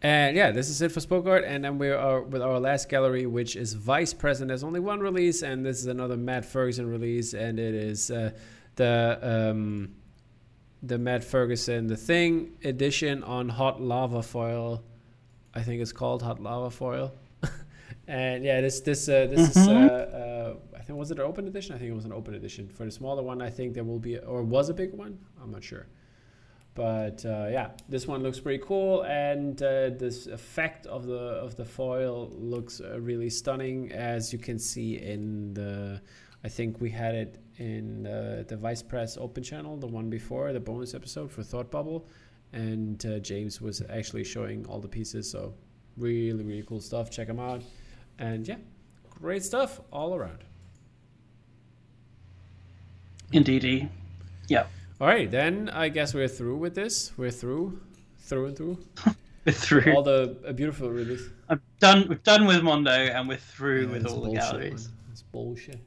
And 0.02 0.34
yeah, 0.34 0.50
this 0.50 0.70
is 0.70 0.80
it 0.80 0.92
for 0.92 1.00
Spoke 1.00 1.26
Art. 1.26 1.44
And 1.44 1.64
then 1.64 1.78
we 1.78 1.90
are 1.90 2.22
with 2.22 2.40
our 2.40 2.58
last 2.58 2.88
gallery, 2.88 3.26
which 3.26 3.54
is 3.54 3.74
Vice 3.74 4.14
Press. 4.14 4.38
There's 4.38 4.64
only 4.64 4.80
one 4.80 5.00
release, 5.00 5.42
and 5.42 5.64
this 5.64 5.78
is 5.78 5.86
another 5.86 6.16
Matt 6.16 6.44
Ferguson 6.44 6.88
release, 6.88 7.34
and 7.34 7.58
it 7.58 7.74
is 7.74 8.10
uh, 8.10 8.30
the 8.76 9.18
um, 9.20 9.94
the 10.82 10.96
Matt 10.96 11.22
Ferguson 11.22 11.86
The 11.86 11.96
Thing 11.96 12.56
edition 12.64 13.22
on 13.24 13.50
hot 13.50 13.82
lava 13.82 14.22
foil. 14.22 14.82
I 15.54 15.62
think 15.62 15.82
it's 15.82 15.92
called 15.92 16.22
hot 16.22 16.40
lava 16.40 16.70
foil. 16.70 17.12
and 18.08 18.42
yeah, 18.42 18.62
this 18.62 18.80
this 18.80 19.06
uh, 19.06 19.26
this 19.26 19.50
is 19.54 19.68
uh, 19.68 19.70
uh, 19.70 20.78
I 20.78 20.80
think 20.80 20.98
was 20.98 21.10
it 21.10 21.18
an 21.18 21.24
open 21.26 21.46
edition? 21.46 21.74
I 21.74 21.78
think 21.78 21.90
it 21.90 21.94
was 21.94 22.06
an 22.06 22.12
open 22.14 22.34
edition. 22.34 22.68
For 22.68 22.86
the 22.86 22.90
smaller 22.90 23.22
one, 23.22 23.42
I 23.42 23.50
think 23.50 23.74
there 23.74 23.84
will 23.84 23.98
be 23.98 24.18
or 24.18 24.42
was 24.42 24.70
a 24.70 24.74
big 24.74 24.94
one. 24.94 25.18
I'm 25.42 25.50
not 25.50 25.62
sure. 25.62 25.88
But 26.80 27.26
uh, 27.26 27.48
yeah, 27.50 27.72
this 27.90 28.06
one 28.06 28.22
looks 28.22 28.40
pretty 28.40 28.64
cool, 28.64 29.02
and 29.02 29.62
uh, 29.62 29.90
this 29.90 30.26
effect 30.26 30.86
of 30.86 31.04
the 31.04 31.18
of 31.44 31.54
the 31.54 31.64
foil 31.66 32.30
looks 32.32 32.80
uh, 32.80 32.98
really 32.98 33.28
stunning, 33.28 33.92
as 33.92 34.32
you 34.32 34.38
can 34.38 34.58
see 34.58 34.96
in 34.96 35.52
the. 35.52 36.00
I 36.42 36.48
think 36.48 36.80
we 36.80 36.88
had 36.88 37.14
it 37.14 37.38
in 37.58 38.04
the 38.48 38.56
Vice 38.56 38.82
Press 38.82 39.18
Open 39.18 39.42
channel, 39.42 39.76
the 39.76 39.88
one 39.88 40.08
before 40.08 40.54
the 40.54 40.60
bonus 40.60 40.94
episode 40.94 41.30
for 41.30 41.42
Thought 41.42 41.70
Bubble, 41.70 42.08
and 42.54 43.04
uh, 43.04 43.18
James 43.18 43.60
was 43.60 43.82
actually 43.90 44.24
showing 44.24 44.64
all 44.64 44.80
the 44.80 44.88
pieces. 44.88 45.30
So 45.30 45.52
really, 45.98 46.42
really 46.42 46.62
cool 46.62 46.80
stuff. 46.80 47.10
Check 47.10 47.26
them 47.26 47.40
out, 47.40 47.62
and 48.18 48.48
yeah, 48.48 48.56
great 49.20 49.44
stuff 49.44 49.82
all 49.92 50.14
around. 50.14 50.44
Indeedy. 53.32 53.90
Yeah. 54.48 54.64
All 55.00 55.06
right, 55.06 55.30
then 55.30 55.70
I 55.70 55.88
guess 55.88 56.12
we're 56.12 56.28
through 56.28 56.56
with 56.56 56.74
this. 56.74 57.12
We're 57.16 57.30
through, 57.30 57.80
through 58.18 58.46
and 58.46 58.56
through. 58.56 58.78
We're 59.46 59.52
through. 59.52 59.94
all 59.94 60.02
the 60.02 60.36
a 60.44 60.52
beautiful 60.52 60.90
release. 60.90 61.22
I'm 61.48 61.62
done. 61.78 62.06
We've 62.10 62.22
done 62.22 62.44
with 62.44 62.62
Mondo, 62.62 62.90
and 62.90 63.26
we're 63.26 63.38
through 63.38 63.86
Yeah, 63.86 63.92
with 63.92 64.06
all 64.06 64.20
the 64.20 64.32
galleries. 64.36 64.88
man. 64.88 64.96
It's 65.10 65.22
bullshit. 65.22 65.80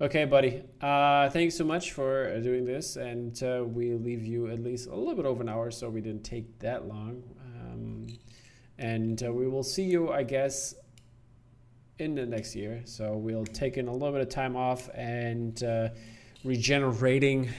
Okay, 0.00 0.24
buddy. 0.24 0.62
Uh, 0.80 1.28
thank 1.30 1.46
you 1.46 1.50
so 1.50 1.64
much 1.64 1.90
for 1.90 2.28
uh, 2.28 2.38
doing 2.38 2.64
this, 2.64 2.94
and 2.94 3.42
uh, 3.42 3.64
we 3.66 3.94
leave 3.94 4.24
you 4.24 4.46
at 4.46 4.60
least 4.62 4.86
a 4.88 4.94
little 4.94 5.16
bit 5.16 5.26
over 5.26 5.42
an 5.42 5.48
hour, 5.48 5.72
so 5.72 5.90
we 5.90 6.00
didn't 6.00 6.22
take 6.22 6.56
that 6.60 6.86
long. 6.86 7.24
Um, 7.44 8.06
and 8.78 9.20
uh, 9.24 9.32
we 9.32 9.48
will 9.48 9.64
see 9.64 9.82
you, 9.82 10.12
I 10.12 10.22
guess, 10.22 10.74
in 11.98 12.14
the 12.14 12.24
next 12.24 12.54
year. 12.54 12.82
So 12.84 13.16
we'll 13.16 13.44
take 13.44 13.76
in 13.76 13.88
a 13.88 13.92
little 13.92 14.12
bit 14.12 14.20
of 14.20 14.28
time 14.28 14.54
off 14.54 14.88
and 14.94 15.60
uh, 15.64 15.88
regenerating 16.44 17.50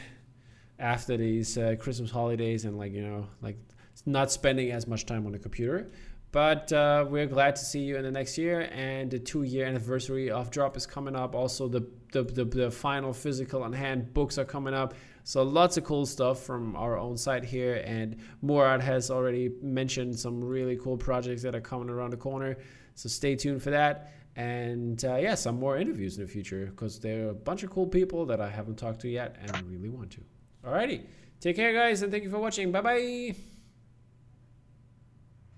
after 0.79 1.17
these 1.17 1.57
uh, 1.57 1.75
Christmas 1.79 2.11
holidays, 2.11 2.65
and 2.65 2.77
like 2.77 2.91
you 2.91 3.01
know, 3.01 3.27
like 3.41 3.57
not 4.05 4.31
spending 4.31 4.71
as 4.71 4.88
much 4.88 5.05
time 5.05 5.25
on 5.25 5.31
the 5.31 5.39
computer. 5.39 5.89
But 6.31 6.73
uh, 6.73 7.05
we're 7.07 7.27
glad 7.27 7.55
to 7.57 7.63
see 7.63 7.81
you 7.81 7.95
in 7.95 8.03
the 8.03 8.11
next 8.11 8.39
year, 8.39 8.67
and 8.73 9.11
the 9.11 9.19
two-year 9.19 9.67
anniversary 9.67 10.31
of 10.31 10.49
Drop 10.49 10.75
is 10.75 10.88
coming 10.88 11.15
up. 11.15 11.36
Also, 11.36 11.67
the 11.67 11.88
the, 12.11 12.23
the, 12.23 12.45
the 12.45 12.71
final 12.71 13.13
physical 13.13 13.63
on 13.63 13.71
hand 13.73 14.13
books 14.13 14.38
are 14.38 14.45
coming 14.45 14.73
up. 14.73 14.93
So 15.23 15.41
lots 15.43 15.77
of 15.77 15.84
cool 15.84 16.05
stuff 16.05 16.41
from 16.41 16.75
our 16.75 16.97
own 16.97 17.17
site 17.17 17.45
here, 17.45 17.81
and 17.86 18.17
Morad 18.41 18.81
has 18.81 19.09
already 19.09 19.51
mentioned 19.61 20.20
some 20.20 20.43
really 20.43 20.75
cool 20.75 20.97
projects 20.97 21.43
that 21.43 21.55
are 21.55 21.62
coming 21.62 21.89
around 21.89 22.12
the 22.12 22.17
corner. 22.17 22.58
So 22.95 23.09
stay 23.09 23.36
tuned 23.36 23.63
for 23.63 23.70
that, 23.70 24.12
and 24.36 25.04
uh, 25.05 25.16
yeah, 25.16 25.36
some 25.36 25.60
more 25.60 25.78
interviews 25.78 26.18
in 26.18 26.24
the 26.26 26.30
future 26.30 26.68
because 26.68 27.00
there 27.00 27.28
are 27.28 27.30
a 27.30 27.36
bunch 27.36 27.64
of 27.64 27.70
cool 27.70 27.88
people 27.88 28.26
that 28.26 28.42
I 28.42 28.50
haven't 28.50 28.78
talked 28.78 29.01
to 29.01 29.10
yet, 29.10 29.36
and 29.42 29.70
really 29.70 29.89
want 29.89 30.12
to. 30.12 30.22
Alrighty, 30.66 31.04
take 31.39 31.55
care, 31.55 31.74
guys, 31.74 32.01
and 32.01 32.12
thank 32.12 32.24
you 32.24 32.30
for 32.30 32.39
watching. 32.39 32.72
Bye 32.72 32.82
bye. 32.82 33.36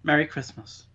Merry 0.04 0.28
Christmas. 0.28 0.88